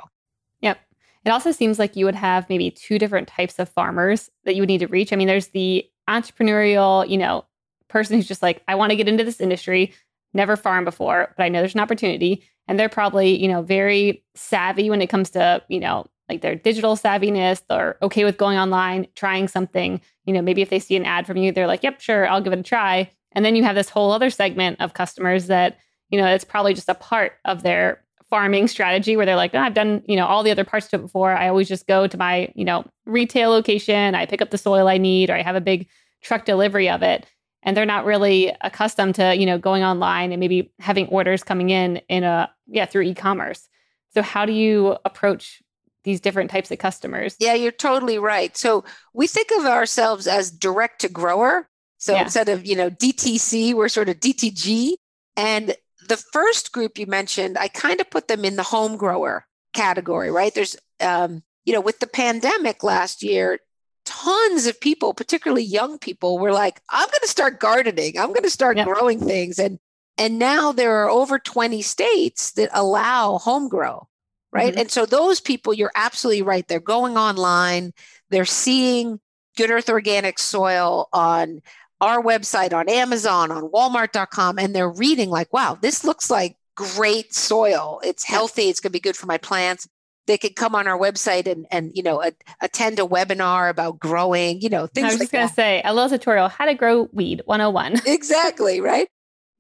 Yep. 0.61 0.79
It 1.25 1.31
also 1.31 1.51
seems 1.51 1.81
like 1.81 1.97
you 1.97 2.05
would 2.05 2.15
have 2.15 2.49
maybe 2.49 2.71
two 2.71 2.97
different 2.99 3.27
types 3.27 3.59
of 3.59 3.69
farmers 3.69 4.31
that 4.45 4.55
you 4.55 4.63
would 4.63 4.69
need 4.69 4.79
to 4.79 4.87
reach. 4.87 5.13
I 5.13 5.17
mean, 5.17 5.27
there's 5.27 5.49
the 5.49 5.85
entrepreneurial, 6.09 7.07
you 7.09 7.19
know, 7.19 7.45
person 7.89 8.17
who's 8.17 8.29
just 8.29 8.41
like, 8.41 8.63
I 8.69 8.77
want 8.77 8.91
to 8.91 8.97
get 8.97 9.09
into 9.09 9.25
this 9.25 9.41
industry, 9.41 9.93
never 10.35 10.57
farmed 10.57 10.85
before, 10.85 11.35
but 11.37 11.43
I 11.43 11.49
know 11.49 11.59
there's 11.59 11.75
an 11.75 11.81
opportunity. 11.81 12.45
And 12.69 12.79
they're 12.79 12.89
probably, 12.89 13.43
you 13.43 13.49
know, 13.49 13.61
very 13.61 14.25
savvy 14.37 14.89
when 14.89 15.03
it 15.03 15.09
comes 15.09 15.31
to, 15.31 15.61
you 15.69 15.81
know, 15.81 16.07
like 16.29 16.43
their 16.43 16.55
digital 16.55 16.97
savviness 16.97 17.61
or 17.71 17.99
okay 18.03 18.25
with 18.25 18.39
going 18.39 18.57
online, 18.57 19.09
trying 19.17 19.49
something. 19.49 20.01
You 20.27 20.33
know, 20.33 20.43
maybe 20.43 20.63
if 20.63 20.71
they 20.71 20.79
see 20.79 20.95
an 20.95 21.05
ad 21.05 21.27
from 21.27 21.39
you, 21.39 21.51
they're 21.51 21.67
like, 21.67 21.83
yep, 21.83 22.01
sure, 22.01 22.29
I'll 22.29 22.41
give 22.41 22.53
it 22.53 22.61
a 22.61 22.63
try. 22.63 23.11
And 23.33 23.45
then 23.45 23.57
you 23.57 23.65
have 23.65 23.75
this 23.75 23.89
whole 23.89 24.13
other 24.13 24.31
segment 24.31 24.81
of 24.81 24.95
customers 24.95 25.49
that, 25.49 25.79
you 26.09 26.21
know, 26.21 26.27
it's 26.27 26.45
probably 26.45 26.75
just 26.75 26.89
a 26.89 26.95
part 26.95 27.33
of 27.45 27.63
their 27.63 28.02
farming 28.33 28.67
strategy 28.67 29.15
where 29.15 29.27
they're 29.27 29.37
like, 29.37 29.55
oh, 29.55 29.59
I've 29.59 29.75
done, 29.75 30.03
you 30.07 30.17
know, 30.17 30.25
all 30.25 30.43
the 30.43 30.51
other 30.51 30.65
parts 30.65 30.89
to 30.89 30.97
it 30.97 31.03
before. 31.03 31.33
I 31.37 31.49
always 31.49 31.69
just 31.69 31.87
go 31.87 32.07
to 32.07 32.17
my, 32.17 32.51
you 32.55 32.65
know, 32.65 32.87
retail 33.05 33.51
location, 33.51 34.15
I 34.15 34.25
pick 34.25 34.41
up 34.41 34.49
the 34.49 34.57
soil 34.57 34.89
I 34.89 34.97
need, 34.97 35.29
or 35.29 35.35
I 35.35 35.43
have 35.43 35.55
a 35.55 35.61
big 35.61 35.87
truck 36.23 36.47
delivery 36.47 36.89
of 36.89 37.03
it. 37.03 37.27
And 37.63 37.77
they're 37.77 37.85
not 37.85 38.07
really 38.07 38.51
accustomed 38.63 39.17
to, 39.17 39.37
you 39.37 39.45
know, 39.45 39.59
going 39.59 39.85
online 39.85 40.33
and 40.33 40.41
maybe 40.41 40.73
having 40.81 41.09
orders 41.09 41.45
coming 41.45 41.69
in 41.69 41.99
in 42.09 42.25
a 42.25 42.51
yeah, 42.69 42.87
through 42.87 43.03
e-commerce. 43.03 43.69
So 44.15 44.23
how 44.23 44.47
do 44.47 44.55
you 44.55 44.97
approach 45.05 45.63
these 46.05 46.19
different 46.19 46.51
types 46.51 46.71
of 46.71 46.79
customers? 46.79 47.37
Yeah, 47.39 47.53
you're 47.53 47.71
totally 47.71 48.19
right. 48.19 48.57
So 48.57 48.83
we 49.13 49.27
think 49.27 49.51
of 49.59 49.67
ourselves 49.67 50.27
as 50.27 50.51
direct 50.51 51.03
to 51.03 51.11
grower. 51.11 51.69
So 51.99 52.15
yeah. 52.15 52.23
instead 52.23 52.49
of, 52.49 52.65
you 52.65 52.77
know, 52.77 52.89
DTC, 52.89 53.75
we're 53.75 53.91
sort 53.91 54.09
of 54.09 54.17
DTG. 54.21 54.95
And 55.37 55.77
the 56.09 56.17
first 56.33 56.73
group 56.73 56.99
you 56.99 57.07
mentioned, 57.07 57.57
I 57.59 57.69
kind 57.69 58.01
of 58.01 58.11
put 58.11 58.29
them 58.29 58.45
in 58.45 58.57
the 58.57 58.63
home 58.63 58.97
grower 58.97 59.47
category, 59.73 60.31
right? 60.31 60.55
There's, 60.55 60.77
um, 61.01 61.43
you 61.65 61.73
know, 61.73 61.81
with 61.81 62.01
the 62.01 62.07
pandemic 62.07 62.83
last 62.83 63.23
year, 63.23 63.59
tons 64.05 64.67
of 64.67 64.81
people, 64.81 65.15
particularly 65.15 65.63
young 65.63 65.99
people, 65.99 66.39
were 66.39 66.53
like, 66.53 66.81
I'm 66.91 67.07
going 67.07 67.21
to 67.23 67.29
start 67.29 67.61
gardening. 67.61 68.19
I'm 68.19 68.29
going 68.29 68.43
to 68.43 68.51
start 68.51 68.77
yep. 68.77 68.87
growing 68.87 69.21
things. 69.21 69.59
And 69.59 69.79
and 70.19 70.39
now 70.39 70.73
there 70.73 70.97
are 70.97 71.11
over 71.11 71.39
20 71.39 71.81
states 71.81 72.53
that 72.53 72.69
allow 72.73 73.39
home 73.39 73.69
grow, 73.69 74.09
right? 74.53 74.73
Mm-hmm. 74.73 74.81
And 74.81 74.91
so 74.91 75.07
those 75.07 75.41
people, 75.41 75.73
you're 75.73 75.93
absolutely 75.95 76.43
right. 76.43 76.69
They're 76.69 76.81
going 76.81 77.17
online, 77.17 77.93
they're 78.29 78.45
seeing 78.45 79.21
Good 79.57 79.71
Earth 79.71 79.89
Organic 79.89 80.39
Soil 80.39 81.09
on 81.13 81.63
our 82.03 82.21
website 82.21 82.75
on 82.75 82.89
Amazon, 82.89 83.53
on 83.53 83.71
Walmart.com, 83.71 84.59
and 84.59 84.75
they're 84.75 84.91
reading 84.91 85.31
like, 85.31 85.53
wow, 85.53 85.79
this 85.81 86.05
looks 86.05 86.29
like 86.29 86.57
great 86.75 87.33
soil. 87.33 88.01
It's 88.03 88.25
healthy. 88.25 88.69
It's 88.69 88.81
going 88.81 88.91
to 88.91 88.93
be 88.93 89.01
good 89.01 89.17
for 89.17 89.27
my 89.27 89.39
plants. 89.39 89.89
They 90.27 90.37
could 90.37 90.57
come 90.57 90.75
on 90.75 90.89
our 90.89 90.99
website 90.99 91.47
and, 91.47 91.67
and 91.71 91.93
you 91.95 92.03
know, 92.03 92.21
a, 92.21 92.33
attend 92.61 92.99
a 92.99 93.03
webinar 93.03 93.71
about 93.71 94.01
growing, 94.01 94.61
you 94.61 94.69
know, 94.69 94.89
things 94.89 95.05
I 95.05 95.09
was 95.09 95.15
like 95.15 95.21
just 95.21 95.33
going 95.33 95.49
to 95.49 95.55
say 95.55 95.83
a 95.85 95.95
little 95.95 96.11
tutorial, 96.11 96.49
how 96.49 96.67
to 96.67 96.75
grow 96.75 97.09
weed 97.13 97.43
101. 97.45 98.01
exactly. 98.07 98.81
Right. 98.81 99.09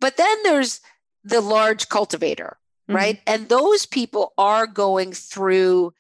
But 0.01 0.17
then 0.17 0.43
there's 0.43 0.81
the 1.23 1.41
large 1.41 1.89
cultivator, 1.89 2.59
mm-hmm. 2.89 2.97
right? 2.97 3.21
And 3.25 3.49
those 3.49 3.87
people 3.87 4.33
are 4.37 4.67
going 4.67 5.13
through, 5.13 5.95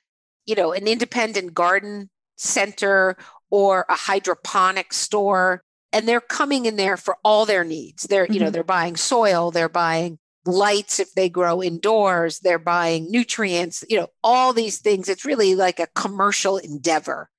you 0.46 0.57
know, 0.57 0.72
an 0.72 0.88
independent 0.88 1.55
garden 1.55 2.11
center 2.37 3.16
or 3.50 3.85
a 3.88 3.94
hydroponic 3.94 4.92
store 4.92 5.62
and 5.92 6.09
they're 6.09 6.20
coming 6.20 6.66
in 6.66 6.76
there 6.76 6.96
for 6.96 7.16
all 7.22 7.46
their 7.46 7.64
needs. 7.64 8.05
They're, 8.05 8.24
mm-hmm. 8.24 8.33
you 8.33 8.40
know, 8.40 8.46
mm-hmm. 8.46 8.52
they're 8.52 8.64
buying 8.64 8.96
soil, 8.96 9.50
they're 9.50 9.68
buying 9.68 10.18
lights 10.44 10.98
if 10.98 11.12
they 11.14 11.28
grow 11.28 11.62
indoors, 11.62 12.40
they're 12.40 12.59
buying 12.59 13.11
nutrients, 13.11 13.85
you 13.88 13.96
know, 13.96 14.09
all 14.24 14.52
these 14.52 14.78
things. 14.78 15.09
It's 15.09 15.24
really 15.24 15.55
like 15.55 15.78
a 15.78 15.87
commercial 15.94 16.57
endeavor. 16.57 17.31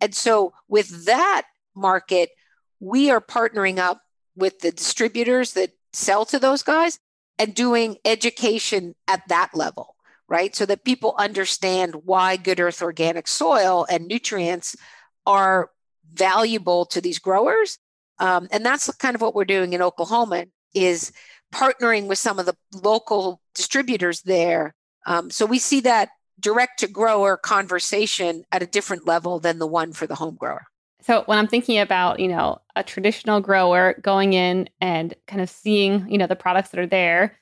And 0.00 0.14
so 0.14 0.54
with 0.68 1.06
that 1.06 1.42
market, 1.74 2.30
we 2.80 3.10
are 3.10 3.20
partnering 3.20 3.78
up 3.78 4.00
with 4.34 4.60
the 4.60 4.72
distributors 4.72 5.52
that 5.54 5.70
sell 5.92 6.24
to 6.26 6.38
those 6.38 6.62
guys 6.62 6.98
and 7.38 7.54
doing 7.54 7.96
education 8.04 8.94
at 9.08 9.22
that 9.28 9.50
level, 9.54 9.96
right? 10.28 10.54
So 10.54 10.66
that 10.66 10.84
people 10.84 11.14
understand 11.18 11.94
why 12.04 12.36
good 12.36 12.60
earth 12.60 12.82
organic 12.82 13.28
soil 13.28 13.86
and 13.90 14.06
nutrients 14.06 14.76
are 15.26 15.70
valuable 16.12 16.86
to 16.86 17.00
these 17.00 17.18
growers 17.18 17.78
um, 18.18 18.48
and 18.50 18.64
that's 18.64 18.92
kind 18.96 19.14
of 19.14 19.20
what 19.20 19.34
we're 19.34 19.44
doing 19.44 19.72
in 19.72 19.82
Oklahoma 19.82 20.46
is 20.74 21.12
partnering 21.54 22.06
with 22.06 22.18
some 22.18 22.38
of 22.38 22.46
the 22.46 22.56
local 22.74 23.40
distributors 23.54 24.22
there. 24.22 24.74
Um, 25.06 25.30
so 25.30 25.46
we 25.46 25.58
see 25.58 25.80
that 25.80 26.10
direct 26.38 26.80
to 26.80 26.88
grower 26.88 27.36
conversation 27.36 28.44
at 28.52 28.62
a 28.62 28.66
different 28.66 29.06
level 29.06 29.38
than 29.38 29.58
the 29.58 29.66
one 29.66 29.92
for 29.92 30.06
the 30.06 30.14
home 30.14 30.36
grower. 30.36 30.66
So 31.02 31.22
when 31.26 31.38
I'm 31.38 31.46
thinking 31.46 31.78
about, 31.78 32.18
you 32.18 32.28
know, 32.28 32.60
a 32.74 32.82
traditional 32.82 33.40
grower 33.40 33.94
going 34.02 34.32
in 34.32 34.68
and 34.80 35.14
kind 35.26 35.40
of 35.40 35.48
seeing, 35.48 36.06
you 36.10 36.18
know, 36.18 36.26
the 36.26 36.36
products 36.36 36.70
that 36.70 36.80
are 36.80 36.86
there, 36.86 37.38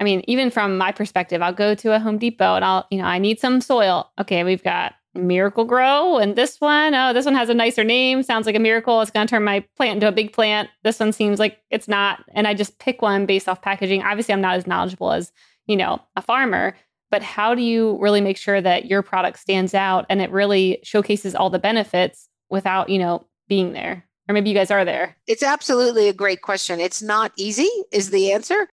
I 0.00 0.04
mean, 0.04 0.22
even 0.26 0.50
from 0.50 0.76
my 0.76 0.90
perspective, 0.90 1.40
I'll 1.40 1.52
go 1.52 1.74
to 1.76 1.94
a 1.94 2.00
Home 2.00 2.18
Depot 2.18 2.56
and 2.56 2.64
I'll, 2.64 2.86
you 2.90 2.98
know, 2.98 3.04
I 3.04 3.18
need 3.18 3.38
some 3.38 3.60
soil. 3.60 4.10
Okay, 4.18 4.42
we've 4.42 4.64
got 4.64 4.94
Miracle-Gro 5.14 6.18
and 6.18 6.36
this 6.36 6.60
one 6.60 6.94
oh 6.94 7.12
this 7.12 7.24
one 7.24 7.34
has 7.34 7.48
a 7.48 7.54
nicer 7.54 7.84
name 7.84 8.22
sounds 8.22 8.46
like 8.46 8.56
a 8.56 8.60
miracle 8.60 9.00
it's 9.00 9.10
going 9.10 9.26
to 9.26 9.30
turn 9.30 9.44
my 9.44 9.64
plant 9.76 9.96
into 9.96 10.08
a 10.08 10.12
big 10.12 10.32
plant. 10.32 10.68
This 10.82 10.98
one 11.00 11.12
seems 11.12 11.38
like 11.38 11.58
it's 11.70 11.88
not 11.88 12.24
and 12.34 12.48
i 12.48 12.54
just 12.54 12.78
pick 12.78 13.02
one 13.02 13.26
based 13.26 13.48
off 13.48 13.62
packaging. 13.62 14.02
Obviously 14.02 14.34
i'm 14.34 14.40
not 14.40 14.56
as 14.56 14.66
knowledgeable 14.66 15.12
as 15.12 15.32
you 15.66 15.76
know 15.76 16.00
a 16.16 16.22
farmer 16.22 16.74
but 17.14 17.22
how 17.22 17.54
do 17.54 17.62
you 17.62 17.96
really 18.00 18.20
make 18.20 18.36
sure 18.36 18.60
that 18.60 18.86
your 18.86 19.00
product 19.00 19.38
stands 19.38 19.72
out 19.72 20.04
and 20.10 20.20
it 20.20 20.32
really 20.32 20.80
showcases 20.82 21.36
all 21.36 21.48
the 21.48 21.60
benefits 21.60 22.28
without 22.50 22.88
you 22.88 22.98
know 22.98 23.24
being 23.46 23.72
there? 23.72 24.04
Or 24.28 24.32
maybe 24.32 24.48
you 24.50 24.54
guys 24.56 24.72
are 24.72 24.84
there. 24.84 25.16
It's 25.28 25.44
absolutely 25.44 26.08
a 26.08 26.12
great 26.12 26.40
question. 26.40 26.80
It's 26.80 27.02
not 27.02 27.30
easy 27.36 27.70
is 27.92 28.10
the 28.10 28.32
answer 28.32 28.68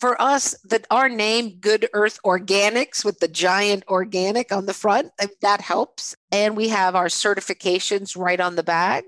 for 0.00 0.20
us 0.20 0.54
that 0.64 0.86
our 0.90 1.08
name 1.08 1.56
good 1.60 1.88
earth 1.92 2.18
organics 2.24 3.04
with 3.04 3.20
the 3.20 3.28
giant 3.28 3.84
organic 3.88 4.52
on 4.52 4.66
the 4.66 4.74
front 4.74 5.12
that 5.40 5.60
helps 5.60 6.16
and 6.32 6.56
we 6.56 6.68
have 6.68 6.94
our 6.94 7.06
certifications 7.06 8.16
right 8.16 8.40
on 8.40 8.56
the 8.56 8.62
bag 8.62 9.04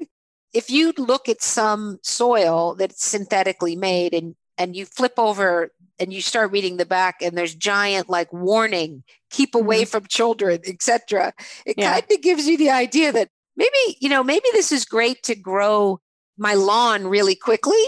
if 0.53 0.71
you 0.71 0.93
look 0.97 1.29
at 1.29 1.43
some 1.43 1.99
soil 2.03 2.75
that's 2.75 3.05
synthetically 3.05 3.77
made 3.77 4.15
and 4.15 4.35
and 4.59 4.75
you 4.75 4.87
flip 4.87 5.15
over 5.19 5.71
and 5.99 6.13
you 6.13 6.21
start 6.21 6.53
reading 6.53 6.77
the 6.77 6.87
back 6.87 7.17
and 7.21 7.37
there's 7.37 7.55
giant 7.55 8.09
like 8.09 8.33
warning 8.33 9.03
keep 9.31 9.55
away 9.55 9.83
mm-hmm. 9.83 9.91
from 9.91 10.07
children 10.07 10.61
etc 10.67 11.33
it 11.65 11.75
yeah. 11.77 11.93
kind 11.93 12.07
of 12.11 12.23
gives 12.23 12.47
you 12.47 12.57
the 12.57 12.71
idea 12.71 13.13
that 13.13 13.29
maybe, 13.57 13.97
you 14.01 14.09
know, 14.09 14.23
maybe 14.23 14.47
this 14.53 14.71
is 14.71 14.85
great 14.85 15.23
to 15.25 15.35
grow 15.35 16.01
my 16.39 16.55
lawn 16.55 17.07
really 17.07 17.35
quickly. 17.35 17.83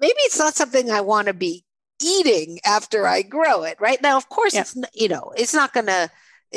Maybe 0.00 0.14
it's 0.18 0.38
not 0.38 0.54
something 0.54 0.90
I 0.90 1.00
want 1.00 1.26
to 1.26 1.34
be 1.34 1.64
eating 2.02 2.60
after 2.64 3.06
I 3.06 3.22
grow 3.22 3.64
it, 3.64 3.80
right? 3.80 4.00
Now, 4.00 4.16
of 4.16 4.28
course, 4.28 4.54
it's, 4.54 4.76
you 4.94 5.08
know, 5.08 5.32
it's 5.36 5.54
not 5.54 5.72
going 5.72 5.86
to, 5.86 6.10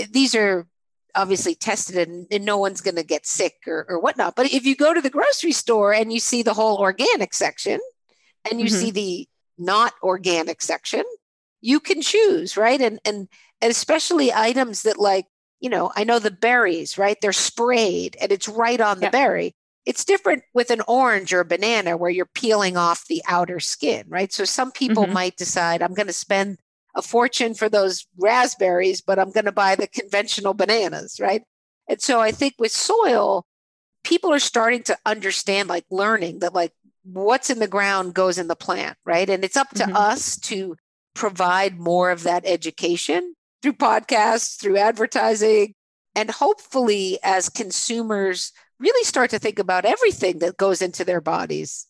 these 0.09 0.35
are 0.35 0.67
obviously 1.15 1.55
tested 1.55 2.07
and, 2.07 2.27
and 2.31 2.45
no 2.45 2.57
one's 2.57 2.81
going 2.81 2.95
to 2.95 3.03
get 3.03 3.25
sick 3.25 3.55
or, 3.67 3.85
or 3.89 3.99
whatnot. 3.99 4.35
But 4.35 4.53
if 4.53 4.65
you 4.65 4.75
go 4.75 4.93
to 4.93 5.01
the 5.01 5.09
grocery 5.09 5.51
store 5.51 5.93
and 5.93 6.11
you 6.11 6.19
see 6.19 6.43
the 6.43 6.53
whole 6.53 6.77
organic 6.77 7.33
section 7.33 7.79
and 8.49 8.59
you 8.59 8.67
mm-hmm. 8.67 8.75
see 8.75 8.91
the 8.91 9.29
not 9.57 9.93
organic 10.01 10.61
section, 10.61 11.03
you 11.61 11.79
can 11.79 12.01
choose, 12.01 12.57
right? 12.57 12.81
And, 12.81 12.99
and, 13.05 13.27
and 13.61 13.71
especially 13.71 14.33
items 14.33 14.83
that 14.83 14.99
like, 14.99 15.25
you 15.59 15.69
know, 15.69 15.91
I 15.95 16.03
know 16.05 16.17
the 16.17 16.31
berries, 16.31 16.97
right? 16.97 17.17
They're 17.21 17.33
sprayed 17.33 18.17
and 18.19 18.31
it's 18.31 18.47
right 18.47 18.81
on 18.81 18.97
the 18.97 19.05
yeah. 19.05 19.11
berry. 19.11 19.55
It's 19.85 20.05
different 20.05 20.43
with 20.53 20.69
an 20.69 20.81
orange 20.87 21.33
or 21.33 21.39
a 21.39 21.45
banana 21.45 21.97
where 21.97 22.11
you're 22.11 22.25
peeling 22.25 22.77
off 22.77 23.07
the 23.07 23.21
outer 23.27 23.59
skin, 23.59 24.05
right? 24.07 24.31
So 24.31 24.45
some 24.45 24.71
people 24.71 25.03
mm-hmm. 25.05 25.13
might 25.13 25.37
decide 25.37 25.81
I'm 25.81 25.93
going 25.93 26.07
to 26.07 26.13
spend 26.13 26.59
a 26.95 27.01
fortune 27.01 27.53
for 27.53 27.69
those 27.69 28.05
raspberries, 28.17 29.01
but 29.01 29.17
I'm 29.17 29.31
going 29.31 29.45
to 29.45 29.51
buy 29.51 29.75
the 29.75 29.87
conventional 29.87 30.53
bananas, 30.53 31.19
right? 31.19 31.41
And 31.87 32.01
so 32.01 32.19
I 32.19 32.31
think 32.31 32.55
with 32.59 32.71
soil, 32.71 33.45
people 34.03 34.33
are 34.33 34.39
starting 34.39 34.83
to 34.83 34.97
understand, 35.05 35.69
like 35.69 35.85
learning 35.89 36.39
that, 36.39 36.53
like, 36.53 36.73
what's 37.03 37.49
in 37.49 37.59
the 37.59 37.67
ground 37.67 38.13
goes 38.13 38.37
in 38.37 38.47
the 38.47 38.55
plant, 38.55 38.97
right? 39.05 39.29
And 39.29 39.43
it's 39.43 39.57
up 39.57 39.69
to 39.69 39.83
mm-hmm. 39.83 39.95
us 39.95 40.37
to 40.41 40.75
provide 41.15 41.79
more 41.79 42.11
of 42.11 42.23
that 42.23 42.43
education 42.45 43.33
through 43.61 43.73
podcasts, 43.73 44.59
through 44.59 44.77
advertising, 44.77 45.73
and 46.15 46.29
hopefully 46.29 47.19
as 47.23 47.49
consumers 47.49 48.51
really 48.81 49.03
start 49.05 49.29
to 49.29 49.39
think 49.39 49.59
about 49.59 49.85
everything 49.85 50.39
that 50.39 50.57
goes 50.57 50.81
into 50.81 51.05
their 51.05 51.21
bodies 51.21 51.87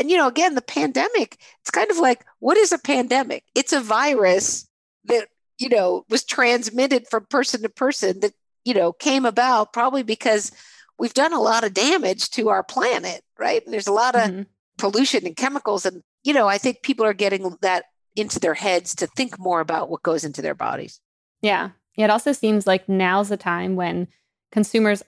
and, 0.00 0.10
you 0.10 0.16
know, 0.16 0.28
again, 0.28 0.54
the 0.54 0.62
pandemic, 0.62 1.36
it's 1.60 1.70
kind 1.70 1.90
of 1.90 1.98
like, 1.98 2.24
what 2.38 2.56
is 2.56 2.72
a 2.72 2.78
pandemic? 2.78 3.44
It's 3.54 3.74
a 3.74 3.82
virus 3.82 4.66
that, 5.04 5.28
you 5.58 5.68
know, 5.68 6.06
was 6.08 6.24
transmitted 6.24 7.06
from 7.06 7.26
person 7.26 7.60
to 7.62 7.68
person 7.68 8.20
that, 8.20 8.32
you 8.64 8.72
know, 8.72 8.94
came 8.94 9.26
about 9.26 9.74
probably 9.74 10.02
because 10.02 10.52
we've 10.98 11.12
done 11.12 11.34
a 11.34 11.40
lot 11.40 11.64
of 11.64 11.74
damage 11.74 12.30
to 12.30 12.48
our 12.48 12.64
planet, 12.64 13.20
right? 13.38 13.62
And 13.62 13.74
there's 13.74 13.88
a 13.88 13.92
lot 13.92 14.14
of 14.14 14.22
mm-hmm. 14.22 14.42
pollution 14.78 15.26
and 15.26 15.36
chemicals. 15.36 15.84
And, 15.84 16.02
you 16.24 16.32
know, 16.32 16.48
I 16.48 16.56
think 16.56 16.80
people 16.82 17.04
are 17.04 17.12
getting 17.12 17.54
that 17.60 17.84
into 18.16 18.40
their 18.40 18.54
heads 18.54 18.94
to 18.96 19.06
think 19.06 19.38
more 19.38 19.60
about 19.60 19.90
what 19.90 20.02
goes 20.02 20.24
into 20.24 20.40
their 20.40 20.54
bodies. 20.54 20.98
Yeah. 21.42 21.70
It 21.98 22.08
also 22.08 22.32
seems 22.32 22.66
like 22.66 22.88
now's 22.88 23.28
the 23.28 23.36
time 23.36 23.76
when 23.76 24.08
consumers 24.50 25.02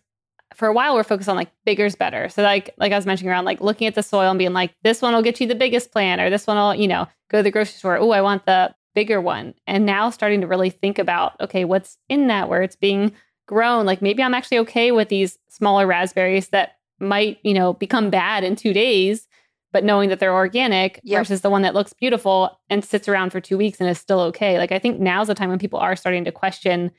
for 0.54 0.68
a 0.68 0.72
while 0.72 0.94
we're 0.94 1.04
focused 1.04 1.28
on 1.28 1.36
like 1.36 1.50
bigger's 1.64 1.94
better. 1.94 2.28
So 2.28 2.42
like 2.42 2.70
like 2.78 2.92
I 2.92 2.96
was 2.96 3.06
mentioning 3.06 3.30
around 3.30 3.44
like 3.44 3.60
looking 3.60 3.86
at 3.86 3.94
the 3.94 4.02
soil 4.02 4.30
and 4.30 4.38
being 4.38 4.52
like 4.52 4.74
this 4.82 5.02
one 5.02 5.14
will 5.14 5.22
get 5.22 5.40
you 5.40 5.46
the 5.46 5.54
biggest 5.54 5.92
plant 5.92 6.20
or 6.20 6.30
this 6.30 6.46
one 6.46 6.56
will, 6.56 6.74
you 6.74 6.88
know, 6.88 7.06
go 7.30 7.38
to 7.38 7.42
the 7.42 7.50
grocery 7.50 7.74
store. 7.74 7.96
Oh, 7.96 8.10
I 8.10 8.20
want 8.20 8.46
the 8.46 8.74
bigger 8.94 9.20
one. 9.20 9.54
And 9.66 9.86
now 9.86 10.10
starting 10.10 10.40
to 10.40 10.46
really 10.46 10.70
think 10.70 10.98
about 10.98 11.40
okay, 11.40 11.64
what's 11.64 11.98
in 12.08 12.26
that 12.28 12.48
where 12.48 12.62
it's 12.62 12.76
being 12.76 13.12
grown? 13.46 13.86
Like 13.86 14.02
maybe 14.02 14.22
I'm 14.22 14.34
actually 14.34 14.58
okay 14.58 14.92
with 14.92 15.08
these 15.08 15.38
smaller 15.48 15.86
raspberries 15.86 16.48
that 16.48 16.76
might, 17.00 17.38
you 17.42 17.54
know, 17.54 17.72
become 17.72 18.10
bad 18.10 18.44
in 18.44 18.54
2 18.54 18.72
days, 18.72 19.26
but 19.72 19.84
knowing 19.84 20.08
that 20.08 20.20
they're 20.20 20.34
organic 20.34 21.00
yep. 21.02 21.20
versus 21.20 21.40
the 21.40 21.50
one 21.50 21.62
that 21.62 21.74
looks 21.74 21.92
beautiful 21.92 22.60
and 22.70 22.84
sits 22.84 23.08
around 23.08 23.30
for 23.30 23.40
2 23.40 23.58
weeks 23.58 23.80
and 23.80 23.88
is 23.88 23.98
still 23.98 24.20
okay. 24.20 24.58
Like 24.58 24.72
I 24.72 24.78
think 24.78 25.00
now's 25.00 25.26
the 25.26 25.34
time 25.34 25.48
when 25.48 25.58
people 25.58 25.80
are 25.80 25.96
starting 25.96 26.24
to 26.24 26.32
question 26.32 26.92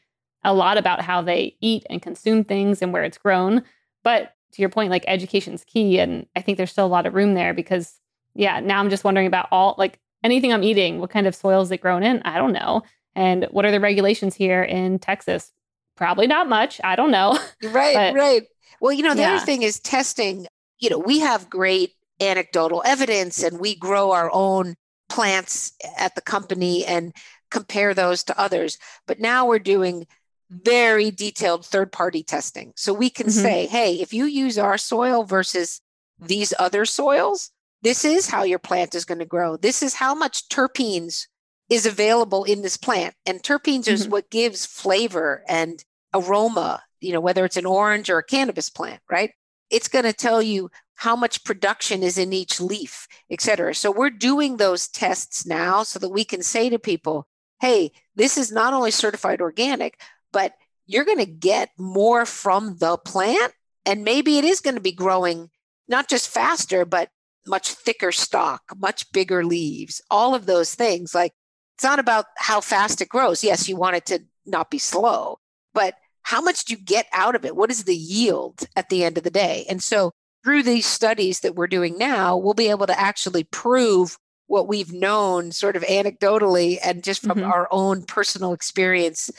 a 0.44 0.54
lot 0.54 0.78
about 0.78 1.02
how 1.02 1.22
they 1.22 1.56
eat 1.62 1.86
and 1.90 2.02
consume 2.02 2.44
things 2.44 2.82
and 2.82 2.92
where 2.94 3.04
it's 3.04 3.18
grown. 3.18 3.64
But 4.04 4.34
to 4.54 4.62
your 4.62 4.70
point, 4.70 4.92
like 4.92 5.06
education's 5.08 5.64
key. 5.64 6.00
And 6.00 6.26
I 6.36 6.42
think 6.42 6.58
there's 6.58 6.72
still 6.72 6.86
a 6.86 6.88
lot 6.88 7.06
of 7.06 7.14
room 7.14 7.34
there 7.34 7.54
because, 7.54 8.00
yeah, 8.36 8.60
now 8.60 8.80
I'm 8.80 8.90
just 8.90 9.04
wondering 9.04 9.28
about 9.28 9.48
all 9.52 9.76
like 9.78 10.00
anything 10.24 10.54
I'm 10.54 10.64
eating, 10.64 11.00
what 11.00 11.10
kind 11.10 11.28
of 11.28 11.36
soil 11.36 11.62
is 11.62 11.72
it 11.72 11.82
grown 11.82 12.04
in? 12.04 12.22
I 12.24 12.38
don't 12.38 12.54
know. 12.54 12.84
And 13.16 13.48
what 13.52 13.66
are 13.66 13.72
the 13.72 13.80
regulations 13.80 14.36
here 14.36 14.64
in 14.64 15.00
Texas? 15.00 15.52
Probably 15.96 16.28
not 16.28 16.50
much. 16.50 16.82
I 16.84 16.96
don't 16.96 17.12
know. 17.12 17.38
Right, 17.64 17.96
but, 17.96 18.16
right. 18.16 18.44
Well, 18.82 18.92
you 18.92 19.04
know, 19.04 19.14
the 19.14 19.22
yeah. 19.22 19.36
other 19.36 19.46
thing 19.46 19.62
is 19.62 19.80
testing. 19.80 20.48
You 20.80 20.90
know, 20.90 20.98
we 20.98 21.20
have 21.20 21.50
great 21.50 21.94
anecdotal 22.20 22.84
evidence 22.86 23.42
and 23.42 23.60
we 23.60 23.76
grow 23.76 24.12
our 24.12 24.30
own 24.34 24.76
plants 25.10 25.74
at 25.98 26.16
the 26.16 26.22
company 26.22 26.86
and 26.86 27.14
compare 27.52 27.94
those 27.94 28.24
to 28.24 28.40
others. 28.40 28.78
But 29.08 29.20
now 29.20 29.46
we're 29.46 29.60
doing 29.60 30.08
very 30.54 31.12
detailed 31.12 31.66
third 31.66 31.92
party 31.92 32.24
testing. 32.24 32.74
So 32.76 32.94
we 32.94 33.10
can 33.10 33.28
mm-hmm. 33.28 33.42
say, 33.42 33.66
hey, 33.66 33.96
if 33.96 34.14
you 34.14 34.26
use 34.26 34.58
our 34.58 34.78
soil 34.78 35.24
versus 35.24 35.82
these 36.20 36.54
other 36.60 36.86
soils, 36.86 37.50
this 37.82 38.06
is 38.06 38.30
how 38.30 38.44
your 38.44 38.60
plant 38.60 38.96
is 38.96 39.06
going 39.06 39.20
to 39.20 39.26
grow. 39.26 39.58
This 39.58 39.84
is 39.84 39.96
how 39.96 40.14
much 40.14 40.48
terpenes 40.50 41.28
is 41.70 41.86
available 41.86 42.44
in 42.44 42.62
this 42.62 42.78
plant. 42.78 43.16
And 43.26 43.42
terpenes 43.42 43.86
mm-hmm. 43.86 43.94
is 43.94 44.08
what 44.08 44.30
gives 44.30 44.66
flavor 44.66 45.44
and 45.48 45.84
aroma, 46.14 46.84
you 47.02 47.12
know, 47.12 47.22
whether 47.22 47.44
it's 47.44 47.58
an 47.58 47.66
orange 47.66 48.10
or 48.10 48.20
a 48.20 48.24
cannabis 48.24 48.70
plant, 48.70 49.02
right? 49.10 49.32
It's 49.70 49.88
going 49.88 50.06
to 50.06 50.14
tell 50.14 50.42
you 50.42 50.70
how 50.96 51.16
much 51.16 51.44
production 51.44 52.04
is 52.04 52.18
in 52.18 52.32
each 52.32 52.62
leaf, 52.62 53.08
et 53.32 53.42
cetera. 53.42 53.74
So 53.74 53.92
we're 53.92 54.12
doing 54.12 54.58
those 54.58 54.88
tests 54.88 55.46
now 55.46 55.84
so 55.84 55.98
that 56.00 56.10
we 56.10 56.24
can 56.24 56.44
say 56.44 56.70
to 56.70 56.78
people, 56.78 57.28
hey, 57.60 57.92
this 58.16 58.38
is 58.38 58.52
not 58.52 58.74
only 58.74 58.92
certified 58.92 59.42
organic, 59.42 60.00
but 60.34 60.54
you're 60.86 61.06
going 61.06 61.20
to 61.20 61.26
get 61.26 61.70
more 61.78 62.26
from 62.26 62.78
the 62.78 62.98
plant. 62.98 63.54
And 63.86 64.04
maybe 64.04 64.38
it 64.38 64.44
is 64.44 64.60
going 64.60 64.76
to 64.76 64.82
be 64.82 64.92
growing 64.92 65.50
not 65.88 66.10
just 66.10 66.30
faster, 66.30 66.86
but 66.86 67.10
much 67.48 67.72
thicker 67.72 68.12
stalk, 68.12 68.62
much 68.78 69.12
bigger 69.12 69.46
leaves, 69.46 70.02
all 70.10 70.36
of 70.36 70.46
those 70.46 70.76
things. 70.76 71.14
Like 71.14 71.34
it's 71.76 71.84
not 71.84 72.00
about 72.00 72.26
how 72.38 72.62
fast 72.62 73.02
it 73.02 73.10
grows. 73.10 73.44
Yes, 73.44 73.68
you 73.68 73.76
want 73.76 73.96
it 73.96 74.06
to 74.08 74.20
not 74.46 74.70
be 74.70 74.78
slow, 74.78 75.40
but 75.74 75.96
how 76.24 76.42
much 76.42 76.66
do 76.66 76.74
you 76.74 76.80
get 76.80 77.08
out 77.14 77.36
of 77.36 77.44
it? 77.44 77.56
What 77.56 77.72
is 77.72 77.84
the 77.84 77.96
yield 77.96 78.66
at 78.76 78.90
the 78.90 79.04
end 79.04 79.18
of 79.18 79.24
the 79.24 79.30
day? 79.30 79.66
And 79.70 79.84
so 79.84 80.12
through 80.44 80.64
these 80.64 80.86
studies 80.86 81.42
that 81.42 81.56
we're 81.56 81.68
doing 81.68 81.98
now, 81.98 82.38
we'll 82.38 82.54
be 82.54 82.70
able 82.70 82.88
to 82.88 83.00
actually 83.00 83.44
prove 83.44 84.18
what 84.48 84.68
we've 84.68 84.94
known 84.94 85.52
sort 85.52 85.76
of 85.76 85.84
anecdotally 85.84 86.78
and 86.84 87.04
just 87.04 87.22
from 87.22 87.40
mm-hmm. 87.40 87.52
our 87.52 87.68
own 87.72 88.04
personal 88.04 88.54
experience 88.54 89.32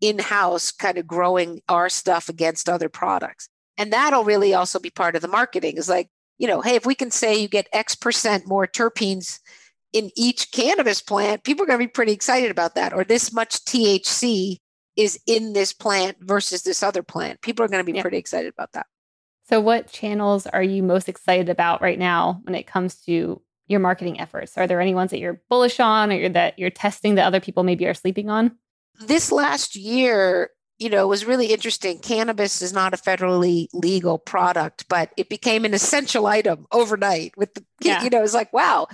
in-house 0.00 0.70
kind 0.70 0.98
of 0.98 1.06
growing 1.06 1.60
our 1.68 1.88
stuff 1.88 2.28
against 2.28 2.68
other 2.68 2.88
products. 2.88 3.48
And 3.76 3.92
that'll 3.92 4.24
really 4.24 4.54
also 4.54 4.78
be 4.78 4.90
part 4.90 5.16
of 5.16 5.22
the 5.22 5.28
marketing 5.28 5.76
is 5.76 5.88
like 5.88 6.08
you 6.38 6.46
know 6.46 6.60
hey 6.60 6.74
if 6.74 6.86
we 6.86 6.94
can 6.94 7.10
say 7.10 7.38
you 7.38 7.48
get 7.48 7.68
x 7.72 7.94
percent 7.94 8.46
more 8.46 8.66
terpenes 8.66 9.38
in 9.92 10.10
each 10.16 10.52
cannabis 10.52 11.02
plant 11.02 11.44
people 11.44 11.64
are 11.64 11.66
going 11.66 11.78
to 11.78 11.84
be 11.84 11.90
pretty 11.90 12.12
excited 12.12 12.50
about 12.50 12.74
that. 12.74 12.92
Or 12.92 13.04
this 13.04 13.32
much 13.32 13.64
thc 13.64 14.56
is 14.96 15.18
in 15.26 15.52
this 15.52 15.72
plant 15.72 16.18
versus 16.20 16.62
this 16.62 16.82
other 16.82 17.02
plant. 17.02 17.40
People 17.42 17.64
are 17.64 17.68
going 17.68 17.84
to 17.84 17.90
be 17.90 17.96
yeah. 17.96 18.02
pretty 18.02 18.18
excited 18.18 18.52
about 18.52 18.72
that. 18.72 18.86
So 19.48 19.60
what 19.60 19.90
channels 19.90 20.46
are 20.46 20.62
you 20.62 20.82
most 20.82 21.08
excited 21.08 21.48
about 21.48 21.82
right 21.82 21.98
now 21.98 22.40
when 22.44 22.54
it 22.54 22.66
comes 22.66 22.96
to 23.02 23.40
your 23.66 23.80
marketing 23.80 24.20
efforts? 24.20 24.56
Are 24.58 24.66
there 24.66 24.80
any 24.80 24.94
ones 24.94 25.10
that 25.10 25.18
you're 25.18 25.40
bullish 25.48 25.80
on 25.80 26.12
or 26.12 26.28
that 26.30 26.58
you're 26.58 26.70
testing 26.70 27.14
that 27.14 27.26
other 27.26 27.40
people 27.40 27.62
maybe 27.62 27.86
are 27.86 27.94
sleeping 27.94 28.30
on 28.30 28.52
this 29.00 29.32
last 29.32 29.76
year, 29.76 30.50
you 30.78 30.88
know, 30.88 31.08
was 31.08 31.24
really 31.24 31.46
interesting. 31.46 31.98
Cannabis 31.98 32.62
is 32.62 32.72
not 32.72 32.94
a 32.94 32.98
federally 32.98 33.68
legal 33.72 34.18
product, 34.18 34.86
but 34.88 35.10
it 35.16 35.28
became 35.28 35.64
an 35.64 35.74
essential 35.74 36.26
item 36.26 36.66
overnight 36.72 37.36
with 37.36 37.52
the, 37.54 37.64
yeah. 37.80 38.02
you 38.02 38.10
know, 38.10 38.22
it's 38.22 38.34
like, 38.34 38.52
wow, 38.52 38.86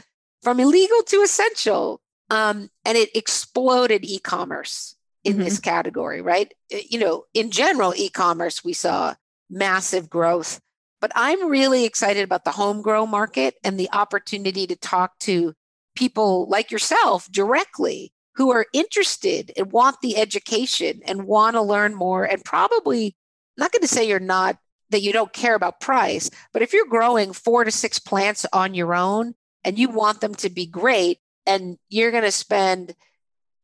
from 0.42 0.60
illegal 0.60 1.02
to 1.02 1.16
essential. 1.22 2.00
Um, 2.28 2.70
and 2.84 2.98
it 2.98 3.14
exploded 3.14 4.04
e 4.04 4.18
commerce 4.18 4.96
in 5.22 5.34
mm-hmm. 5.34 5.44
this 5.44 5.60
category, 5.60 6.22
right? 6.22 6.52
You 6.70 6.98
know, 6.98 7.24
in 7.34 7.52
general, 7.52 7.94
e 7.94 8.08
commerce, 8.08 8.64
we 8.64 8.72
saw 8.72 9.14
massive 9.48 10.10
growth. 10.10 10.60
But 11.00 11.12
I'm 11.14 11.48
really 11.48 11.84
excited 11.84 12.24
about 12.24 12.44
the 12.44 12.50
home 12.50 12.82
grow 12.82 13.06
market 13.06 13.54
and 13.62 13.78
the 13.78 13.90
opportunity 13.92 14.66
to 14.66 14.76
talk 14.76 15.18
to 15.20 15.54
people 15.94 16.48
like 16.48 16.70
yourself 16.70 17.30
directly 17.30 18.12
who 18.36 18.50
are 18.50 18.66
interested 18.72 19.50
and 19.56 19.72
want 19.72 20.00
the 20.00 20.16
education 20.16 21.00
and 21.06 21.24
want 21.24 21.54
to 21.54 21.62
learn 21.62 21.94
more 21.94 22.24
and 22.24 22.44
probably 22.44 23.16
I'm 23.58 23.62
not 23.62 23.72
going 23.72 23.82
to 23.82 23.88
say 23.88 24.08
you're 24.08 24.20
not 24.20 24.58
that 24.90 25.02
you 25.02 25.12
don't 25.12 25.32
care 25.32 25.54
about 25.54 25.80
price 25.80 26.30
but 26.52 26.62
if 26.62 26.72
you're 26.72 26.86
growing 26.86 27.32
4 27.32 27.64
to 27.64 27.70
6 27.70 27.98
plants 28.00 28.46
on 28.52 28.74
your 28.74 28.94
own 28.94 29.34
and 29.64 29.78
you 29.78 29.88
want 29.88 30.20
them 30.20 30.34
to 30.36 30.50
be 30.50 30.66
great 30.66 31.18
and 31.46 31.78
you're 31.88 32.10
going 32.10 32.22
to 32.24 32.30
spend 32.30 32.94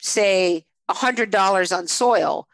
say 0.01 0.64
$100 0.91 1.77
on 1.77 1.87
soil 1.87 2.49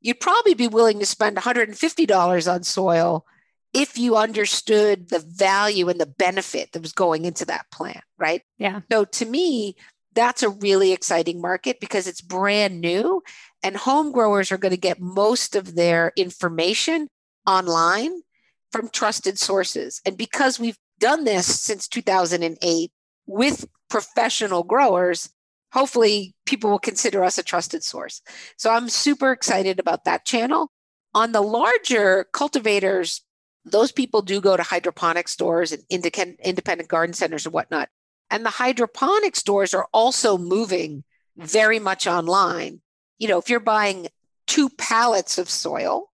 you'd 0.00 0.20
probably 0.20 0.54
be 0.54 0.68
willing 0.68 1.00
to 1.00 1.06
spend 1.06 1.36
$150 1.36 2.52
on 2.52 2.62
soil 2.62 3.26
if 3.74 3.98
you 3.98 4.16
understood 4.16 5.08
the 5.08 5.18
value 5.18 5.88
and 5.88 6.00
the 6.00 6.06
benefit 6.06 6.70
that 6.72 6.82
was 6.82 6.92
going 6.92 7.24
into 7.24 7.44
that 7.46 7.66
plant, 7.72 8.04
right? 8.16 8.42
Yeah. 8.56 8.82
So 8.90 9.04
to 9.04 9.26
me, 9.26 9.74
that's 10.14 10.42
a 10.42 10.48
really 10.48 10.92
exciting 10.92 11.40
market 11.40 11.80
because 11.80 12.06
it's 12.06 12.20
brand 12.20 12.80
new 12.80 13.22
and 13.62 13.76
home 13.76 14.12
growers 14.12 14.52
are 14.52 14.58
going 14.58 14.70
to 14.70 14.76
get 14.76 15.00
most 15.00 15.56
of 15.56 15.74
their 15.74 16.12
information 16.16 17.08
online 17.46 18.22
from 18.70 18.88
trusted 18.88 19.38
sources. 19.38 20.00
And 20.04 20.16
because 20.16 20.58
we've 20.58 20.78
done 20.98 21.24
this 21.24 21.60
since 21.60 21.88
2008 21.88 22.92
with 23.26 23.66
professional 23.88 24.62
growers, 24.62 25.30
hopefully 25.72 26.34
people 26.46 26.70
will 26.70 26.78
consider 26.78 27.24
us 27.24 27.38
a 27.38 27.42
trusted 27.42 27.82
source. 27.82 28.22
So 28.56 28.70
I'm 28.70 28.88
super 28.88 29.32
excited 29.32 29.78
about 29.78 30.04
that 30.04 30.24
channel. 30.24 30.70
On 31.14 31.32
the 31.32 31.40
larger 31.40 32.26
cultivators, 32.32 33.22
those 33.64 33.92
people 33.92 34.22
do 34.22 34.40
go 34.40 34.56
to 34.56 34.62
hydroponic 34.62 35.28
stores 35.28 35.72
and 35.72 35.82
independent 35.88 36.88
garden 36.88 37.14
centers 37.14 37.46
and 37.46 37.52
whatnot. 37.52 37.88
And 38.34 38.44
the 38.44 38.50
hydroponic 38.50 39.36
stores 39.36 39.74
are 39.74 39.86
also 39.92 40.36
moving 40.36 41.04
very 41.36 41.78
much 41.78 42.08
online. 42.08 42.80
You 43.16 43.28
know, 43.28 43.38
if 43.38 43.48
you're 43.48 43.60
buying 43.60 44.08
two 44.48 44.70
pallets 44.70 45.38
of 45.38 45.48
soil, 45.48 46.10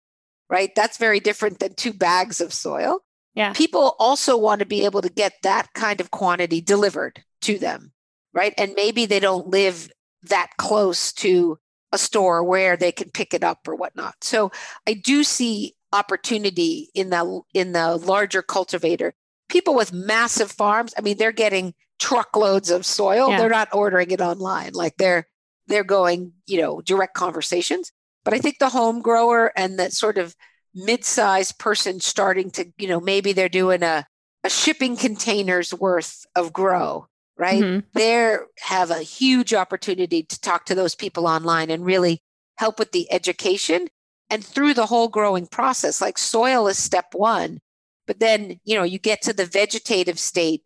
right, 0.50 0.74
that's 0.74 0.96
very 0.96 1.20
different 1.20 1.60
than 1.60 1.76
two 1.76 1.92
bags 1.92 2.40
of 2.40 2.52
soil. 2.52 3.04
Yeah. 3.36 3.52
People 3.52 3.94
also 4.00 4.36
want 4.36 4.58
to 4.58 4.66
be 4.66 4.84
able 4.84 5.00
to 5.02 5.08
get 5.08 5.34
that 5.44 5.72
kind 5.74 6.00
of 6.00 6.10
quantity 6.10 6.60
delivered 6.60 7.22
to 7.42 7.56
them, 7.56 7.92
right? 8.32 8.52
And 8.58 8.72
maybe 8.74 9.06
they 9.06 9.20
don't 9.20 9.46
live 9.46 9.88
that 10.24 10.50
close 10.58 11.12
to 11.12 11.60
a 11.92 11.98
store 11.98 12.42
where 12.42 12.76
they 12.76 12.90
can 12.90 13.10
pick 13.10 13.32
it 13.32 13.44
up 13.44 13.68
or 13.68 13.76
whatnot. 13.76 14.16
So 14.22 14.50
I 14.88 14.94
do 14.94 15.22
see 15.22 15.76
opportunity 15.92 16.90
in 16.96 17.10
the 17.10 17.42
in 17.54 17.70
the 17.70 17.94
larger 17.94 18.42
cultivator. 18.42 19.14
People 19.48 19.76
with 19.76 19.92
massive 19.92 20.50
farms, 20.50 20.92
I 20.98 21.02
mean, 21.02 21.16
they're 21.16 21.30
getting 21.30 21.74
truckloads 21.99 22.70
of 22.70 22.86
soil. 22.86 23.30
Yeah. 23.30 23.38
They're 23.38 23.49
not 23.49 23.68
ordering 23.72 24.11
it 24.11 24.20
online. 24.20 24.72
Like 24.72 24.96
they're 24.96 25.26
they're 25.66 25.84
going, 25.84 26.32
you 26.46 26.61
know, 26.61 26.80
direct 26.80 27.14
conversations. 27.14 27.92
But 28.24 28.34
I 28.34 28.38
think 28.38 28.59
the 28.59 28.68
home 28.68 29.01
grower 29.01 29.53
and 29.57 29.78
that 29.78 29.92
sort 29.92 30.18
of 30.18 30.34
mid-sized 30.74 31.59
person 31.59 32.01
starting 32.01 32.51
to, 32.53 32.66
you 32.78 32.88
know, 32.88 33.01
maybe 33.01 33.32
they're 33.32 33.49
doing 33.49 33.82
a, 33.82 34.07
a 34.44 34.51
shipping 34.51 34.96
containers 34.96 35.74
worth 35.74 36.26
of 36.36 36.53
grow, 36.53 37.07
right? 37.36 37.62
Mm-hmm. 37.62 37.86
They 37.94 38.36
have 38.61 38.90
a 38.90 39.03
huge 39.03 39.55
opportunity 39.55 40.22
to 40.22 40.40
talk 40.40 40.66
to 40.66 40.74
those 40.74 40.94
people 40.94 41.26
online 41.26 41.70
and 41.70 41.84
really 41.84 42.22
help 42.57 42.78
with 42.78 42.92
the 42.92 43.11
education 43.12 43.88
and 44.30 44.44
through 44.44 44.74
the 44.74 44.86
whole 44.86 45.09
growing 45.09 45.46
process. 45.46 46.01
Like 46.01 46.18
soil 46.18 46.68
is 46.68 46.78
step 46.78 47.14
one, 47.14 47.61
but 48.07 48.20
then, 48.20 48.61
you 48.64 48.74
know, 48.74 48.84
you 48.84 48.99
get 48.99 49.22
to 49.22 49.32
the 49.32 49.46
vegetative 49.46 50.18
state 50.18 50.62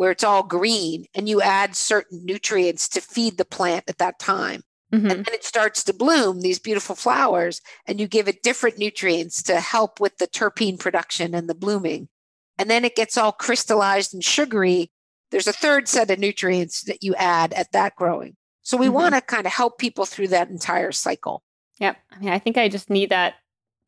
where 0.00 0.10
it's 0.10 0.24
all 0.24 0.42
green 0.42 1.04
and 1.14 1.28
you 1.28 1.42
add 1.42 1.76
certain 1.76 2.24
nutrients 2.24 2.88
to 2.88 3.02
feed 3.02 3.36
the 3.36 3.44
plant 3.44 3.84
at 3.86 3.98
that 3.98 4.18
time. 4.18 4.62
Mm-hmm. 4.90 5.10
And 5.10 5.26
then 5.26 5.34
it 5.34 5.44
starts 5.44 5.84
to 5.84 5.92
bloom 5.92 6.40
these 6.40 6.58
beautiful 6.58 6.96
flowers, 6.96 7.60
and 7.86 8.00
you 8.00 8.08
give 8.08 8.26
it 8.26 8.42
different 8.42 8.78
nutrients 8.78 9.42
to 9.42 9.60
help 9.60 10.00
with 10.00 10.16
the 10.16 10.26
terpene 10.26 10.78
production 10.78 11.34
and 11.34 11.50
the 11.50 11.54
blooming. 11.54 12.08
And 12.56 12.70
then 12.70 12.82
it 12.82 12.96
gets 12.96 13.18
all 13.18 13.30
crystallized 13.30 14.14
and 14.14 14.24
sugary. 14.24 14.90
There's 15.32 15.46
a 15.46 15.52
third 15.52 15.86
set 15.86 16.10
of 16.10 16.18
nutrients 16.18 16.82
that 16.84 17.02
you 17.02 17.14
add 17.16 17.52
at 17.52 17.72
that 17.72 17.94
growing. 17.94 18.36
So 18.62 18.78
we 18.78 18.86
mm-hmm. 18.86 18.94
want 18.94 19.14
to 19.16 19.20
kind 19.20 19.44
of 19.44 19.52
help 19.52 19.76
people 19.76 20.06
through 20.06 20.28
that 20.28 20.48
entire 20.48 20.92
cycle. 20.92 21.42
Yep. 21.78 21.98
I 22.10 22.18
mean, 22.18 22.30
I 22.30 22.38
think 22.38 22.56
I 22.56 22.70
just 22.70 22.88
need 22.88 23.10
that 23.10 23.34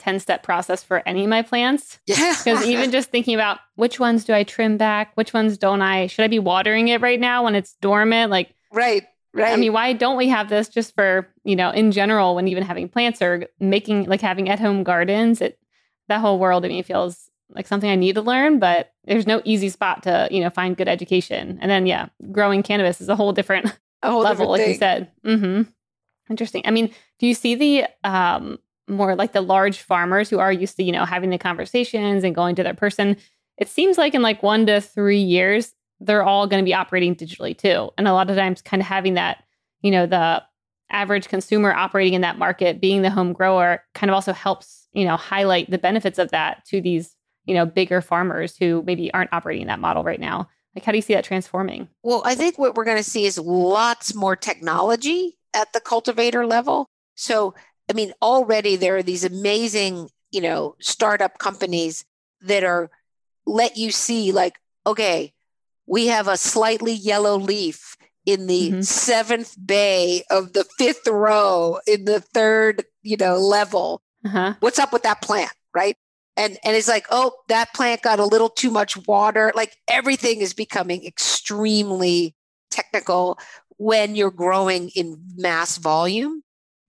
10 0.02 0.18
step 0.18 0.42
process 0.42 0.82
for 0.82 1.06
any 1.06 1.22
of 1.22 1.30
my 1.30 1.42
plants. 1.42 2.00
Yeah. 2.06 2.34
Because 2.36 2.66
even 2.66 2.90
just 2.90 3.10
thinking 3.10 3.34
about 3.34 3.60
which 3.76 4.00
ones 4.00 4.24
do 4.24 4.34
I 4.34 4.42
trim 4.42 4.76
back? 4.76 5.12
Which 5.16 5.32
ones 5.32 5.56
don't 5.56 5.80
I? 5.80 6.08
Should 6.08 6.24
I 6.24 6.28
be 6.28 6.40
watering 6.40 6.88
it 6.88 7.00
right 7.00 7.20
now 7.20 7.44
when 7.44 7.54
it's 7.54 7.74
dormant? 7.80 8.30
Like, 8.30 8.54
right. 8.72 9.06
Right. 9.34 9.52
I 9.52 9.56
mean, 9.56 9.72
why 9.72 9.94
don't 9.94 10.18
we 10.18 10.28
have 10.28 10.50
this 10.50 10.68
just 10.68 10.94
for, 10.94 11.26
you 11.42 11.56
know, 11.56 11.70
in 11.70 11.90
general, 11.90 12.34
when 12.34 12.48
even 12.48 12.62
having 12.64 12.86
plants 12.86 13.22
or 13.22 13.46
making 13.60 14.04
like 14.04 14.20
having 14.20 14.50
at 14.50 14.60
home 14.60 14.82
gardens, 14.82 15.40
it, 15.40 15.58
that 16.08 16.20
whole 16.20 16.38
world 16.38 16.64
to 16.64 16.68
me 16.68 16.82
feels 16.82 17.30
like 17.48 17.66
something 17.66 17.88
I 17.88 17.94
need 17.94 18.16
to 18.16 18.20
learn, 18.20 18.58
but 18.58 18.92
there's 19.04 19.26
no 19.26 19.40
easy 19.44 19.70
spot 19.70 20.02
to, 20.02 20.28
you 20.30 20.40
know, 20.40 20.50
find 20.50 20.76
good 20.76 20.88
education. 20.88 21.58
And 21.62 21.70
then, 21.70 21.86
yeah, 21.86 22.08
growing 22.30 22.62
cannabis 22.62 23.00
is 23.00 23.08
a 23.08 23.16
whole 23.16 23.32
different 23.32 23.66
a 24.02 24.10
whole 24.10 24.20
level, 24.20 24.52
different 24.54 24.60
like 24.60 24.68
you 24.68 24.74
said. 24.74 25.10
Mm-hmm. 25.24 25.70
Interesting. 26.28 26.62
I 26.66 26.70
mean, 26.70 26.92
do 27.18 27.26
you 27.26 27.34
see 27.34 27.54
the, 27.54 27.86
um, 28.04 28.58
more 28.88 29.14
like 29.14 29.32
the 29.32 29.40
large 29.40 29.80
farmers 29.80 30.28
who 30.28 30.38
are 30.38 30.52
used 30.52 30.76
to, 30.76 30.82
you 30.82 30.92
know, 30.92 31.04
having 31.04 31.30
the 31.30 31.38
conversations 31.38 32.24
and 32.24 32.34
going 32.34 32.54
to 32.56 32.62
their 32.62 32.74
person, 32.74 33.16
it 33.58 33.68
seems 33.68 33.98
like 33.98 34.14
in 34.14 34.22
like 34.22 34.42
one 34.42 34.66
to 34.66 34.80
three 34.80 35.20
years, 35.20 35.72
they're 36.00 36.24
all 36.24 36.46
going 36.46 36.62
to 36.62 36.68
be 36.68 36.74
operating 36.74 37.14
digitally 37.14 37.56
too. 37.56 37.90
And 37.96 38.08
a 38.08 38.12
lot 38.12 38.30
of 38.30 38.36
times, 38.36 38.60
kind 38.60 38.80
of 38.80 38.86
having 38.86 39.14
that, 39.14 39.44
you 39.82 39.90
know, 39.90 40.06
the 40.06 40.42
average 40.90 41.28
consumer 41.28 41.72
operating 41.72 42.14
in 42.14 42.22
that 42.22 42.38
market, 42.38 42.80
being 42.80 43.02
the 43.02 43.10
home 43.10 43.32
grower, 43.32 43.82
kind 43.94 44.10
of 44.10 44.14
also 44.14 44.32
helps, 44.32 44.88
you 44.92 45.04
know, 45.04 45.16
highlight 45.16 45.70
the 45.70 45.78
benefits 45.78 46.18
of 46.18 46.30
that 46.30 46.64
to 46.66 46.80
these, 46.80 47.14
you 47.44 47.54
know, 47.54 47.64
bigger 47.64 48.00
farmers 48.00 48.56
who 48.56 48.82
maybe 48.84 49.12
aren't 49.14 49.32
operating 49.32 49.68
that 49.68 49.78
model 49.78 50.02
right 50.02 50.20
now. 50.20 50.48
Like, 50.74 50.84
how 50.84 50.92
do 50.92 50.98
you 50.98 51.02
see 51.02 51.14
that 51.14 51.24
transforming? 51.24 51.88
Well, 52.02 52.22
I 52.24 52.34
think 52.34 52.58
what 52.58 52.74
we're 52.74 52.84
going 52.84 52.96
to 52.96 53.02
see 53.02 53.26
is 53.26 53.38
lots 53.38 54.14
more 54.14 54.36
technology 54.36 55.38
at 55.54 55.72
the 55.72 55.80
cultivator 55.80 56.46
level. 56.46 56.88
So 57.14 57.54
I 57.92 57.94
mean, 57.94 58.14
already 58.22 58.76
there 58.76 58.96
are 58.96 59.02
these 59.02 59.22
amazing, 59.22 60.08
you 60.30 60.40
know, 60.40 60.76
startup 60.80 61.36
companies 61.36 62.06
that 62.40 62.64
are 62.64 62.90
let 63.44 63.76
you 63.76 63.90
see, 63.90 64.32
like, 64.32 64.54
okay, 64.86 65.34
we 65.84 66.06
have 66.06 66.26
a 66.26 66.38
slightly 66.38 66.94
yellow 66.94 67.36
leaf 67.36 67.98
in 68.24 68.46
the 68.46 68.70
mm-hmm. 68.70 68.80
seventh 68.80 69.58
bay 69.62 70.22
of 70.30 70.54
the 70.54 70.64
fifth 70.78 71.06
row 71.06 71.80
in 71.86 72.06
the 72.06 72.20
third, 72.20 72.82
you 73.02 73.18
know, 73.18 73.36
level. 73.36 74.00
Uh-huh. 74.24 74.54
What's 74.60 74.78
up 74.78 74.90
with 74.90 75.02
that 75.02 75.20
plant, 75.20 75.52
right? 75.74 75.98
And 76.38 76.56
and 76.64 76.74
it's 76.74 76.88
like, 76.88 77.04
oh, 77.10 77.32
that 77.48 77.74
plant 77.74 78.00
got 78.00 78.20
a 78.20 78.24
little 78.24 78.48
too 78.48 78.70
much 78.70 78.96
water. 79.06 79.52
Like 79.54 79.76
everything 79.86 80.40
is 80.40 80.54
becoming 80.54 81.04
extremely 81.04 82.34
technical 82.70 83.38
when 83.76 84.16
you're 84.16 84.30
growing 84.30 84.88
in 84.96 85.22
mass 85.36 85.76
volume 85.76 86.42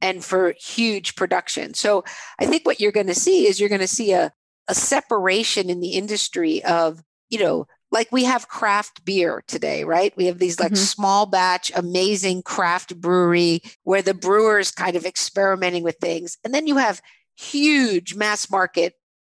and 0.03 0.23
for 0.23 0.53
huge 0.59 1.15
production. 1.15 1.73
So 1.73 2.03
I 2.37 2.45
think 2.45 2.65
what 2.65 2.81
you're 2.81 2.91
going 2.91 3.07
to 3.07 3.15
see 3.15 3.47
is 3.47 3.59
you're 3.59 3.69
going 3.69 3.79
to 3.79 3.87
see 3.87 4.11
a, 4.11 4.33
a 4.67 4.75
separation 4.75 5.69
in 5.69 5.79
the 5.79 5.93
industry 5.93 6.61
of, 6.65 7.01
you 7.29 7.39
know, 7.39 7.67
like 7.89 8.11
we 8.11 8.25
have 8.25 8.49
craft 8.49 9.05
beer 9.05 9.43
today, 9.47 9.85
right? 9.85 10.15
We 10.17 10.25
have 10.25 10.39
these 10.39 10.59
like 10.59 10.73
mm-hmm. 10.73 10.83
small 10.83 11.25
batch, 11.25 11.71
amazing 11.73 12.41
craft 12.43 12.99
brewery 12.99 13.61
where 13.83 14.01
the 14.01 14.13
brewers 14.13 14.71
kind 14.71 14.97
of 14.97 15.05
experimenting 15.05 15.83
with 15.83 15.97
things. 16.01 16.37
And 16.43 16.53
then 16.53 16.67
you 16.67 16.77
have 16.77 17.01
huge 17.37 18.13
mass 18.13 18.51
market 18.51 18.95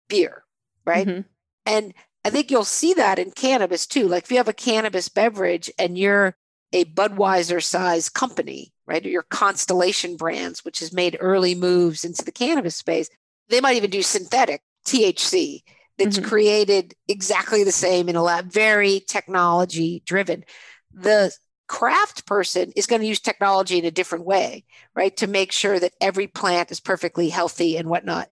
beer, 0.08 0.42
right? 0.84 1.06
Mm-hmm. 1.06 1.20
And 1.64 1.94
I 2.24 2.30
think 2.30 2.50
you'll 2.50 2.64
see 2.64 2.94
that 2.94 3.20
in 3.20 3.30
cannabis 3.30 3.86
too. 3.86 4.08
Like 4.08 4.24
if 4.24 4.32
you 4.32 4.38
have 4.38 4.48
a 4.48 4.52
cannabis 4.52 5.08
beverage 5.08 5.70
and 5.78 5.96
you're 5.96 6.34
a 6.72 6.84
Budweiser 6.86 7.62
size 7.62 8.08
company, 8.08 8.72
right? 8.86 9.04
Or 9.04 9.08
your 9.08 9.22
Constellation 9.22 10.16
brands, 10.16 10.64
which 10.64 10.80
has 10.80 10.92
made 10.92 11.16
early 11.20 11.54
moves 11.54 12.04
into 12.04 12.24
the 12.24 12.32
cannabis 12.32 12.76
space. 12.76 13.08
They 13.48 13.60
might 13.60 13.76
even 13.76 13.90
do 13.90 14.02
synthetic 14.02 14.62
THC 14.86 15.62
that's 15.98 16.18
mm-hmm. 16.18 16.28
created 16.28 16.94
exactly 17.08 17.64
the 17.64 17.72
same 17.72 18.08
in 18.08 18.16
a 18.16 18.22
lab, 18.22 18.52
very 18.52 19.00
technology 19.00 20.02
driven. 20.04 20.44
The 20.92 21.32
craft 21.68 22.26
person 22.26 22.72
is 22.76 22.86
going 22.86 23.02
to 23.02 23.08
use 23.08 23.20
technology 23.20 23.78
in 23.78 23.84
a 23.84 23.90
different 23.90 24.24
way, 24.24 24.64
right? 24.94 25.16
To 25.16 25.26
make 25.26 25.52
sure 25.52 25.78
that 25.78 25.94
every 26.00 26.26
plant 26.26 26.70
is 26.70 26.80
perfectly 26.80 27.28
healthy 27.28 27.76
and 27.76 27.88
whatnot. 27.88 28.28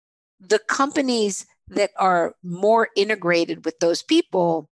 The 0.41 0.61
companies 0.61 1.47
that 1.69 1.91
are 1.99 2.35
more 2.43 2.89
integrated 2.97 3.65
with 3.65 3.79
those 3.81 4.03
people 4.03 4.71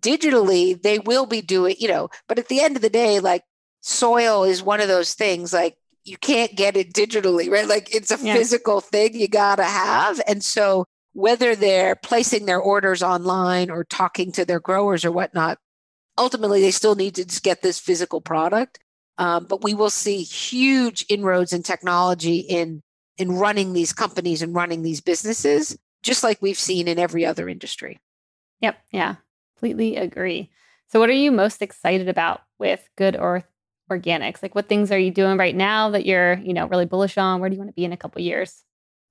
digitally, 0.00 0.80
they 0.80 0.98
will 0.98 1.26
be 1.26 1.42
doing, 1.42 1.76
you 1.78 1.88
know, 1.88 2.08
but 2.28 2.38
at 2.38 2.48
the 2.48 2.60
end 2.60 2.76
of 2.76 2.82
the 2.82 2.88
day, 2.88 3.20
like 3.20 3.42
soil 3.80 4.44
is 4.44 4.62
one 4.62 4.80
of 4.80 4.88
those 4.88 5.14
things 5.14 5.52
like 5.52 5.76
you 6.04 6.16
can't 6.16 6.56
get 6.56 6.76
it 6.76 6.92
digitally, 6.92 7.50
right? 7.50 7.68
Like 7.68 7.94
it's 7.94 8.10
a 8.10 8.18
yeah. 8.24 8.34
physical 8.34 8.80
thing 8.80 9.14
you 9.14 9.28
got 9.28 9.56
to 9.56 9.64
have. 9.64 10.20
And 10.26 10.42
so 10.42 10.86
whether 11.12 11.54
they're 11.54 11.96
placing 11.96 12.46
their 12.46 12.60
orders 12.60 13.02
online 13.02 13.70
or 13.70 13.84
talking 13.84 14.32
to 14.32 14.44
their 14.44 14.60
growers 14.60 15.04
or 15.04 15.12
whatnot, 15.12 15.58
ultimately 16.16 16.60
they 16.60 16.70
still 16.70 16.94
need 16.94 17.14
to 17.16 17.24
just 17.24 17.42
get 17.42 17.62
this 17.62 17.78
physical 17.78 18.20
product. 18.20 18.78
Um, 19.18 19.46
but 19.46 19.64
we 19.64 19.74
will 19.74 19.90
see 19.90 20.22
huge 20.22 21.04
inroads 21.08 21.52
in 21.52 21.62
technology 21.62 22.38
in 22.38 22.82
in 23.16 23.32
running 23.32 23.72
these 23.72 23.92
companies 23.92 24.42
and 24.42 24.54
running 24.54 24.82
these 24.82 25.00
businesses, 25.00 25.76
just 26.04 26.22
like 26.22 26.40
we've 26.40 26.58
seen 26.58 26.86
in 26.86 27.00
every 27.00 27.26
other 27.26 27.48
industry. 27.48 27.98
Yep. 28.60 28.78
Yeah. 28.92 29.16
Completely 29.56 29.96
agree. 29.96 30.50
So, 30.86 31.00
what 31.00 31.10
are 31.10 31.14
you 31.14 31.32
most 31.32 31.60
excited 31.60 32.08
about 32.08 32.42
with 32.58 32.88
Good 32.96 33.16
Earth 33.18 33.44
organics? 33.88 34.42
Like 34.42 34.54
what 34.54 34.68
things 34.68 34.90
are 34.90 34.98
you 34.98 35.10
doing 35.10 35.36
right 35.36 35.54
now 35.54 35.90
that 35.90 36.06
you're, 36.06 36.34
you 36.38 36.52
know, 36.52 36.66
really 36.66 36.86
bullish 36.86 37.18
on? 37.18 37.40
Where 37.40 37.48
do 37.48 37.54
you 37.54 37.60
want 37.60 37.70
to 37.70 37.74
be 37.74 37.84
in 37.84 37.92
a 37.92 37.96
couple 37.96 38.20
years? 38.22 38.62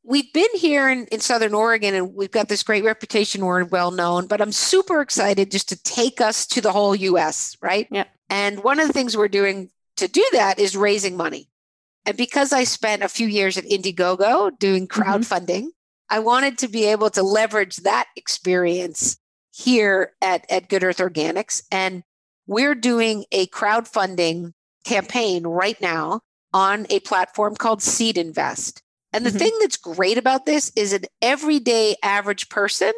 We've 0.04 0.32
been 0.32 0.48
here 0.56 0.90
in, 0.90 1.06
in 1.08 1.20
Southern 1.20 1.54
Oregon 1.54 1.94
and 1.94 2.16
we've 2.16 2.32
got 2.32 2.48
this 2.48 2.64
great 2.64 2.84
reputation. 2.86 3.46
We're 3.46 3.66
well 3.66 3.92
known, 3.92 4.28
but 4.28 4.42
I'm 4.42 4.54
super 4.54 5.02
excited 5.02 5.52
just 5.52 5.68
to 5.70 5.84
take 5.84 6.22
us 6.22 6.48
to 6.48 6.62
the 6.62 6.72
whole 6.72 6.96
US, 6.96 7.58
right? 7.62 7.88
Yep. 7.92 8.08
And 8.30 8.64
one 8.64 8.80
of 8.80 8.88
the 8.88 8.94
things 8.94 9.18
we're 9.18 9.28
doing 9.28 9.70
to 9.98 10.08
do 10.08 10.26
that 10.32 10.60
is 10.60 10.78
raising 10.78 11.18
money. 11.18 11.50
And 12.06 12.16
because 12.16 12.54
I 12.54 12.64
spent 12.64 13.04
a 13.04 13.10
few 13.10 13.28
years 13.28 13.58
at 13.58 13.66
Indiegogo 13.66 14.58
doing 14.58 14.88
mm-hmm. 14.88 15.02
crowdfunding, 15.02 15.64
mm-hmm. 15.64 16.10
I 16.10 16.20
wanted 16.20 16.58
to 16.60 16.70
be 16.70 16.86
able 16.86 17.10
to 17.12 17.22
leverage 17.24 17.78
that 17.78 18.08
experience 18.16 19.18
here 19.52 20.14
at, 20.22 20.50
at 20.50 20.70
Good 20.70 20.84
Earth 20.84 21.00
Organics. 21.00 21.62
And 21.70 22.04
we're 22.46 22.76
doing 22.76 23.26
a 23.32 23.48
crowdfunding 23.48 24.54
campaign 24.88 25.46
right 25.46 25.80
now 25.82 26.22
on 26.54 26.88
a 26.90 27.00
platform 27.02 27.56
called 27.56 27.84
Seed 27.84 28.18
Invest. 28.18 28.82
And 29.14 29.26
the 29.26 29.30
mm-hmm. 29.30 29.40
thing 29.40 29.54
that's 29.62 29.78
great 29.78 30.18
about 30.18 30.46
this 30.46 30.72
is 30.76 30.94
an 30.94 31.04
everyday 31.22 31.96
average 32.02 32.50
person 32.50 32.94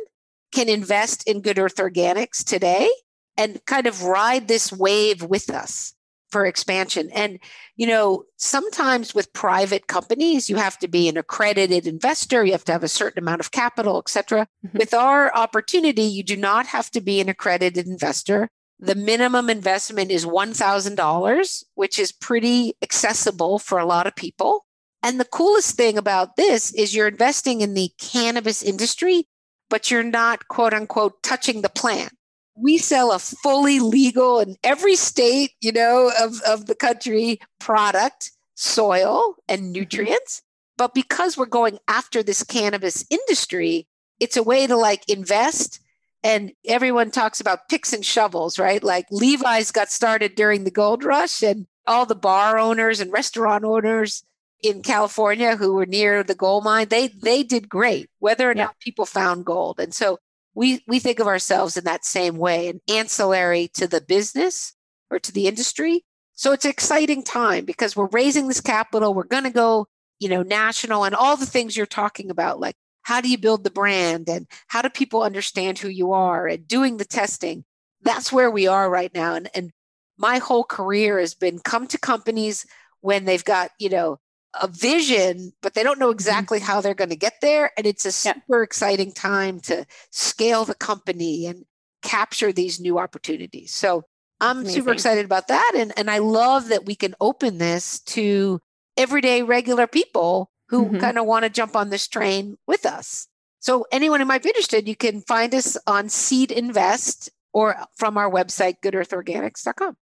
can 0.52 0.70
invest 0.70 1.28
in 1.28 1.42
Good 1.42 1.60
Earth 1.60 1.76
Organics 1.76 2.44
today 2.44 2.90
and 3.38 3.64
kind 3.66 3.88
of 3.88 4.04
ride 4.04 4.48
this 4.48 4.72
wave 4.72 5.24
with 5.24 5.50
us 5.50 5.94
for 6.32 6.46
expansion. 6.46 7.10
And, 7.14 7.40
you 7.76 7.88
know, 7.88 8.24
sometimes 8.38 9.16
with 9.16 9.34
private 9.34 9.88
companies, 9.88 10.50
you 10.50 10.58
have 10.58 10.78
to 10.80 10.88
be 10.88 11.10
an 11.10 11.18
accredited 11.18 11.88
investor, 11.88 12.44
you 12.46 12.52
have 12.52 12.66
to 12.66 12.72
have 12.72 12.84
a 12.84 12.88
certain 12.88 13.24
amount 13.24 13.40
of 13.40 13.52
capital, 13.52 13.98
et 13.98 14.10
cetera. 14.10 14.48
Mm-hmm. 14.66 14.78
With 14.78 14.94
our 14.94 15.36
opportunity, 15.36 16.04
you 16.04 16.24
do 16.24 16.38
not 16.38 16.68
have 16.68 16.92
to 16.92 17.02
be 17.02 17.20
an 17.20 17.30
accredited 17.30 17.88
investor. 17.88 18.50
The 18.80 18.96
minimum 18.96 19.50
investment 19.50 20.10
is 20.10 20.26
$1,000, 20.26 21.64
which 21.76 22.00
is 22.00 22.14
pretty 22.14 22.74
accessible 22.82 23.60
for 23.60 23.78
a 23.78 23.86
lot 23.86 24.08
of 24.08 24.16
people. 24.16 24.66
And 25.04 25.20
the 25.20 25.26
coolest 25.26 25.76
thing 25.76 25.98
about 25.98 26.38
this 26.38 26.74
is 26.74 26.96
you're 26.96 27.08
investing 27.08 27.62
in 27.62 27.74
the 27.74 27.92
cannabis 28.00 28.64
industry, 28.64 29.28
but 29.70 29.92
you're 29.92 30.04
not 30.04 30.48
quote 30.48 30.74
unquote 30.74 31.22
touching 31.24 31.62
the 31.62 31.70
plant. 31.70 32.14
We 32.56 32.78
sell 32.78 33.12
a 33.12 33.20
fully 33.20 33.80
legal 33.80 34.40
in 34.40 34.56
every 34.64 34.96
state, 34.96 35.52
you 35.62 35.72
know, 35.72 36.12
of, 36.20 36.42
of 36.42 36.66
the 36.66 36.76
country 36.76 37.40
product, 37.60 38.32
soil, 38.56 39.36
and 39.48 39.62
mm-hmm. 39.62 39.72
nutrients. 39.74 40.42
But 40.78 40.94
because 40.94 41.38
we're 41.38 41.46
going 41.46 41.80
after 41.88 42.24
this 42.24 42.44
cannabis 42.44 43.06
industry, 43.10 43.88
it's 44.20 44.38
a 44.38 44.44
way 44.44 44.68
to 44.68 44.76
like 44.76 45.04
invest 45.10 45.80
and 46.24 46.52
everyone 46.66 47.12
talks 47.12 47.40
about 47.40 47.70
picks 47.70 47.94
and 47.94 48.06
shovels, 48.06 48.60
right? 48.60 48.84
Like 48.84 49.06
Levi's 49.12 49.72
got 49.72 49.90
started 49.90 50.36
during 50.36 50.64
the 50.64 50.72
gold 50.72 51.04
rush, 51.04 51.42
and 51.42 51.68
all 51.88 52.06
the 52.06 52.16
bar 52.16 52.58
owners 52.58 53.00
and 53.00 53.12
restaurant 53.12 53.64
owners 53.64 54.24
in 54.62 54.82
California 54.82 55.56
who 55.56 55.74
were 55.74 55.86
near 55.86 56.24
the 56.24 56.36
gold 56.36 56.64
mine, 56.64 56.88
they 56.90 57.08
they 57.08 57.44
did 57.44 57.70
great, 57.70 58.10
whether 58.20 58.50
or 58.50 58.56
yeah. 58.56 58.66
not 58.66 58.80
people 58.80 59.06
found 59.06 59.46
gold. 59.46 59.80
And 59.80 59.94
so 59.94 60.20
we 60.54 60.84
we 60.88 61.00
think 61.00 61.20
of 61.20 61.28
ourselves 61.28 61.78
in 61.78 61.84
that 61.86 62.06
same 62.06 62.38
way, 62.38 62.68
an 62.68 62.82
ancillary 62.90 63.70
to 63.76 63.88
the 63.88 64.02
business 64.02 64.74
or 65.10 65.20
to 65.20 65.32
the 65.32 65.48
industry. 65.48 66.04
So 66.34 66.52
it's 66.54 66.66
an 66.66 66.72
exciting 66.72 67.24
time 67.24 67.66
because 67.66 67.96
we're 67.96 68.08
raising 68.08 68.48
this 68.48 68.62
capital. 68.62 69.14
We're 69.14 69.24
going 69.24 69.44
to 69.44 69.50
go, 69.50 69.88
you 70.20 70.30
know, 70.30 70.42
national 70.42 71.04
and 71.04 71.14
all 71.14 71.36
the 71.36 71.46
things 71.46 71.76
you're 71.76 71.86
talking 71.86 72.30
about, 72.30 72.60
like 72.60 72.76
how 73.10 73.22
do 73.22 73.28
you 73.28 73.40
build 73.40 73.64
the 73.64 73.72
brand? 73.72 74.30
And 74.30 74.46
how 74.68 74.84
do 74.84 74.90
people 74.90 75.24
understand 75.24 75.80
who 75.80 75.90
you 75.90 76.14
are? 76.14 76.46
And 76.46 76.68
doing 76.68 76.98
the 76.98 77.06
testing. 77.06 77.66
That's 78.04 78.32
where 78.32 78.52
we 78.52 78.68
are 78.68 78.88
right 78.88 79.12
now. 79.16 79.34
And, 79.34 79.50
and 79.56 79.72
my 80.16 80.38
whole 80.38 80.64
career 80.64 81.20
has 81.20 81.34
been 81.34 81.58
come 81.58 81.88
to 81.88 81.98
companies 81.98 82.68
when 83.02 83.26
they've 83.26 83.44
got 83.44 83.72
you 83.80 83.90
know 83.90 84.20
a 84.62 84.68
vision 84.68 85.54
but 85.62 85.74
they 85.74 85.82
don't 85.82 85.98
know 85.98 86.10
mm-hmm. 86.10 86.18
exactly 86.18 86.60
how 86.60 86.82
they're 86.82 86.94
going 86.94 87.10
to 87.10 87.16
get 87.16 87.42
there. 87.42 87.72
And 87.78 87.88
it's 87.88 88.06
a 88.06 88.12
super 88.12 88.62
exciting 88.62 89.12
time 89.12 89.60
to 89.62 89.88
scale 90.12 90.64
the 90.66 90.76
company 90.76 91.48
and 91.48 91.66
capture 92.04 92.52
these 92.52 92.80
new 92.80 93.00
opportunities. 93.00 93.74
So 93.74 94.04
i'm 94.40 94.60
Amazing. 94.60 94.76
super 94.76 94.92
excited 94.92 95.26
about 95.26 95.48
that. 95.48 95.74
And, 95.76 95.94
and 95.98 96.12
i 96.12 96.20
love 96.20 96.68
that 96.68 96.86
we 96.86 96.94
can 96.94 97.16
open 97.20 97.58
this 97.58 98.02
to 98.02 98.60
everyday 98.98 99.42
regular 99.42 99.88
people 99.88 100.52
who 100.70 100.86
mm-hmm. 100.86 101.00
kind 101.00 101.18
of 101.18 101.26
want 101.26 101.44
to 101.44 101.50
jump 101.50 101.76
on 101.76 101.90
this 101.90 102.08
train 102.08 102.58
with 102.68 102.86
us. 102.86 103.28
So, 103.60 103.86
anyone 103.92 104.20
who 104.20 104.26
might 104.26 104.44
be 104.44 104.50
interested, 104.50 104.88
you 104.88 104.96
can 104.96 105.22
find 105.22 105.54
us 105.54 105.78
on 105.86 106.10
Seed 106.10 106.52
Invest 106.52 107.30
or 107.52 107.76
from 107.98 108.18
our 108.18 108.32
website, 108.32 108.76
goodearthorganics.com. 108.84 109.98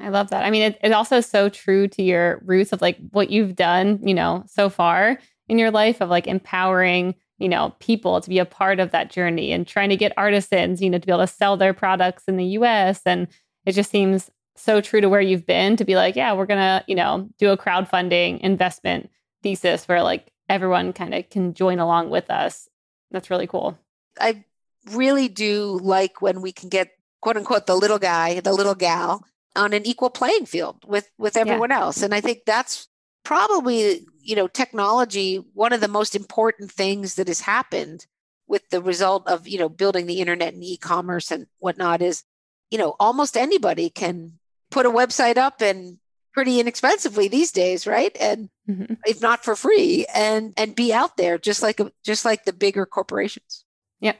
I 0.00 0.08
love 0.08 0.30
that. 0.30 0.44
I 0.44 0.50
mean, 0.50 0.62
it, 0.62 0.78
it's 0.82 0.94
also 0.94 1.18
is 1.18 1.26
so 1.26 1.48
true 1.48 1.86
to 1.88 2.02
your 2.02 2.42
roots 2.44 2.72
of 2.72 2.80
like 2.80 2.98
what 3.10 3.30
you've 3.30 3.54
done, 3.54 4.00
you 4.02 4.14
know, 4.14 4.44
so 4.46 4.68
far 4.68 5.18
in 5.48 5.58
your 5.58 5.70
life 5.70 6.00
of 6.00 6.08
like 6.08 6.26
empowering, 6.26 7.14
you 7.38 7.48
know, 7.48 7.74
people 7.78 8.20
to 8.20 8.28
be 8.28 8.38
a 8.38 8.44
part 8.44 8.80
of 8.80 8.90
that 8.90 9.10
journey 9.10 9.52
and 9.52 9.66
trying 9.66 9.90
to 9.90 9.96
get 9.96 10.12
artisans, 10.16 10.80
you 10.80 10.90
know, 10.90 10.98
to 10.98 11.06
be 11.06 11.12
able 11.12 11.22
to 11.22 11.32
sell 11.32 11.56
their 11.56 11.74
products 11.74 12.24
in 12.26 12.36
the 12.36 12.46
US. 12.46 13.02
And 13.06 13.28
it 13.66 13.72
just 13.72 13.90
seems 13.90 14.30
so 14.56 14.80
true 14.80 15.00
to 15.00 15.08
where 15.08 15.20
you've 15.20 15.46
been 15.46 15.76
to 15.76 15.84
be 15.84 15.96
like, 15.96 16.16
yeah, 16.16 16.32
we're 16.32 16.46
going 16.46 16.60
to, 16.60 16.84
you 16.88 16.94
know, 16.94 17.28
do 17.38 17.50
a 17.50 17.56
crowdfunding 17.56 18.40
investment 18.40 19.10
thesis 19.44 19.86
where 19.86 20.02
like 20.02 20.32
everyone 20.48 20.92
kind 20.92 21.14
of 21.14 21.28
can 21.30 21.54
join 21.54 21.78
along 21.78 22.10
with 22.10 22.30
us. 22.30 22.68
That's 23.10 23.30
really 23.30 23.46
cool. 23.46 23.78
I 24.18 24.44
really 24.90 25.28
do 25.28 25.78
like 25.82 26.20
when 26.20 26.40
we 26.40 26.50
can 26.50 26.70
get 26.70 26.90
quote 27.20 27.36
unquote 27.36 27.66
the 27.66 27.76
little 27.76 28.00
guy, 28.00 28.40
the 28.40 28.52
little 28.52 28.74
gal 28.74 29.24
on 29.54 29.72
an 29.72 29.86
equal 29.86 30.10
playing 30.10 30.46
field 30.46 30.84
with 30.86 31.08
with 31.18 31.36
everyone 31.36 31.70
yeah. 31.70 31.80
else. 31.80 32.02
And 32.02 32.14
I 32.14 32.20
think 32.20 32.40
that's 32.46 32.88
probably, 33.22 34.06
you 34.20 34.34
know, 34.34 34.48
technology 34.48 35.36
one 35.52 35.72
of 35.72 35.80
the 35.80 35.88
most 35.88 36.16
important 36.16 36.72
things 36.72 37.14
that 37.14 37.28
has 37.28 37.40
happened 37.40 38.06
with 38.48 38.68
the 38.70 38.82
result 38.82 39.28
of, 39.28 39.46
you 39.46 39.58
know, 39.58 39.68
building 39.68 40.06
the 40.06 40.20
internet 40.20 40.54
and 40.54 40.64
e-commerce 40.64 41.30
and 41.30 41.46
whatnot 41.58 42.02
is, 42.02 42.24
you 42.70 42.78
know, 42.78 42.96
almost 42.98 43.36
anybody 43.36 43.90
can 43.90 44.38
put 44.70 44.86
a 44.86 44.90
website 44.90 45.36
up 45.36 45.60
and 45.60 45.98
pretty 46.34 46.60
inexpensively 46.60 47.28
these 47.28 47.52
days, 47.52 47.86
right? 47.86 48.14
And 48.20 48.50
mm-hmm. 48.68 48.94
if 49.06 49.22
not 49.22 49.44
for 49.44 49.56
free, 49.56 50.04
and 50.12 50.52
and 50.56 50.74
be 50.74 50.92
out 50.92 51.16
there 51.16 51.38
just 51.38 51.62
like 51.62 51.80
just 52.04 52.24
like 52.24 52.44
the 52.44 52.52
bigger 52.52 52.84
corporations. 52.84 53.64
Yep. 54.00 54.18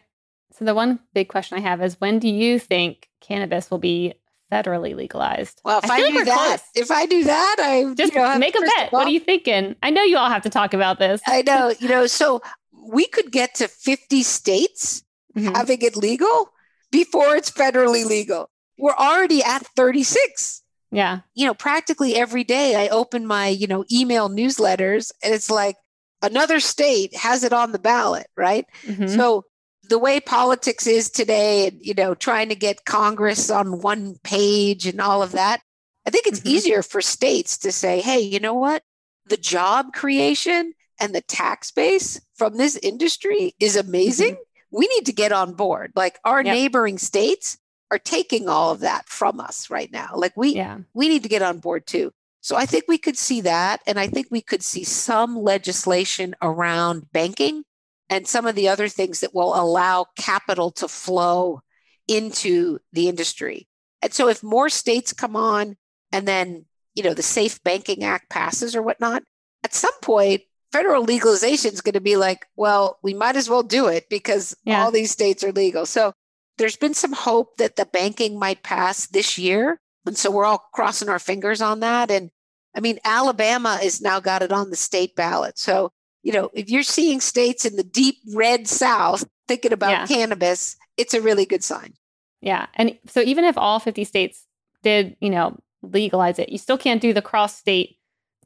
So 0.53 0.65
the 0.65 0.75
one 0.75 1.01
big 1.13 1.29
question 1.29 1.59
I 1.59 1.61
have 1.61 1.83
is 1.83 2.01
when 2.01 2.21
do 2.21 2.29
you 2.29 2.59
think 2.59 3.09
cannabis 3.21 3.71
will 3.71 3.79
be 3.79 4.15
federally 4.51 4.95
legalized? 4.95 5.61
Well, 5.65 5.81
if 5.83 5.91
I, 5.91 5.97
I 5.97 6.11
do 6.11 6.17
like 6.17 6.25
that, 6.27 6.63
close. 6.63 6.85
if 6.85 6.91
I 6.91 7.07
do 7.07 7.25
that, 7.25 7.57
I 7.59 7.95
just 7.95 8.15
you 8.15 8.21
know, 8.21 8.39
make 8.39 8.57
a 8.57 8.61
bet. 8.61 8.93
What 8.93 9.07
are 9.07 9.11
you 9.11 9.21
thinking? 9.21 9.75
I 9.83 9.91
know 9.91 10.03
you 10.03 10.17
all 10.17 10.31
have 10.31 10.43
to 10.43 10.51
talk 10.51 10.73
about 10.75 10.99
this. 10.99 11.21
I 11.27 11.43
know, 11.43 11.75
you 11.81 11.89
know, 11.89 12.07
so 12.07 12.41
we 12.73 13.07
could 13.07 13.33
get 13.33 13.57
to 13.57 13.69
50 13.69 14.23
states 14.23 15.03
mm-hmm. 15.37 15.55
having 15.55 15.83
it 15.83 15.97
legal 15.97 16.51
before 16.93 17.35
it's 17.35 17.51
federally 17.51 18.05
legal. 18.05 18.51
We're 18.79 18.95
already 18.95 19.43
at 19.43 19.67
36. 19.77 20.63
Yeah. 20.95 21.21
You 21.35 21.47
know, 21.47 21.55
practically 21.55 22.17
every 22.17 22.45
day 22.45 22.77
I 22.77 22.89
open 22.89 23.27
my, 23.27 23.49
you 23.49 23.67
know, 23.67 23.85
email 23.91 24.29
newsletters 24.29 25.13
and 25.23 25.35
it's 25.35 25.51
like 25.51 25.77
another 26.23 26.61
state 26.61 27.15
has 27.17 27.45
it 27.45 27.53
on 27.53 27.73
the 27.73 27.79
ballot, 27.79 28.29
right? 28.37 28.67
Mm-hmm. 28.85 29.09
So 29.09 29.45
the 29.89 29.99
way 29.99 30.21
politics 30.21 30.87
is 30.87 31.11
today 31.11 31.69
and, 31.69 31.79
you 31.81 31.95
know, 31.95 32.15
trying 32.15 32.49
to 32.49 32.55
get 32.55 32.85
Congress 32.85 33.51
on 33.51 33.81
one 33.81 34.17
page 34.23 34.87
and 34.87 35.01
all 35.01 35.23
of 35.23 35.33
that, 35.33 35.61
I 36.07 36.11
think 36.11 36.27
it's 36.27 36.41
mm-hmm. 36.41 36.49
easier 36.49 36.83
for 36.83 37.01
states 37.01 37.59
to 37.59 37.73
say, 37.73 38.01
hey, 38.01 38.21
you 38.21 38.41
know 38.41 38.55
what? 38.55 38.83
The 39.27 39.37
job 39.37 39.93
creation 39.93 40.75
and 41.01 41.15
the 41.15 41.21
tax 41.21 41.71
base 41.71 42.21
from 42.37 42.57
this 42.57 42.77
industry 42.77 43.55
is 43.59 43.77
amazing. 43.77 44.35
Mm-hmm. 44.35 44.77
We 44.77 44.89
need 44.89 45.07
to 45.07 45.13
get 45.13 45.33
on 45.33 45.55
board. 45.55 45.93
Like 45.95 46.19
our 46.25 46.43
yep. 46.43 46.55
neighboring 46.55 46.99
states 46.99 47.59
are 47.91 47.99
taking 47.99 48.49
all 48.49 48.73
of 48.73 48.81
that 48.81 49.09
from 49.09 49.41
us 49.41 49.71
right 49.71 49.91
now. 49.93 50.11
Like 50.15 50.37
we 50.37 50.55
yeah. 50.55 50.79
we 50.95 51.09
need 51.09 51.23
to 51.23 51.29
get 51.29 51.43
on 51.43 51.59
board 51.59 51.87
too. 51.87 52.13
So 52.41 52.57
I 52.57 52.67
think 52.67 52.85
we 52.89 52.99
could 52.99 53.17
see 53.17 53.41
that 53.43 53.81
and 53.87 53.99
I 53.99 54.07
think 54.07 54.27
we 54.31 54.43
could 54.43 54.63
see 54.63 54.85
some 54.85 55.37
legislation 55.37 56.35
around 56.43 57.11
banking 57.13 57.65
and 58.11 58.27
some 58.27 58.47
of 58.47 58.55
the 58.55 58.69
other 58.69 58.89
things 58.89 59.21
that 59.21 59.35
will 59.35 59.59
allow 59.59 60.07
capital 60.17 60.71
to 60.73 60.89
flow 60.89 61.63
into 62.07 62.79
the 62.93 63.09
industry. 63.09 63.67
And 64.03 64.13
so 64.13 64.29
if 64.29 64.43
more 64.43 64.69
states 64.69 65.15
come 65.15 65.37
on 65.37 65.77
and 66.13 66.29
then, 66.29 66.67
you 66.95 67.03
know, 67.03 67.15
the 67.15 67.23
Safe 67.23 67.63
Banking 67.65 68.05
Act 68.05 68.29
passes 68.29 68.77
or 68.77 68.83
whatnot, 68.83 69.23
at 69.63 69.73
some 69.73 69.99
point 70.03 70.43
federal 70.71 71.05
legalization 71.05 71.73
is 71.73 71.81
going 71.81 71.95
to 71.95 72.01
be 72.01 72.17
like, 72.17 72.47
well, 72.57 72.99
we 73.01 73.15
might 73.15 73.37
as 73.37 73.49
well 73.49 73.63
do 73.63 73.87
it 73.87 74.09
because 74.11 74.57
yeah. 74.65 74.83
all 74.83 74.91
these 74.91 75.13
states 75.13 75.45
are 75.45 75.53
legal. 75.53 75.87
So 75.87 76.13
there's 76.59 76.77
been 76.77 76.95
some 76.95 77.13
hope 77.13 77.57
that 77.57 77.77
the 77.77 77.87
banking 77.87 78.39
might 78.39 78.63
pass 78.63 79.07
this 79.07 79.39
year. 79.39 79.81
And 80.07 80.17
so 80.17 80.31
we're 80.31 80.45
all 80.45 80.69
crossing 80.73 81.09
our 81.09 81.19
fingers 81.19 81.61
on 81.61 81.81
that. 81.81 82.11
And 82.11 82.31
I 82.77 82.81
mean, 82.81 82.99
Alabama 83.05 83.79
has 83.81 84.01
now 84.01 84.21
got 84.21 84.43
it 84.43 84.53
on 84.53 84.71
the 84.71 84.77
state 84.77 85.17
ballot. 85.17 85.59
So, 85.59 85.93
you 86.23 86.33
know, 86.33 86.51
if 86.55 86.69
you're 86.69 86.83
seeing 86.83 87.21
states 87.21 87.65
in 87.65 87.77
the 87.77 87.85
deep 87.85 88.17
red 88.35 88.69
South 88.69 89.25
thinking 89.49 89.73
about 89.73 89.91
yeah. 89.91 90.07
cannabis, 90.07 90.77
it's 90.97 91.15
a 91.15 91.21
really 91.21 91.47
good 91.47 91.65
sign. 91.65 91.95
Yeah. 92.41 92.67
And 92.75 92.99
so 93.07 93.21
even 93.21 93.45
if 93.45 93.57
all 93.57 93.81
50 93.81 94.05
states 94.05 94.47
did, 94.83 95.17
you 95.21 95.31
know, 95.31 95.59
legalize 95.83 96.39
it, 96.39 96.51
you 96.51 96.59
still 96.59 96.79
can't 96.79 97.01
do 97.01 97.13
the 97.13 97.23
cross 97.23 97.57
state 97.57 97.97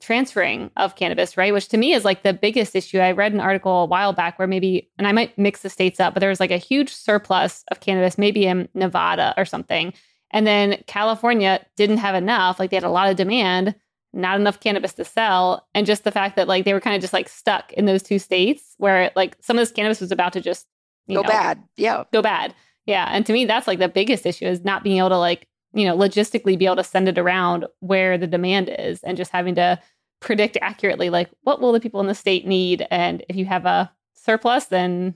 transferring 0.01 0.71
of 0.77 0.97
cannabis, 0.97 1.37
right? 1.37 1.53
Which 1.53 1.69
to 1.69 1.77
me 1.77 1.93
is 1.93 2.05
like 2.05 2.23
the 2.23 2.33
biggest 2.33 2.75
issue. 2.77 2.99
I 2.99 3.13
read 3.13 3.33
an 3.33 3.41
article 3.41 3.83
a 3.83 3.87
while 3.87 4.13
back 4.13 4.39
where 4.39 4.49
maybe, 4.49 4.91
and 4.99 5.07
I 5.07 5.13
might 5.13 5.37
mix 5.39 5.63
the 5.63 5.71
states 5.71 6.01
up, 6.01 6.15
but 6.15 6.21
there 6.21 6.29
was 6.29 6.41
like 6.41 6.51
a 6.51 6.57
huge 6.57 6.93
surplus 6.93 7.65
of 7.71 7.81
cannabis, 7.81 8.19
maybe 8.19 8.47
in 8.47 8.69
Nevada 8.75 9.35
or 9.37 9.45
something. 9.45 9.93
And 10.31 10.47
then 10.47 10.83
California 10.87 11.65
didn't 11.77 11.99
have 11.99 12.15
enough, 12.15 12.59
like 12.59 12.71
they 12.71 12.77
had 12.77 12.85
a 12.85 12.91
lot 12.91 13.11
of 13.11 13.17
demand. 13.17 13.75
not 14.13 14.41
enough 14.41 14.61
cannabis 14.61 14.95
to 14.95 15.05
sell. 15.05 15.67
And 15.75 15.87
just 15.87 16.05
the 16.05 16.13
fact 16.13 16.37
that 16.37 16.49
like 16.49 16.65
they 16.65 16.73
were 16.73 16.81
kind 16.81 16.97
of 16.97 17.03
just 17.03 17.13
like 17.13 17.29
stuck 17.29 17.73
in 17.75 17.85
those 17.85 18.03
two 18.03 18.19
states 18.19 18.75
where 18.79 19.11
like 19.17 19.37
some 19.41 19.59
of 19.59 19.63
this 19.63 19.73
cannabis 19.73 20.01
was 20.01 20.13
about 20.13 20.33
to 20.35 20.41
just 20.41 20.67
go 21.09 21.17
know, 21.17 21.23
bad. 21.23 21.63
Yeah. 21.77 22.05
Go 22.13 22.23
bad. 22.23 22.55
Yeah. 22.87 23.09
And 23.11 23.27
to 23.27 23.33
me, 23.33 23.45
that's 23.45 23.67
like 23.67 23.79
the 23.79 23.89
biggest 23.89 24.25
issue 24.25 24.47
is 24.47 24.65
not 24.65 24.83
being 24.83 24.99
able 24.99 25.11
to 25.11 25.19
like, 25.19 25.47
you 25.73 25.87
know, 25.87 25.97
logistically 25.97 26.59
be 26.59 26.67
able 26.67 26.77
to 26.77 26.85
send 26.85 27.09
it 27.09 27.19
around 27.19 27.67
where 27.81 28.19
the 28.19 28.27
demand 28.27 28.75
is 28.79 29.03
and 29.03 29.17
just 29.17 29.31
having 29.31 29.55
to 29.57 29.79
predict 30.21 30.59
accurately 30.61 31.11
like 31.11 31.31
what 31.43 31.61
will 31.61 31.73
the 31.73 31.81
people 31.81 32.01
in 32.01 32.07
the 32.07 32.15
state 32.15 32.47
need? 32.47 32.87
And 32.91 33.25
if 33.29 33.37
you 33.37 33.45
have 33.47 33.67
a 33.67 33.91
surplus 34.15 34.67
then 34.67 35.15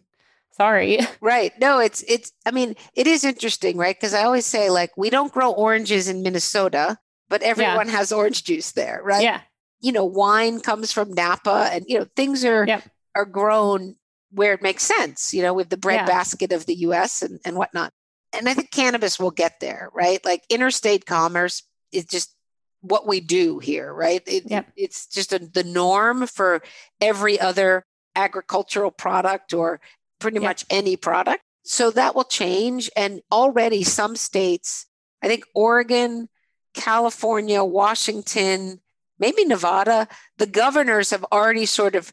sorry. 0.52 0.98
Right. 1.20 1.52
No 1.60 1.78
it's 1.78 2.02
it's 2.06 2.32
i 2.46 2.50
mean 2.50 2.76
it 2.94 3.06
is 3.06 3.24
interesting 3.24 3.76
right? 3.76 3.96
Because 3.96 4.14
i 4.14 4.24
always 4.24 4.46
say 4.46 4.70
like 4.70 4.96
we 4.96 5.10
don't 5.10 5.32
grow 5.32 5.52
oranges 5.52 6.08
in 6.08 6.22
minnesota 6.22 6.98
but 7.28 7.42
everyone 7.42 7.86
yeah. 7.86 7.96
has 7.96 8.12
orange 8.12 8.44
juice 8.44 8.72
there 8.72 9.00
right? 9.02 9.22
Yeah. 9.22 9.40
You 9.80 9.92
know 9.92 10.04
wine 10.04 10.60
comes 10.60 10.92
from 10.92 11.12
napa 11.12 11.70
and 11.72 11.84
you 11.88 11.98
know 11.98 12.06
things 12.14 12.44
are 12.44 12.66
yep. 12.66 12.84
are 13.16 13.24
grown 13.24 13.96
where 14.30 14.52
it 14.52 14.62
makes 14.62 14.84
sense 14.84 15.34
you 15.34 15.42
know 15.42 15.54
with 15.54 15.70
the 15.70 15.76
breadbasket 15.76 16.50
yeah. 16.50 16.56
of 16.56 16.66
the 16.66 16.74
us 16.74 17.22
and, 17.22 17.40
and 17.44 17.56
whatnot 17.56 17.92
and 18.32 18.48
i 18.48 18.54
think 18.54 18.70
cannabis 18.70 19.18
will 19.18 19.30
get 19.30 19.60
there 19.60 19.90
right 19.92 20.24
like 20.24 20.42
interstate 20.50 21.06
commerce 21.06 21.62
is 21.92 22.04
just 22.04 22.34
what 22.82 23.06
we 23.06 23.20
do 23.20 23.58
here, 23.60 23.92
right? 23.92 24.22
It, 24.26 24.50
yep. 24.50 24.70
It's 24.76 25.06
just 25.06 25.32
a, 25.32 25.38
the 25.38 25.64
norm 25.64 26.26
for 26.26 26.62
every 27.00 27.40
other 27.40 27.86
agricultural 28.14 28.90
product 28.90 29.54
or 29.54 29.80
pretty 30.18 30.36
yep. 30.36 30.42
much 30.42 30.66
any 30.68 30.96
product. 30.96 31.42
So 31.64 31.90
that 31.92 32.14
will 32.14 32.24
change. 32.24 32.90
And 32.96 33.22
already 33.30 33.84
some 33.84 34.16
states, 34.16 34.86
I 35.22 35.28
think 35.28 35.44
Oregon, 35.54 36.28
California, 36.74 37.62
Washington, 37.62 38.80
maybe 39.18 39.44
Nevada, 39.44 40.08
the 40.38 40.46
governors 40.46 41.10
have 41.10 41.24
already 41.32 41.66
sort 41.66 41.94
of 41.94 42.12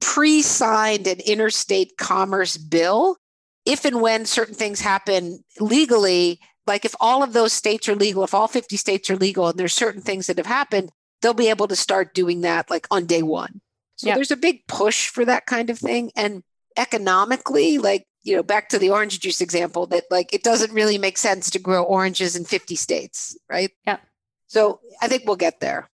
pre 0.00 0.42
signed 0.42 1.06
an 1.06 1.20
interstate 1.20 1.96
commerce 1.96 2.58
bill. 2.58 3.16
If 3.64 3.84
and 3.84 4.00
when 4.00 4.26
certain 4.26 4.54
things 4.54 4.80
happen 4.80 5.44
legally, 5.58 6.40
like 6.66 6.84
if 6.84 6.94
all 7.00 7.22
of 7.22 7.32
those 7.32 7.52
states 7.52 7.88
are 7.88 7.96
legal, 7.96 8.24
if 8.24 8.34
all 8.34 8.48
50 8.48 8.76
states 8.76 9.10
are 9.10 9.16
legal 9.16 9.48
and 9.48 9.58
there's 9.58 9.74
certain 9.74 10.02
things 10.02 10.26
that 10.26 10.38
have 10.38 10.46
happened, 10.46 10.90
they'll 11.20 11.34
be 11.34 11.50
able 11.50 11.68
to 11.68 11.76
start 11.76 12.14
doing 12.14 12.40
that 12.42 12.70
like 12.70 12.86
on 12.90 13.06
day 13.06 13.22
one. 13.22 13.60
So 13.96 14.06
yep. 14.06 14.16
there's 14.16 14.30
a 14.30 14.36
big 14.36 14.66
push 14.66 15.08
for 15.08 15.24
that 15.24 15.46
kind 15.46 15.68
of 15.68 15.78
thing. 15.78 16.10
And 16.16 16.42
economically, 16.76 17.78
like, 17.78 18.06
you 18.22 18.34
know, 18.36 18.42
back 18.42 18.68
to 18.70 18.78
the 18.78 18.90
orange 18.90 19.20
juice 19.20 19.40
example, 19.40 19.86
that 19.88 20.04
like 20.10 20.32
it 20.32 20.42
doesn't 20.42 20.72
really 20.72 20.96
make 20.96 21.18
sense 21.18 21.50
to 21.50 21.58
grow 21.58 21.82
oranges 21.82 22.36
in 22.36 22.44
50 22.44 22.76
states, 22.76 23.36
right? 23.48 23.70
Yeah. 23.86 23.98
So 24.46 24.80
I 25.02 25.08
think 25.08 25.24
we'll 25.26 25.36
get 25.36 25.60
there. 25.60 25.90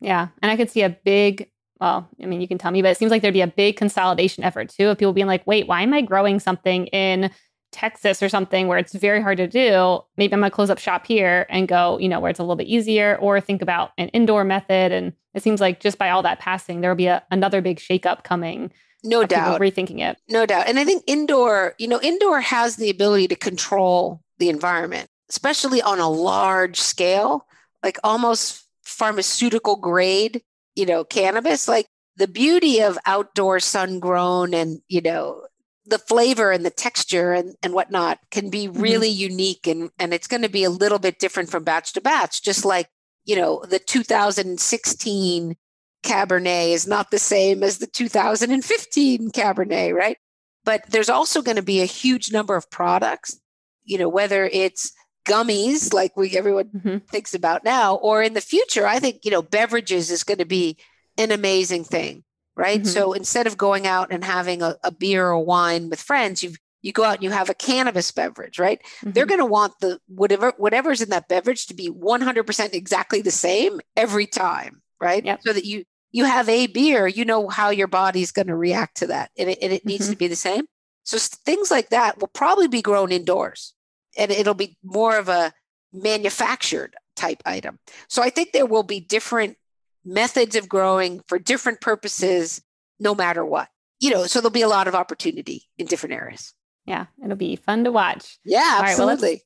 Yeah. 0.00 0.28
And 0.42 0.50
I 0.50 0.56
could 0.56 0.70
see 0.70 0.82
a 0.82 0.90
big, 0.90 1.50
well, 1.80 2.08
I 2.22 2.26
mean, 2.26 2.40
you 2.40 2.48
can 2.48 2.58
tell 2.58 2.70
me, 2.70 2.82
but 2.82 2.90
it 2.90 2.98
seems 2.98 3.10
like 3.10 3.22
there'd 3.22 3.32
be 3.34 3.40
a 3.40 3.46
big 3.46 3.76
consolidation 3.76 4.44
effort 4.44 4.68
too 4.68 4.88
of 4.88 4.98
people 4.98 5.12
being 5.12 5.26
like, 5.26 5.46
wait, 5.46 5.66
why 5.66 5.82
am 5.82 5.94
I 5.94 6.02
growing 6.02 6.38
something 6.38 6.86
in 6.88 7.30
Texas 7.72 8.22
or 8.22 8.28
something 8.28 8.68
where 8.68 8.78
it's 8.78 8.94
very 8.94 9.22
hard 9.22 9.38
to 9.38 9.46
do, 9.46 10.00
maybe 10.16 10.32
I'm 10.32 10.40
going 10.40 10.50
to 10.50 10.54
close 10.54 10.70
up 10.70 10.78
shop 10.78 11.06
here 11.06 11.46
and 11.48 11.68
go, 11.68 11.98
you 11.98 12.08
know, 12.08 12.20
where 12.20 12.30
it's 12.30 12.40
a 12.40 12.42
little 12.42 12.56
bit 12.56 12.66
easier 12.66 13.16
or 13.20 13.40
think 13.40 13.62
about 13.62 13.92
an 13.98 14.08
indoor 14.08 14.44
method. 14.44 14.92
And 14.92 15.12
it 15.34 15.42
seems 15.42 15.60
like 15.60 15.80
just 15.80 15.98
by 15.98 16.10
all 16.10 16.22
that 16.22 16.40
passing, 16.40 16.80
there 16.80 16.90
will 16.90 16.96
be 16.96 17.06
a, 17.06 17.22
another 17.30 17.60
big 17.60 17.78
shakeup 17.78 18.24
coming. 18.24 18.72
No 19.02 19.24
doubt. 19.24 19.60
Rethinking 19.60 20.00
it. 20.00 20.18
No 20.28 20.46
doubt. 20.46 20.68
And 20.68 20.78
I 20.78 20.84
think 20.84 21.04
indoor, 21.06 21.74
you 21.78 21.88
know, 21.88 22.00
indoor 22.02 22.40
has 22.40 22.76
the 22.76 22.90
ability 22.90 23.28
to 23.28 23.36
control 23.36 24.20
the 24.38 24.48
environment, 24.48 25.08
especially 25.30 25.80
on 25.80 26.00
a 26.00 26.10
large 26.10 26.78
scale, 26.78 27.46
like 27.82 27.98
almost 28.04 28.66
pharmaceutical 28.82 29.76
grade, 29.76 30.42
you 30.74 30.86
know, 30.86 31.04
cannabis. 31.04 31.68
Like 31.68 31.86
the 32.16 32.28
beauty 32.28 32.80
of 32.80 32.98
outdoor 33.06 33.60
sun 33.60 34.00
grown 34.00 34.54
and, 34.54 34.80
you 34.88 35.00
know, 35.00 35.46
the 35.86 35.98
flavor 35.98 36.52
and 36.52 36.64
the 36.64 36.70
texture 36.70 37.32
and, 37.32 37.54
and 37.62 37.72
whatnot 37.72 38.18
can 38.30 38.50
be 38.50 38.68
mm-hmm. 38.68 38.80
really 38.80 39.10
mm-hmm. 39.10 39.32
unique 39.32 39.66
and, 39.66 39.90
and 39.98 40.12
it's 40.14 40.28
going 40.28 40.42
to 40.42 40.48
be 40.48 40.64
a 40.64 40.70
little 40.70 40.98
bit 40.98 41.18
different 41.18 41.50
from 41.50 41.64
batch 41.64 41.92
to 41.94 42.00
batch, 42.00 42.42
just 42.42 42.64
like, 42.64 42.88
you 43.24 43.36
know, 43.36 43.62
the 43.68 43.78
2016 43.78 45.56
Cabernet 46.02 46.72
is 46.72 46.86
not 46.86 47.10
the 47.10 47.18
same 47.18 47.62
as 47.62 47.78
the 47.78 47.86
2015 47.86 49.30
Cabernet, 49.30 49.94
right? 49.94 50.16
But 50.64 50.82
there's 50.88 51.10
also 51.10 51.42
going 51.42 51.56
to 51.56 51.62
be 51.62 51.80
a 51.80 51.86
huge 51.86 52.32
number 52.32 52.56
of 52.56 52.70
products, 52.70 53.38
you 53.84 53.98
know, 53.98 54.08
whether 54.08 54.46
it's 54.46 54.92
gummies 55.30 55.92
like 55.92 56.16
we 56.16 56.36
everyone 56.36 56.70
mm-hmm. 56.70 56.98
thinks 57.10 57.34
about 57.34 57.64
now, 57.64 57.96
or 57.96 58.22
in 58.22 58.34
the 58.34 58.40
future, 58.40 58.86
I 58.86 58.98
think, 58.98 59.24
you 59.24 59.30
know, 59.30 59.42
beverages 59.42 60.10
is 60.10 60.24
going 60.24 60.38
to 60.38 60.44
be 60.44 60.78
an 61.18 61.30
amazing 61.30 61.84
thing 61.84 62.24
right? 62.56 62.82
Mm-hmm. 62.82 62.90
So 62.90 63.14
instead 63.14 63.46
of 63.46 63.56
going 63.56 63.86
out 63.86 64.12
and 64.12 64.22
having 64.22 64.60
a, 64.60 64.76
a, 64.84 64.90
beer 64.90 65.26
or 65.28 65.42
wine 65.42 65.88
with 65.88 66.00
friends, 66.00 66.42
you 66.42 66.52
you 66.82 66.92
go 66.92 67.04
out 67.04 67.16
and 67.16 67.24
you 67.24 67.30
have 67.30 67.50
a 67.50 67.54
cannabis 67.54 68.10
beverage, 68.10 68.58
right? 68.58 68.80
Mm-hmm. 68.82 69.12
They're 69.12 69.26
going 69.26 69.40
to 69.40 69.46
want 69.46 69.74
the 69.80 69.98
whatever 70.08 70.52
whatever's 70.56 71.00
in 71.00 71.10
that 71.10 71.28
beverage 71.28 71.66
to 71.66 71.74
be 71.74 71.90
100% 71.90 72.74
exactly 72.74 73.22
the 73.22 73.30
same 73.30 73.80
every 73.96 74.26
time, 74.26 74.82
right? 75.00 75.24
Yep. 75.24 75.40
So 75.42 75.52
that 75.52 75.64
you 75.64 75.84
you 76.12 76.24
have 76.24 76.48
a 76.48 76.66
beer, 76.66 77.06
you 77.06 77.24
know 77.24 77.48
how 77.48 77.70
your 77.70 77.86
body's 77.86 78.32
going 78.32 78.48
to 78.48 78.56
react 78.56 78.98
to 78.98 79.06
that, 79.08 79.30
and 79.38 79.50
it, 79.50 79.58
and 79.62 79.72
it 79.72 79.86
needs 79.86 80.04
mm-hmm. 80.04 80.12
to 80.12 80.18
be 80.18 80.28
the 80.28 80.36
same. 80.36 80.64
So 81.04 81.18
things 81.18 81.70
like 81.70 81.90
that 81.90 82.20
will 82.20 82.28
probably 82.28 82.68
be 82.68 82.82
grown 82.82 83.10
indoors, 83.10 83.74
and 84.20 84.30
it'll 84.30 84.54
be 84.54 84.76
more 84.84 85.16
of 85.16 85.28
a 85.28 85.52
manufactured 85.92 86.94
type 87.16 87.42
item. 87.44 87.78
So 88.08 88.22
I 88.22 88.30
think 88.30 88.52
there 88.52 88.66
will 88.66 88.82
be 88.82 89.00
different 89.00 89.56
methods 90.04 90.54
of 90.54 90.68
growing 90.68 91.22
for 91.26 91.38
different 91.38 91.80
purposes, 91.80 92.62
no 93.00 93.14
matter 93.14 93.44
what. 93.44 93.68
You 93.98 94.10
know, 94.10 94.26
so 94.26 94.40
there'll 94.40 94.50
be 94.50 94.62
a 94.62 94.68
lot 94.68 94.88
of 94.88 94.94
opportunity 94.94 95.64
in 95.78 95.86
different 95.86 96.14
areas. 96.14 96.54
Yeah, 96.86 97.06
it'll 97.22 97.36
be 97.36 97.56
fun 97.56 97.84
to 97.84 97.92
watch. 97.92 98.38
Yeah, 98.44 98.80
absolutely. 98.82 99.28
well, 99.28 99.30
let's, 99.30 99.44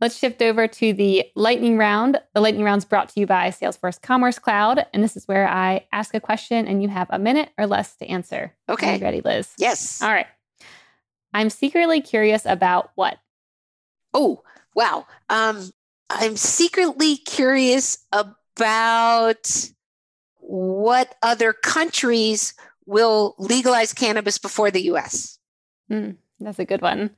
let's 0.00 0.18
shift 0.18 0.42
over 0.42 0.66
to 0.66 0.92
the 0.92 1.24
lightning 1.34 1.78
round. 1.78 2.20
The 2.34 2.40
lightning 2.40 2.64
round 2.64 2.78
is 2.78 2.84
brought 2.84 3.08
to 3.10 3.20
you 3.20 3.26
by 3.26 3.48
Salesforce 3.48 4.00
Commerce 4.00 4.38
Cloud. 4.38 4.84
And 4.92 5.02
this 5.02 5.16
is 5.16 5.26
where 5.26 5.48
I 5.48 5.86
ask 5.92 6.14
a 6.14 6.20
question 6.20 6.66
and 6.66 6.82
you 6.82 6.88
have 6.88 7.08
a 7.10 7.18
minute 7.18 7.50
or 7.56 7.66
less 7.66 7.96
to 7.96 8.06
answer. 8.06 8.54
Okay. 8.68 8.94
Are 8.94 8.96
you 8.96 9.02
ready, 9.02 9.20
Liz? 9.22 9.52
Yes. 9.56 10.02
All 10.02 10.10
right. 10.10 10.26
I'm 11.32 11.48
secretly 11.48 12.02
curious 12.02 12.44
about 12.44 12.90
what? 12.96 13.16
Oh, 14.12 14.42
wow. 14.74 15.06
Um, 15.28 15.70
I'm 16.08 16.36
secretly 16.36 17.16
curious 17.16 17.98
about 18.12 19.70
what 20.38 21.14
other 21.22 21.52
countries 21.52 22.54
will 22.86 23.36
legalize 23.38 23.92
cannabis 23.92 24.38
before 24.38 24.70
the 24.70 24.82
US? 24.84 25.38
Mm, 25.90 26.16
that's 26.40 26.58
a 26.58 26.64
good 26.64 26.82
one. 26.82 27.10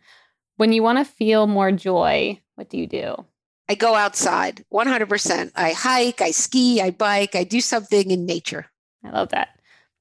When 0.56 0.72
you 0.72 0.82
want 0.82 0.98
to 0.98 1.04
feel 1.04 1.46
more 1.46 1.72
joy, 1.72 2.40
what 2.56 2.68
do 2.68 2.76
you 2.76 2.86
do? 2.86 3.24
I 3.68 3.74
go 3.74 3.94
outside 3.94 4.64
100%. 4.68 5.52
I 5.56 5.72
hike, 5.72 6.20
I 6.20 6.30
ski, 6.30 6.80
I 6.82 6.90
bike, 6.90 7.34
I 7.34 7.44
do 7.44 7.60
something 7.60 8.10
in 8.10 8.26
nature. 8.26 8.66
I 9.02 9.10
love 9.10 9.30
that. 9.30 9.48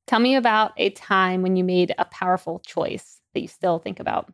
Tell 0.07 0.19
me 0.19 0.35
about 0.35 0.73
a 0.77 0.89
time 0.89 1.41
when 1.41 1.55
you 1.55 1.63
made 1.63 1.95
a 1.97 2.05
powerful 2.05 2.59
choice 2.59 3.21
that 3.33 3.39
you 3.39 3.47
still 3.47 3.79
think 3.79 3.99
about 4.01 4.33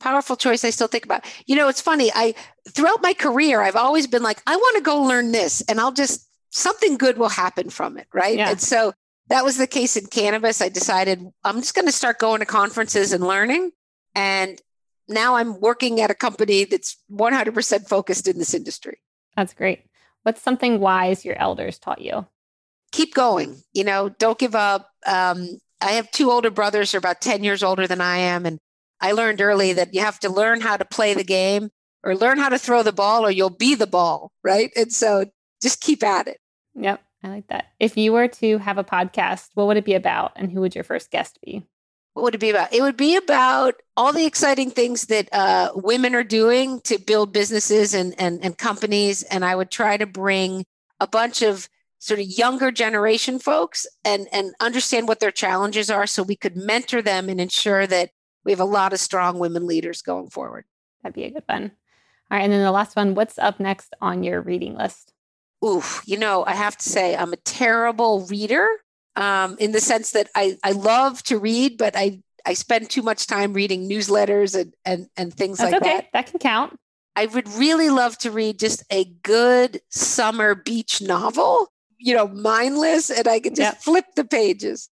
powerful 0.00 0.34
choice 0.34 0.64
i 0.64 0.70
still 0.70 0.88
think 0.88 1.04
about 1.04 1.24
you 1.46 1.54
know 1.54 1.68
it's 1.68 1.80
funny 1.80 2.10
i 2.14 2.34
throughout 2.70 3.02
my 3.02 3.12
career 3.12 3.60
i've 3.60 3.76
always 3.76 4.06
been 4.06 4.22
like 4.22 4.42
i 4.46 4.56
want 4.56 4.76
to 4.76 4.82
go 4.82 5.00
learn 5.02 5.30
this 5.30 5.60
and 5.68 5.78
i'll 5.78 5.92
just 5.92 6.26
something 6.50 6.96
good 6.96 7.16
will 7.16 7.28
happen 7.28 7.70
from 7.70 7.96
it, 7.96 8.06
right? 8.12 8.36
Yeah. 8.36 8.50
And 8.50 8.60
so 8.60 8.92
that 9.28 9.44
was 9.44 9.56
the 9.56 9.66
case 9.66 9.96
in 9.96 10.06
cannabis. 10.06 10.60
I 10.60 10.68
decided 10.68 11.24
I'm 11.44 11.56
just 11.56 11.74
going 11.74 11.86
to 11.86 11.92
start 11.92 12.18
going 12.18 12.40
to 12.40 12.46
conferences 12.46 13.12
and 13.12 13.26
learning. 13.26 13.70
And 14.14 14.60
now 15.08 15.36
I'm 15.36 15.60
working 15.60 16.00
at 16.00 16.10
a 16.10 16.14
company 16.14 16.64
that's 16.64 16.96
100% 17.10 17.88
focused 17.88 18.28
in 18.28 18.38
this 18.38 18.54
industry. 18.54 18.98
That's 19.36 19.54
great. 19.54 19.84
What's 20.24 20.42
something 20.42 20.80
wise 20.80 21.24
your 21.24 21.38
elders 21.38 21.78
taught 21.78 22.02
you? 22.02 22.26
Keep 22.92 23.14
going. 23.14 23.62
You 23.72 23.84
know, 23.84 24.08
don't 24.08 24.38
give 24.38 24.54
up. 24.54 24.90
Um, 25.06 25.60
I 25.80 25.92
have 25.92 26.10
two 26.10 26.30
older 26.30 26.50
brothers, 26.50 26.92
who 26.92 26.96
are 26.96 26.98
about 26.98 27.20
10 27.20 27.44
years 27.44 27.62
older 27.62 27.86
than 27.86 28.00
I 28.00 28.18
am. 28.18 28.44
And 28.44 28.58
I 29.00 29.12
learned 29.12 29.40
early 29.40 29.72
that 29.72 29.94
you 29.94 30.00
have 30.00 30.20
to 30.20 30.28
learn 30.28 30.60
how 30.60 30.76
to 30.76 30.84
play 30.84 31.14
the 31.14 31.24
game 31.24 31.70
or 32.02 32.16
learn 32.16 32.38
how 32.38 32.48
to 32.48 32.58
throw 32.58 32.82
the 32.82 32.92
ball 32.92 33.24
or 33.24 33.30
you'll 33.30 33.50
be 33.50 33.74
the 33.74 33.86
ball. 33.86 34.32
Right. 34.42 34.70
And 34.76 34.92
so 34.92 35.26
just 35.62 35.80
keep 35.80 36.02
at 36.02 36.28
it. 36.28 36.38
Yep. 36.74 37.02
I 37.22 37.28
like 37.28 37.48
that. 37.48 37.66
If 37.78 37.96
you 37.96 38.12
were 38.12 38.28
to 38.28 38.58
have 38.58 38.78
a 38.78 38.84
podcast, 38.84 39.48
what 39.54 39.66
would 39.66 39.76
it 39.76 39.84
be 39.84 39.94
about 39.94 40.32
and 40.36 40.50
who 40.50 40.60
would 40.60 40.74
your 40.74 40.84
first 40.84 41.10
guest 41.10 41.38
be? 41.44 41.62
What 42.14 42.24
would 42.24 42.34
it 42.34 42.38
be 42.38 42.50
about? 42.50 42.72
It 42.72 42.82
would 42.82 42.96
be 42.96 43.16
about 43.16 43.74
all 43.96 44.12
the 44.12 44.24
exciting 44.24 44.70
things 44.70 45.06
that 45.06 45.28
uh, 45.32 45.70
women 45.74 46.14
are 46.14 46.24
doing 46.24 46.80
to 46.82 46.98
build 46.98 47.32
businesses 47.32 47.94
and, 47.94 48.14
and, 48.18 48.42
and 48.44 48.56
companies. 48.56 49.22
And 49.22 49.44
I 49.44 49.54
would 49.54 49.70
try 49.70 49.96
to 49.96 50.06
bring 50.06 50.64
a 50.98 51.06
bunch 51.06 51.42
of 51.42 51.68
sort 51.98 52.18
of 52.18 52.26
younger 52.26 52.70
generation 52.70 53.38
folks 53.38 53.86
and, 54.04 54.26
and 54.32 54.54
understand 54.58 55.06
what 55.06 55.20
their 55.20 55.30
challenges 55.30 55.90
are 55.90 56.06
so 56.06 56.22
we 56.22 56.36
could 56.36 56.56
mentor 56.56 57.02
them 57.02 57.28
and 57.28 57.40
ensure 57.40 57.86
that 57.86 58.10
we 58.44 58.52
have 58.52 58.60
a 58.60 58.64
lot 58.64 58.92
of 58.92 59.00
strong 59.00 59.38
women 59.38 59.66
leaders 59.66 60.02
going 60.02 60.30
forward. 60.30 60.64
That'd 61.02 61.14
be 61.14 61.24
a 61.24 61.30
good 61.30 61.44
one. 61.46 61.72
All 62.30 62.38
right. 62.38 62.44
And 62.44 62.52
then 62.52 62.62
the 62.62 62.70
last 62.70 62.96
one 62.96 63.14
what's 63.14 63.38
up 63.38 63.60
next 63.60 63.94
on 64.00 64.22
your 64.22 64.40
reading 64.40 64.76
list? 64.76 65.12
Oof, 65.64 66.02
you 66.06 66.16
know, 66.16 66.44
I 66.46 66.54
have 66.54 66.76
to 66.78 66.88
say 66.88 67.14
I'm 67.16 67.32
a 67.32 67.36
terrible 67.38 68.26
reader 68.26 68.66
um, 69.16 69.56
in 69.58 69.72
the 69.72 69.80
sense 69.80 70.12
that 70.12 70.30
I, 70.34 70.56
I 70.64 70.72
love 70.72 71.22
to 71.24 71.38
read, 71.38 71.76
but 71.76 71.94
I, 71.96 72.22
I 72.46 72.54
spend 72.54 72.88
too 72.88 73.02
much 73.02 73.26
time 73.26 73.52
reading 73.52 73.88
newsletters 73.88 74.58
and, 74.58 74.72
and, 74.86 75.08
and 75.18 75.34
things 75.34 75.58
That's 75.58 75.72
like 75.72 75.82
okay. 75.82 75.96
that. 75.96 76.06
That 76.14 76.26
can 76.30 76.38
count. 76.38 76.78
I 77.16 77.26
would 77.26 77.48
really 77.50 77.90
love 77.90 78.16
to 78.18 78.30
read 78.30 78.58
just 78.58 78.84
a 78.90 79.04
good 79.04 79.82
summer 79.90 80.54
beach 80.54 81.02
novel, 81.02 81.68
you 81.98 82.14
know, 82.14 82.28
mindless, 82.28 83.10
and 83.10 83.28
I 83.28 83.40
could 83.40 83.54
just 83.56 83.74
Yep. 83.74 83.82
flip 83.82 84.04
the 84.16 84.24
pages. 84.24 84.88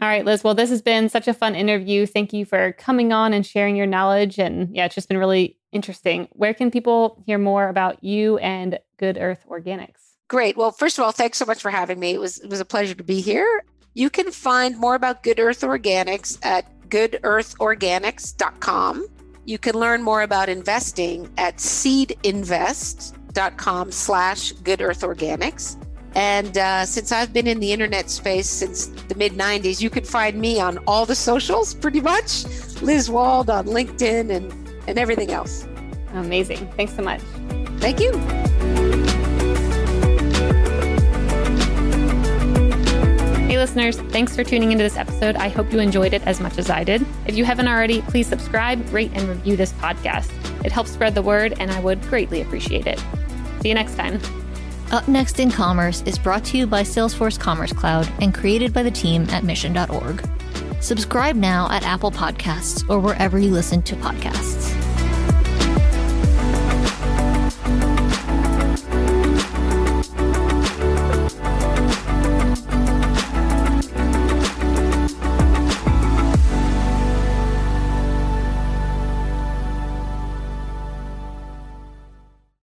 All 0.00 0.08
right, 0.08 0.24
Liz. 0.24 0.42
Well, 0.42 0.54
this 0.54 0.70
has 0.70 0.82
been 0.82 1.08
such 1.08 1.28
a 1.28 1.34
fun 1.34 1.54
interview. 1.54 2.04
Thank 2.04 2.32
you 2.32 2.44
for 2.44 2.72
coming 2.72 3.12
on 3.12 3.32
and 3.32 3.46
sharing 3.46 3.76
your 3.76 3.86
knowledge. 3.86 4.38
And 4.38 4.74
yeah, 4.74 4.86
it's 4.86 4.94
just 4.94 5.08
been 5.08 5.18
really 5.18 5.56
interesting. 5.70 6.28
Where 6.32 6.52
can 6.52 6.70
people 6.70 7.22
hear 7.26 7.38
more 7.38 7.68
about 7.68 8.02
you 8.02 8.38
and 8.38 8.78
Good 8.96 9.18
Earth 9.18 9.44
Organics? 9.48 10.16
Great. 10.28 10.56
Well, 10.56 10.72
first 10.72 10.98
of 10.98 11.04
all, 11.04 11.12
thanks 11.12 11.38
so 11.38 11.44
much 11.44 11.62
for 11.62 11.70
having 11.70 12.00
me. 12.00 12.14
It 12.14 12.20
was 12.20 12.38
it 12.38 12.50
was 12.50 12.60
a 12.60 12.64
pleasure 12.64 12.94
to 12.94 13.04
be 13.04 13.20
here. 13.20 13.62
You 13.94 14.10
can 14.10 14.32
find 14.32 14.76
more 14.76 14.96
about 14.96 15.22
Good 15.22 15.38
Earth 15.38 15.60
Organics 15.60 16.44
at 16.44 16.66
goodearthorganics.com. 16.88 19.06
You 19.46 19.58
can 19.58 19.78
learn 19.78 20.02
more 20.02 20.22
about 20.22 20.48
investing 20.48 21.30
at 21.36 21.58
seedinvest.com 21.58 23.92
slash 23.92 24.52
Good 24.52 24.80
Earth 24.80 25.02
Organics. 25.02 25.76
And 26.14 26.56
uh, 26.56 26.86
since 26.86 27.10
I've 27.10 27.32
been 27.32 27.46
in 27.46 27.58
the 27.60 27.72
internet 27.72 28.08
space 28.08 28.48
since 28.48 28.86
the 28.86 29.14
mid 29.16 29.32
90s, 29.32 29.80
you 29.80 29.90
can 29.90 30.04
find 30.04 30.40
me 30.40 30.60
on 30.60 30.78
all 30.86 31.06
the 31.06 31.14
socials 31.14 31.74
pretty 31.74 32.00
much. 32.00 32.44
Liz 32.82 33.10
Wald 33.10 33.50
on 33.50 33.66
LinkedIn 33.66 34.30
and, 34.30 34.52
and 34.86 34.98
everything 34.98 35.30
else. 35.30 35.66
Amazing. 36.12 36.68
Thanks 36.76 36.94
so 36.94 37.02
much. 37.02 37.20
Thank 37.78 38.00
you. 38.00 38.12
Hey, 43.48 43.58
listeners, 43.58 43.98
thanks 44.10 44.34
for 44.34 44.44
tuning 44.44 44.72
into 44.72 44.84
this 44.84 44.96
episode. 44.96 45.36
I 45.36 45.48
hope 45.48 45.72
you 45.72 45.80
enjoyed 45.80 46.12
it 46.12 46.22
as 46.26 46.40
much 46.40 46.58
as 46.58 46.70
I 46.70 46.84
did. 46.84 47.04
If 47.26 47.36
you 47.36 47.44
haven't 47.44 47.68
already, 47.68 48.02
please 48.02 48.26
subscribe, 48.26 48.92
rate, 48.92 49.10
and 49.14 49.28
review 49.28 49.56
this 49.56 49.72
podcast. 49.74 50.30
It 50.64 50.72
helps 50.72 50.90
spread 50.90 51.14
the 51.14 51.22
word, 51.22 51.54
and 51.58 51.70
I 51.70 51.80
would 51.80 52.00
greatly 52.02 52.40
appreciate 52.40 52.86
it. 52.86 52.98
See 53.60 53.68
you 53.68 53.74
next 53.74 53.96
time. 53.96 54.20
Up 54.92 55.08
Next 55.08 55.40
in 55.40 55.50
Commerce 55.50 56.02
is 56.02 56.18
brought 56.18 56.44
to 56.46 56.58
you 56.58 56.66
by 56.66 56.82
Salesforce 56.82 57.38
Commerce 57.38 57.72
Cloud 57.72 58.08
and 58.20 58.34
created 58.34 58.72
by 58.72 58.82
the 58.82 58.90
team 58.90 59.28
at 59.30 59.42
mission.org. 59.42 60.28
Subscribe 60.80 61.36
now 61.36 61.68
at 61.70 61.82
Apple 61.82 62.10
Podcasts 62.10 62.88
or 62.88 63.00
wherever 63.00 63.38
you 63.38 63.50
listen 63.50 63.82
to 63.82 63.96
podcasts. 63.96 64.93